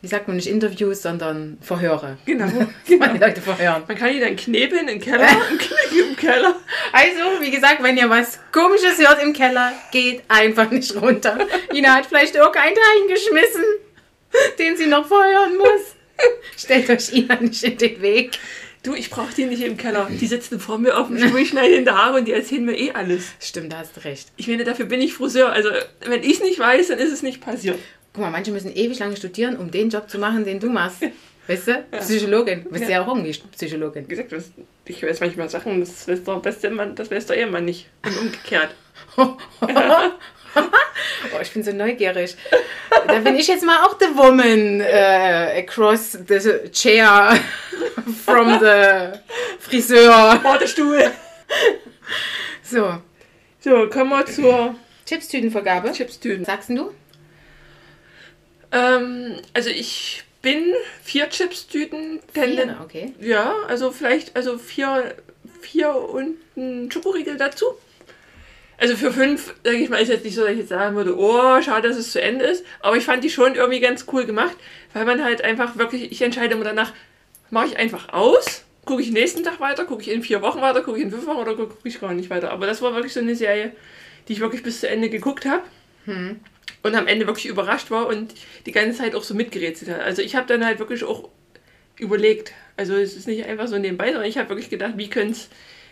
wie 0.03 0.07
sagt 0.07 0.29
man 0.29 0.37
nicht 0.37 0.49
Interviews, 0.49 1.03
sondern 1.03 1.59
Verhöre. 1.61 2.17
Genau. 2.27 2.47
Genau. 2.87 3.13
die 3.13 3.19
Leute 3.19 3.41
verhören. 3.41 3.83
Man 3.87 3.97
kann 3.97 4.13
die 4.13 4.21
dann 4.21 4.37
knebeln 4.37 4.89
im 4.89 5.01
Keller, 5.01 5.29
im, 5.51 5.59
Knick 5.59 6.09
im 6.11 6.17
Keller. 6.17 6.57
Also, 6.93 7.41
wie 7.41 7.51
gesagt, 7.51 7.83
wenn 7.83 7.97
ihr 7.97 8.09
was 8.09 8.39
Komisches 8.53 8.99
hört 8.99 9.23
im 9.23 9.33
Keller, 9.33 9.73
geht 9.93 10.23
einfach 10.29 10.71
nicht 10.71 10.95
runter. 11.01 11.39
Ina 11.73 11.95
hat 11.97 12.07
vielleicht 12.07 12.35
irgendeinen 12.35 12.77
reingeschmissen, 12.77 13.65
den 14.59 14.77
sie 14.77 14.87
noch 14.87 15.07
verhören 15.07 15.57
muss. 15.57 15.95
Stellt 16.57 16.91
euch 16.91 17.13
Ina 17.13 17.37
nicht 17.37 17.63
in 17.63 17.79
den 17.79 18.03
Weg. 18.03 18.39
Du, 18.83 18.95
ich 18.95 19.11
brauche 19.11 19.35
die 19.35 19.45
nicht 19.45 19.63
im 19.63 19.77
Keller. 19.77 20.09
Die 20.11 20.27
sitzen 20.27 20.59
vor 20.59 20.79
mir 20.79 20.97
auf 20.97 21.09
dem 21.09 21.19
Stuhl, 21.19 21.45
schneiden 21.45 21.79
in 21.79 21.85
der 21.85 21.99
Haare 21.99 22.19
und 22.19 22.25
die 22.27 22.33
erzählen 22.33 22.65
mir 22.65 22.77
eh 22.79 22.93
alles. 22.93 23.33
Stimmt, 23.39 23.73
da 23.73 23.79
hast 23.79 23.97
du 23.97 24.05
recht. 24.05 24.29
Ich 24.37 24.49
meine, 24.49 24.65
dafür 24.65 24.87
bin 24.87 25.03
ich 25.03 25.13
Friseur. 25.13 25.53
Also, 25.53 25.69
wenn 26.07 26.23
ich 26.23 26.35
es 26.35 26.41
nicht 26.41 26.59
weiß, 26.59 26.89
dann 26.89 26.99
ist 26.99 27.13
es 27.13 27.23
nicht 27.23 27.43
passiert. 27.43 27.79
Guck 28.13 28.23
mal, 28.23 28.31
manche 28.31 28.51
müssen 28.51 28.75
ewig 28.75 28.99
lange 28.99 29.17
studieren, 29.17 29.57
um 29.57 29.71
den 29.71 29.91
Job 29.91 30.11
zu 30.11 30.19
machen, 30.19 30.45
den 30.45 30.61
du 30.61 30.69
machst. 30.69 31.03
Weißt 31.47 31.69
du? 31.69 31.85
Psychologin. 31.99 32.65
Du 32.65 32.71
bist 32.71 32.89
ja, 32.89 33.03
auch 33.03 33.09
irgendwie 33.09 33.33
Psychologin. 33.53 34.05
Wie 34.09 34.15
gesagt, 34.15 34.33
ich 34.85 35.03
weiß 35.03 35.21
manchmal 35.21 35.49
Sachen, 35.49 35.81
das 35.81 36.07
weiß 36.07 36.23
der 36.23 36.35
beste 36.35 36.71
Mann, 36.71 36.95
das 36.95 37.11
weiß 37.11 37.27
der 37.27 37.39
Ehemann 37.39 37.65
nicht. 37.65 37.89
Und 38.05 38.19
umgekehrt. 38.19 38.75
Oh, 40.57 41.39
ich 41.41 41.53
bin 41.53 41.63
so 41.63 41.73
neugierig. 41.73 42.37
Da 43.07 43.19
bin 43.21 43.37
ich 43.37 43.47
jetzt 43.47 43.65
mal 43.65 43.85
auch 43.85 43.97
the 44.01 44.07
woman 44.17 44.81
äh, 44.81 45.63
across 45.63 46.19
the 46.27 46.71
chair 46.73 47.39
from 48.25 48.59
the 48.59 49.19
Friseur. 49.61 50.41
Oh, 50.45 50.57
der 50.59 50.67
Stuhl. 50.67 51.11
So, 52.63 52.99
So, 53.61 53.89
kommen 53.89 54.11
wir 54.11 54.27
zur 54.27 54.75
Chipstütenvergabe. 55.07 55.93
Chipstüten. 55.93 56.45
Sagst 56.45 56.71
du? 56.71 56.93
Ähm, 58.73 59.37
also 59.55 59.71
ich 59.71 60.25
bin 60.43 60.73
vier 61.03 61.29
Chipstüten. 61.29 62.21
Vier, 62.33 62.81
okay. 62.83 63.15
Ja, 63.21 63.55
also 63.69 63.91
vielleicht, 63.91 64.37
also 64.37 64.59
vier, 64.59 65.15
vier 65.61 65.95
und 65.95 66.37
ein 66.57 66.91
Schokoriegel 66.91 67.37
dazu. 67.37 67.67
Also 68.79 68.97
für 68.97 69.13
fünf, 69.13 69.55
sage 69.63 69.77
ich 69.77 69.91
mal, 69.91 70.01
ist 70.01 70.09
jetzt 70.09 70.25
nicht 70.25 70.35
so, 70.35 70.43
dass 70.43 70.53
ich 70.53 70.61
jetzt 70.61 70.71
sagen 70.71 70.97
würde, 70.97 71.15
oh, 71.19 71.61
schade, 71.61 71.87
dass 71.87 71.99
es 71.99 72.13
zu 72.13 72.23
Ende 72.23 72.47
ist. 72.47 72.65
Aber 72.81 72.97
ich 72.97 73.05
fand 73.05 73.23
die 73.23 73.29
schon 73.29 73.55
irgendwie 73.55 73.81
ganz 73.81 74.07
cool 74.11 74.25
gemacht, 74.25 74.57
weil 74.95 75.05
man 75.05 75.23
halt 75.23 75.45
einfach 75.45 75.77
wirklich, 75.77 76.11
ich 76.11 76.23
entscheide 76.23 76.55
immer 76.55 76.65
danach, 76.65 76.95
mache 77.51 77.67
ich 77.67 77.77
einfach 77.77 78.11
aus, 78.15 78.65
gucke 78.87 79.03
ich 79.03 79.11
nächsten 79.11 79.45
Tag 79.45 79.61
weiter, 79.61 79.85
gucke 79.85 80.01
ich 80.01 80.11
in 80.11 80.23
vier 80.23 80.41
Wochen 80.41 80.63
weiter, 80.63 80.81
gucke 80.81 80.97
ich 80.97 81.05
in 81.05 81.11
fünf 81.11 81.27
Wochen 81.27 81.37
oder 81.37 81.55
gucke 81.57 81.77
ich 81.85 82.01
gar 82.01 82.15
nicht 82.15 82.31
weiter. 82.31 82.53
Aber 82.53 82.67
das 82.67 82.81
war 82.81 82.95
wirklich 82.95 83.13
so 83.13 83.21
eine 83.21 83.37
Serie, 83.37 83.73
die 84.29 84.33
ich 84.33 84.41
wirklich 84.41 84.63
bis 84.63 84.81
zu 84.81 84.89
Ende 84.89 85.11
geguckt 85.11 85.45
habe. 85.45 85.63
Und 86.83 86.95
am 86.95 87.07
Ende 87.07 87.27
wirklich 87.27 87.47
überrascht 87.47 87.91
war 87.91 88.07
und 88.07 88.35
die 88.67 88.73
ganze 88.73 88.99
Zeit 88.99 89.15
auch 89.15 89.23
so 89.23 89.35
mitgerätselt 89.35 89.91
hat. 89.91 90.01
Also 90.01 90.23
ich 90.23 90.35
habe 90.35 90.47
dann 90.47 90.65
halt 90.65 90.79
wirklich 90.79 91.05
auch 91.05 91.29
überlegt. 91.99 92.53
Also 92.77 92.95
es 92.95 93.17
ist 93.17 93.29
nicht 93.29 93.45
einfach 93.45 93.69
so 93.69 93.79
nebenbei, 93.79 94.07
sondern 94.07 94.29
ich 94.29 94.39
habe 94.39 94.49
wirklich 94.49 94.71
gedacht, 94.71 94.95
wie 94.97 95.11
könnte 95.11 95.33
es 95.33 95.49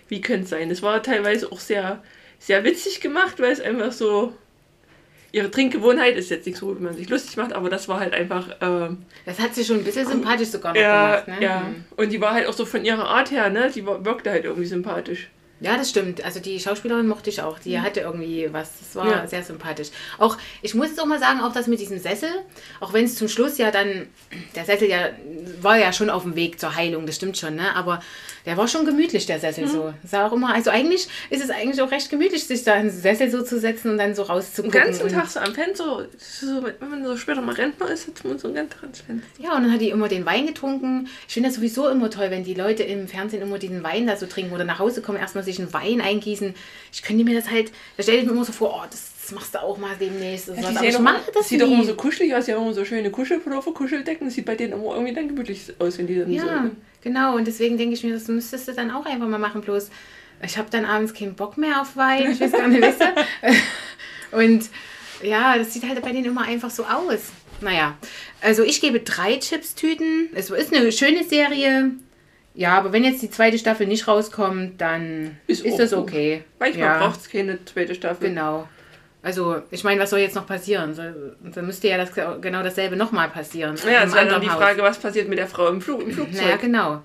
wie 0.08 0.20
könnte 0.20 0.48
sein. 0.48 0.70
Es 0.70 0.82
war 0.82 1.02
teilweise 1.02 1.52
auch 1.52 1.60
sehr, 1.60 2.02
sehr 2.38 2.64
witzig 2.64 3.00
gemacht, 3.00 3.38
weil 3.40 3.52
es 3.52 3.60
einfach 3.60 3.92
so 3.92 4.32
ihre 5.30 5.50
Trinkgewohnheit 5.50 6.16
ist 6.16 6.30
jetzt 6.30 6.46
nicht 6.46 6.56
so, 6.56 6.78
wie 6.78 6.82
man 6.82 6.94
sich 6.94 7.08
lustig 7.08 7.36
macht, 7.36 7.52
aber 7.52 7.68
das 7.68 7.86
war 7.86 8.00
halt 8.00 8.14
einfach 8.14 8.48
ähm, 8.62 9.04
Das 9.26 9.38
hat 9.38 9.54
sie 9.54 9.64
schon 9.64 9.78
ein 9.78 9.84
bisschen 9.84 10.06
sympathisch 10.06 10.48
sogar 10.48 10.72
noch 10.72 10.80
ja, 10.80 11.20
gemacht. 11.20 11.28
Ne? 11.40 11.44
ja. 11.44 11.66
Hm. 11.66 11.84
Und 11.96 12.12
die 12.12 12.20
war 12.20 12.32
halt 12.32 12.46
auch 12.46 12.54
so 12.54 12.64
von 12.64 12.84
ihrer 12.84 13.06
Art 13.06 13.30
her, 13.30 13.50
ne? 13.50 13.70
Die 13.74 13.84
war, 13.84 14.04
wirkte 14.04 14.30
halt 14.30 14.44
irgendwie 14.44 14.66
sympathisch. 14.66 15.28
Ja, 15.60 15.76
das 15.76 15.90
stimmt. 15.90 16.24
Also 16.24 16.40
die 16.40 16.60
Schauspielerin 16.60 17.06
mochte 17.08 17.30
ich 17.30 17.42
auch. 17.42 17.58
Die 17.58 17.80
hatte 17.80 18.00
irgendwie 18.00 18.48
was. 18.52 18.70
Das 18.78 18.94
war 18.96 19.04
Mhm. 19.06 19.10
Ja. 19.10 19.26
sehr 19.26 19.42
sympathisch. 19.42 19.88
Auch, 20.18 20.36
ich 20.62 20.74
muss 20.74 20.88
jetzt 20.88 21.00
auch 21.00 21.06
mal 21.06 21.18
sagen, 21.18 21.40
auch 21.40 21.52
das 21.52 21.66
mit 21.66 21.80
diesem 21.80 21.98
Sessel, 21.98 22.28
auch 22.80 22.92
wenn 22.92 23.04
es 23.04 23.16
zum 23.16 23.28
Schluss 23.28 23.58
ja 23.58 23.70
dann, 23.70 24.06
der 24.54 24.64
Sessel 24.64 24.88
ja, 24.88 25.08
war 25.60 25.76
ja 25.78 25.92
schon 25.92 26.10
auf 26.10 26.22
dem 26.22 26.36
Weg 26.36 26.60
zur 26.60 26.74
Heilung, 26.76 27.06
das 27.06 27.16
stimmt 27.16 27.36
schon, 27.38 27.56
ne? 27.56 27.74
Aber 27.74 28.00
der 28.46 28.56
war 28.56 28.68
schon 28.68 28.86
gemütlich, 28.86 29.26
der 29.26 29.40
Sessel 29.40 29.64
Mhm. 29.66 29.68
so. 29.70 29.94
Sah 30.04 30.26
auch 30.26 30.32
immer, 30.32 30.54
also 30.54 30.70
eigentlich 30.70 31.08
ist 31.30 31.42
es 31.42 31.50
eigentlich 31.50 31.82
auch 31.82 31.90
recht 31.90 32.08
gemütlich, 32.08 32.44
sich 32.46 32.62
da 32.64 32.76
in 32.76 32.82
den 32.88 32.90
Sessel 32.90 33.30
so 33.30 33.42
zu 33.42 33.58
setzen 33.58 33.90
und 33.90 33.98
dann 33.98 34.14
so 34.14 34.22
Den 34.22 34.30
rauszugucken. 34.30 34.80
ganzen 34.80 35.02
und, 35.02 35.12
Tag 35.12 35.26
so 35.28 35.40
am 35.40 35.54
Fenster, 35.54 36.06
so, 36.18 36.64
wenn 36.78 36.88
man 36.90 37.04
so 37.04 37.16
später 37.16 37.40
mal 37.42 37.54
Rentner 37.54 37.90
ist, 37.90 38.06
hat 38.06 38.24
man 38.24 38.38
so 38.38 38.46
einen 38.48 38.54
ganzen 38.56 38.70
Tag 38.74 38.82
ans 38.84 39.00
Fenster. 39.00 39.26
Ja, 39.42 39.56
und 39.56 39.64
dann 39.64 39.72
hat 39.72 39.80
die 39.80 39.90
immer 39.90 40.08
den 40.08 40.24
Wein 40.24 40.46
getrunken. 40.46 41.08
Ich 41.26 41.34
finde 41.34 41.48
das 41.48 41.56
sowieso 41.56 41.88
immer 41.88 42.10
toll, 42.10 42.30
wenn 42.30 42.44
die 42.44 42.54
Leute 42.54 42.84
im 42.84 43.08
Fernsehen 43.08 43.42
immer 43.42 43.58
diesen 43.58 43.82
Wein 43.82 44.06
da 44.06 44.16
so 44.16 44.26
trinken 44.26 44.52
oder 44.54 44.64
nach 44.64 44.78
Hause 44.78 45.02
kommen, 45.02 45.18
erstmal 45.18 45.44
sich 45.48 45.58
einen 45.60 45.72
Wein 45.72 46.00
eingießen. 46.00 46.54
Ich 46.92 47.02
könnte 47.02 47.24
mir 47.24 47.34
das 47.38 47.50
halt, 47.50 47.72
da 47.96 48.02
stelle 48.02 48.18
ich 48.18 48.24
mir 48.24 48.32
immer 48.32 48.44
so 48.44 48.52
vor, 48.52 48.80
oh, 48.82 48.86
das, 48.90 49.10
das 49.22 49.32
machst 49.32 49.54
du 49.54 49.62
auch 49.62 49.76
mal 49.78 49.94
demnächst. 49.98 50.48
Ja, 50.48 50.68
Aber 50.68 50.84
ich 50.84 50.98
mache 50.98 51.20
das 51.34 51.48
sieht 51.48 51.60
doch 51.60 51.66
immer 51.70 51.84
so 51.84 51.94
kuschelig 51.94 52.34
aus, 52.34 52.46
die 52.46 52.54
haben 52.54 52.62
immer 52.62 52.74
so 52.74 52.84
schöne 52.84 53.10
Kuschelpullover, 53.10 53.72
Kuscheldecken. 53.74 54.26
Das 54.26 54.34
sieht 54.34 54.44
bei 54.46 54.54
denen 54.54 54.72
immer 54.74 54.94
irgendwie 54.94 55.14
dann 55.14 55.28
gemütlich 55.28 55.74
aus, 55.78 55.98
wenn 55.98 56.06
die 56.06 56.18
dann 56.18 56.30
Ja, 56.32 56.64
so. 56.64 56.70
genau. 57.02 57.36
Und 57.36 57.46
deswegen 57.46 57.76
denke 57.78 57.94
ich 57.94 58.04
mir, 58.04 58.14
das 58.14 58.28
müsstest 58.28 58.68
du 58.68 58.72
dann 58.72 58.90
auch 58.90 59.04
einfach 59.06 59.26
mal 59.28 59.38
machen. 59.38 59.60
Bloß, 59.60 59.90
ich 60.42 60.56
habe 60.56 60.68
dann 60.70 60.84
abends 60.84 61.12
keinen 61.14 61.34
Bock 61.34 61.58
mehr 61.58 61.80
auf 61.82 61.96
Wein. 61.96 62.30
Ich 62.32 62.40
weiß 62.40 62.52
gar 62.52 62.68
nicht, 62.68 62.82
weißt 62.82 63.00
du? 63.00 63.56
Und 64.38 64.66
ja, 65.22 65.58
das 65.58 65.72
sieht 65.72 65.86
halt 65.88 66.00
bei 66.02 66.12
denen 66.12 66.26
immer 66.26 66.42
einfach 66.42 66.70
so 66.70 66.84
aus. 66.84 67.20
Naja, 67.60 67.96
also 68.40 68.62
ich 68.62 68.80
gebe 68.80 69.00
drei 69.00 69.36
Chips-Tüten. 69.38 70.28
Es 70.34 70.48
ist 70.50 70.72
eine 70.72 70.92
schöne 70.92 71.24
Serie. 71.24 71.90
Ja, 72.58 72.76
aber 72.76 72.92
wenn 72.92 73.04
jetzt 73.04 73.22
die 73.22 73.30
zweite 73.30 73.56
Staffel 73.56 73.86
nicht 73.86 74.08
rauskommt, 74.08 74.80
dann 74.80 75.38
Ist 75.46 75.64
ist, 75.64 75.78
das 75.78 75.92
okay. 75.92 76.42
Manchmal 76.58 76.88
ja, 76.88 76.98
braucht 76.98 77.20
es 77.20 77.30
keine 77.30 77.64
zweite 77.64 77.94
Staffel. 77.94 78.30
Genau. 78.30 78.68
Also, 79.22 79.62
ich 79.70 79.84
meine, 79.84 80.00
was 80.00 80.10
soll 80.10 80.18
jetzt 80.18 80.34
noch 80.34 80.44
passieren? 80.44 80.92
So, 80.92 81.02
Dann 81.54 81.66
müsste 81.66 81.86
ja 81.86 81.96
das, 81.96 82.10
genau 82.12 82.64
dasselbe 82.64 82.96
nochmal 82.96 83.28
passieren. 83.28 83.76
Ja, 83.76 84.02
es 84.02 84.12
wäre 84.12 84.16
dann 84.16 84.18
anderen 84.18 84.42
die 84.42 84.50
Haus. 84.50 84.56
Frage, 84.56 84.82
was 84.82 84.98
passiert 84.98 85.28
mit 85.28 85.38
der 85.38 85.46
Frau 85.46 85.68
im, 85.68 85.80
Flug, 85.80 86.02
im 86.02 86.10
Flugzeug. 86.10 86.42
Naja, 86.42 86.56
genau. 86.56 87.02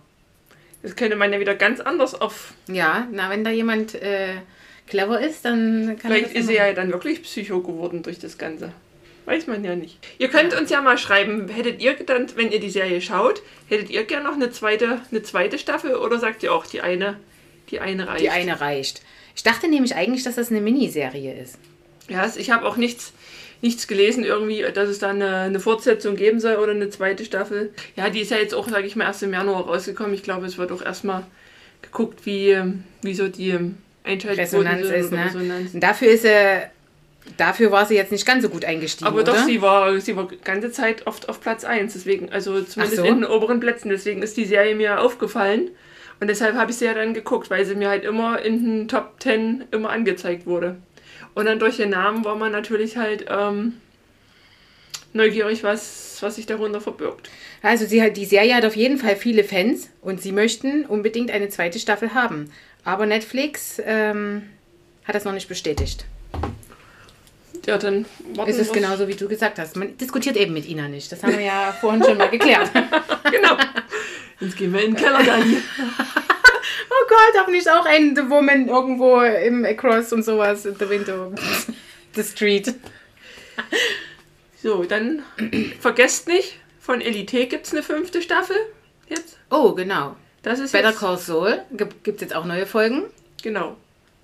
Das 0.81 0.95
könnte 0.95 1.15
man 1.15 1.31
ja 1.31 1.39
wieder 1.39 1.53
ganz 1.53 1.79
anders 1.79 2.19
auf. 2.19 2.55
Ja, 2.67 3.07
na, 3.11 3.29
wenn 3.29 3.43
da 3.43 3.51
jemand 3.51 3.93
äh, 3.93 4.29
clever 4.87 5.21
ist, 5.21 5.45
dann 5.45 5.99
kann 6.01 6.11
Vielleicht 6.11 6.33
ist 6.33 6.47
sie 6.47 6.55
ja 6.55 6.65
ja 6.65 6.73
dann 6.73 6.91
wirklich 6.91 7.21
Psycho 7.21 7.61
geworden 7.61 8.01
durch 8.01 8.17
das 8.17 8.39
Ganze. 8.39 8.71
Weiß 9.25 9.47
man 9.47 9.63
ja 9.63 9.75
nicht. 9.75 9.97
Ihr 10.17 10.27
könnt 10.27 10.53
uns 10.53 10.69
ja 10.69 10.81
mal 10.81 10.97
schreiben, 10.97 11.47
hättet 11.47 11.81
ihr 11.81 11.93
dann, 12.05 12.27
wenn 12.35 12.51
ihr 12.51 12.59
die 12.59 12.69
Serie 12.69 12.99
schaut, 13.01 13.41
hättet 13.69 13.89
ihr 13.89 14.03
gerne 14.03 14.25
noch 14.25 14.33
eine 14.33 14.51
zweite, 14.51 14.99
eine 15.09 15.23
zweite 15.23 15.57
Staffel 15.57 15.95
oder 15.95 16.19
sagt 16.19 16.43
ihr 16.43 16.53
auch, 16.53 16.65
die 16.65 16.81
eine, 16.81 17.17
die 17.69 17.79
eine 17.79 18.07
reicht? 18.07 18.21
Die 18.21 18.29
eine 18.29 18.59
reicht. 18.59 19.01
Ich 19.35 19.43
dachte 19.43 19.67
nämlich 19.67 19.95
eigentlich, 19.95 20.23
dass 20.23 20.35
das 20.35 20.51
eine 20.51 20.61
Miniserie 20.61 21.33
ist. 21.41 21.57
Ja, 22.09 22.29
ich 22.35 22.51
habe 22.51 22.65
auch 22.67 22.75
nichts, 22.75 23.13
nichts 23.61 23.87
gelesen 23.87 24.25
irgendwie, 24.25 24.65
dass 24.73 24.89
es 24.89 24.99
da 24.99 25.09
eine, 25.09 25.37
eine 25.37 25.59
Fortsetzung 25.61 26.17
geben 26.17 26.41
soll 26.41 26.57
oder 26.57 26.71
eine 26.71 26.89
zweite 26.89 27.23
Staffel. 27.23 27.73
Ja, 27.95 28.09
die 28.09 28.19
ist 28.19 28.31
ja 28.31 28.37
jetzt 28.37 28.53
auch, 28.53 28.67
sage 28.67 28.85
ich 28.85 28.95
mal, 28.97 29.05
erst 29.05 29.23
im 29.23 29.31
Januar 29.31 29.65
rausgekommen. 29.65 30.13
Ich 30.13 30.23
glaube, 30.23 30.45
es 30.45 30.57
wird 30.57 30.71
auch 30.71 30.81
erstmal 30.81 31.23
geguckt, 31.81 32.25
wie, 32.25 32.57
wie 33.01 33.13
so 33.13 33.29
die 33.29 33.57
Resonanz 34.05 34.87
sind 34.87 34.95
ist, 34.95 35.11
ne? 35.11 35.25
Resonanz. 35.25 35.73
Und 35.73 35.79
dafür 35.79 36.09
ist 36.09 36.23
sie, 36.23 36.61
dafür 37.37 37.71
war 37.71 37.85
sie 37.85 37.95
jetzt 37.95 38.11
nicht 38.11 38.25
ganz 38.25 38.43
so 38.43 38.49
gut 38.49 38.65
eingestiegen, 38.65 39.07
Aber 39.07 39.21
oder? 39.21 39.33
doch, 39.33 39.45
sie 39.45 39.61
war, 39.61 39.99
sie 39.99 40.15
war 40.15 40.27
ganze 40.43 40.71
Zeit 40.71 41.07
oft 41.07 41.29
auf 41.29 41.41
Platz 41.41 41.63
1, 41.63 41.93
deswegen, 41.93 42.31
also 42.31 42.61
zumindest 42.61 42.97
so. 42.97 43.03
in 43.03 43.21
den 43.21 43.25
oberen 43.25 43.59
Plätzen, 43.59 43.89
deswegen 43.89 44.21
ist 44.21 44.37
die 44.37 44.45
Serie 44.45 44.75
mir 44.75 45.01
aufgefallen. 45.01 45.71
Und 46.19 46.27
deshalb 46.27 46.55
habe 46.55 46.71
ich 46.71 46.77
sie 46.77 46.85
ja 46.85 46.93
dann 46.93 47.13
geguckt, 47.13 47.49
weil 47.49 47.65
sie 47.65 47.75
mir 47.75 47.89
halt 47.89 48.05
immer 48.05 48.41
in 48.41 48.63
den 48.63 48.87
Top 48.87 49.15
10 49.19 49.65
immer 49.71 49.89
angezeigt 49.89 50.45
wurde. 50.45 50.77
Und 51.33 51.45
dann 51.45 51.59
durch 51.59 51.77
den 51.77 51.89
Namen 51.89 52.23
war 52.23 52.35
man 52.35 52.51
natürlich 52.51 52.97
halt 52.97 53.25
ähm, 53.29 53.73
neugierig, 55.13 55.63
was, 55.63 56.17
was 56.21 56.35
sich 56.35 56.45
darunter 56.45 56.81
verbirgt. 56.81 57.29
Also 57.61 57.85
sie 57.85 58.01
hat, 58.01 58.17
die 58.17 58.25
Serie 58.25 58.55
hat 58.55 58.65
auf 58.65 58.75
jeden 58.75 58.97
Fall 58.97 59.15
viele 59.15 59.43
Fans 59.43 59.89
und 60.01 60.21
sie 60.21 60.31
möchten 60.31 60.85
unbedingt 60.85 61.31
eine 61.31 61.49
zweite 61.49 61.79
Staffel 61.79 62.13
haben. 62.13 62.51
Aber 62.83 63.05
Netflix 63.05 63.81
ähm, 63.83 64.43
hat 65.05 65.15
das 65.15 65.25
noch 65.25 65.33
nicht 65.33 65.47
bestätigt. 65.47 66.05
Ja, 67.65 67.77
dann 67.77 68.05
warten 68.35 68.51
Es 68.51 68.57
ist 68.57 68.73
wir- 68.73 68.81
genauso, 68.81 69.07
wie 69.07 69.15
du 69.15 69.27
gesagt 69.27 69.57
hast. 69.59 69.75
Man 69.77 69.95
diskutiert 69.97 70.35
eben 70.37 70.53
mit 70.53 70.67
Ina 70.67 70.87
nicht. 70.89 71.11
Das 71.11 71.23
haben 71.23 71.37
wir 71.37 71.45
ja 71.45 71.71
vorhin 71.81 72.03
schon 72.03 72.17
mal 72.17 72.29
geklärt. 72.29 72.69
Genau. 73.31 73.57
Jetzt 74.39 74.57
gehen 74.57 74.73
wir 74.73 74.83
in 74.83 74.93
den 74.93 75.01
Keller, 75.03 75.23
Dani. 75.23 75.57
Oh 76.89 77.05
Gott, 77.09 77.41
hoffentlich 77.41 77.69
auch 77.69 77.85
ein 77.85 78.15
The 78.15 78.29
Woman 78.29 78.67
irgendwo 78.67 79.19
im 79.21 79.65
Across 79.65 80.13
und 80.13 80.23
sowas 80.23 80.65
in 80.65 80.75
the 80.79 80.87
window. 80.87 81.33
The 82.13 82.23
Street. 82.23 82.73
So, 84.61 84.83
dann 84.83 85.23
vergesst 85.79 86.27
nicht, 86.27 86.59
von 86.79 87.01
Elite 87.01 87.47
gibt 87.47 87.65
es 87.65 87.73
eine 87.73 87.83
fünfte 87.83 88.21
Staffel. 88.21 88.55
Jetzt. 89.09 89.37
Oh, 89.49 89.73
genau. 89.73 90.15
Das 90.43 90.59
ist 90.59 90.71
Better 90.71 90.89
jetzt, 90.89 90.99
Call 90.99 91.17
Saul. 91.17 91.61
Gibt 91.71 92.07
es 92.07 92.21
jetzt 92.21 92.35
auch 92.35 92.45
neue 92.45 92.65
Folgen? 92.65 93.03
Genau. 93.41 93.75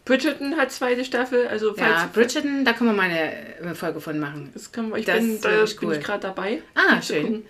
Bridgerton 0.09 0.57
hat 0.57 0.71
zweite 0.71 1.05
Staffel, 1.05 1.47
also 1.47 1.75
falls 1.75 2.01
Ja, 2.01 2.09
Bridgerton, 2.11 2.65
da 2.65 2.73
können 2.73 2.89
wir 2.89 2.95
mal 2.95 3.03
eine 3.03 3.71
äh, 3.71 3.75
Folge 3.75 4.01
von 4.01 4.19
machen. 4.19 4.49
das 4.55 4.71
kann 4.71 4.89
man, 4.89 4.99
ich 4.99 5.05
Das 5.05 5.19
bin, 5.19 5.39
da 5.39 5.49
bin 5.49 5.67
cool. 5.83 5.95
ich 5.95 6.03
gerade 6.03 6.21
dabei. 6.21 6.63
Ah, 6.73 6.99
schön. 6.99 7.21
gucken. 7.23 7.43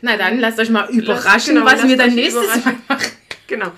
Na 0.00 0.16
dann, 0.16 0.40
lasst 0.40 0.58
euch 0.58 0.68
mal 0.70 0.90
überraschen, 0.90 1.54
genau, 1.54 1.64
was 1.64 1.86
wir 1.86 1.96
dann 1.96 2.14
nächstes 2.14 2.44
Mal 2.64 2.74
machen. 2.88 3.06
Genau. 3.48 3.70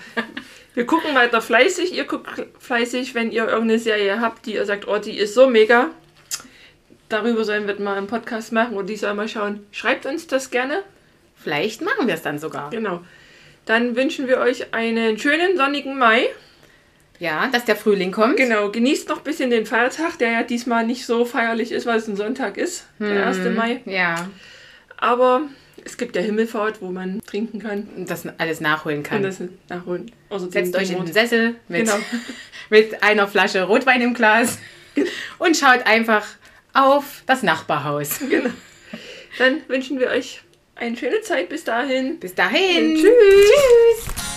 Wir 0.73 0.85
gucken 0.85 1.13
weiter 1.15 1.41
fleißig. 1.41 1.93
Ihr 1.93 2.05
guckt 2.05 2.29
fleißig, 2.59 3.13
wenn 3.13 3.29
ihr 3.31 3.45
irgendeine 3.45 3.77
Serie 3.77 4.21
habt, 4.21 4.45
die 4.45 4.53
ihr 4.53 4.65
sagt, 4.65 4.87
oh, 4.87 4.97
die 4.99 5.17
ist 5.17 5.33
so 5.33 5.49
mega. 5.49 5.89
Darüber 7.09 7.43
sollen 7.43 7.67
wir 7.67 7.77
mal 7.81 7.97
einen 7.97 8.07
Podcast 8.07 8.53
machen 8.53 8.75
oder 8.77 8.85
die 8.87 8.95
soll 8.95 9.13
mal 9.15 9.27
schauen. 9.27 9.65
Schreibt 9.71 10.05
uns 10.05 10.27
das 10.27 10.49
gerne. 10.49 10.81
Vielleicht 11.35 11.81
machen 11.81 12.07
wir 12.07 12.13
es 12.13 12.21
dann 12.21 12.39
sogar. 12.39 12.69
Genau. 12.69 13.01
Dann 13.65 13.97
wünschen 13.97 14.29
wir 14.29 14.37
euch 14.37 14.73
einen 14.73 15.19
schönen 15.19 15.57
sonnigen 15.57 15.97
Mai. 15.97 16.29
Ja, 17.19 17.47
dass 17.47 17.65
der 17.65 17.75
Frühling 17.75 18.11
kommt. 18.11 18.37
Genau, 18.37 18.69
genießt 18.71 19.07
noch 19.09 19.17
ein 19.19 19.23
bisschen 19.23 19.49
den 19.49 19.65
Feiertag, 19.65 20.17
der 20.19 20.31
ja 20.31 20.43
diesmal 20.43 20.85
nicht 20.85 21.05
so 21.05 21.23
feierlich 21.25 21.71
ist, 21.71 21.85
weil 21.85 21.97
es 21.97 22.07
ein 22.07 22.15
Sonntag 22.15 22.57
ist, 22.57 22.85
der 22.99 23.27
1. 23.27 23.37
Mai. 23.55 23.81
Ja. 23.85 24.29
Aber 24.97 25.43
es 25.83 25.97
gibt 25.97 26.15
ja 26.15 26.21
Himmelfahrt, 26.21 26.81
wo 26.81 26.89
man 26.89 27.21
trinken 27.25 27.59
kann 27.61 27.87
Und 27.95 28.09
das 28.09 28.25
alles 28.37 28.59
nachholen 28.59 29.03
kann. 29.03 29.17
und 29.17 29.23
das 29.23 29.39
nachholen. 29.69 30.11
Außer 30.29 30.51
Setzt 30.51 30.75
euch 30.75 30.91
in 30.91 31.05
den 31.05 31.13
Sessel 31.13 31.55
mit, 31.67 31.81
Genau. 31.85 31.97
mit 32.69 33.01
einer 33.03 33.27
Flasche 33.27 33.63
Rotwein 33.63 34.01
im 34.01 34.13
Glas 34.13 34.57
und 35.37 35.55
schaut 35.55 35.85
einfach 35.85 36.25
auf 36.73 37.23
das 37.27 37.43
Nachbarhaus. 37.43 38.19
Genau. 38.29 38.49
Dann 39.37 39.61
wünschen 39.67 39.99
wir 39.99 40.07
euch 40.07 40.41
eine 40.75 40.95
schöne 40.97 41.21
Zeit 41.21 41.47
bis 41.49 41.63
dahin. 41.63 42.19
Bis 42.19 42.35
dahin. 42.35 42.95
Tschüss. 42.95 43.03
Tschüss. 43.11 44.34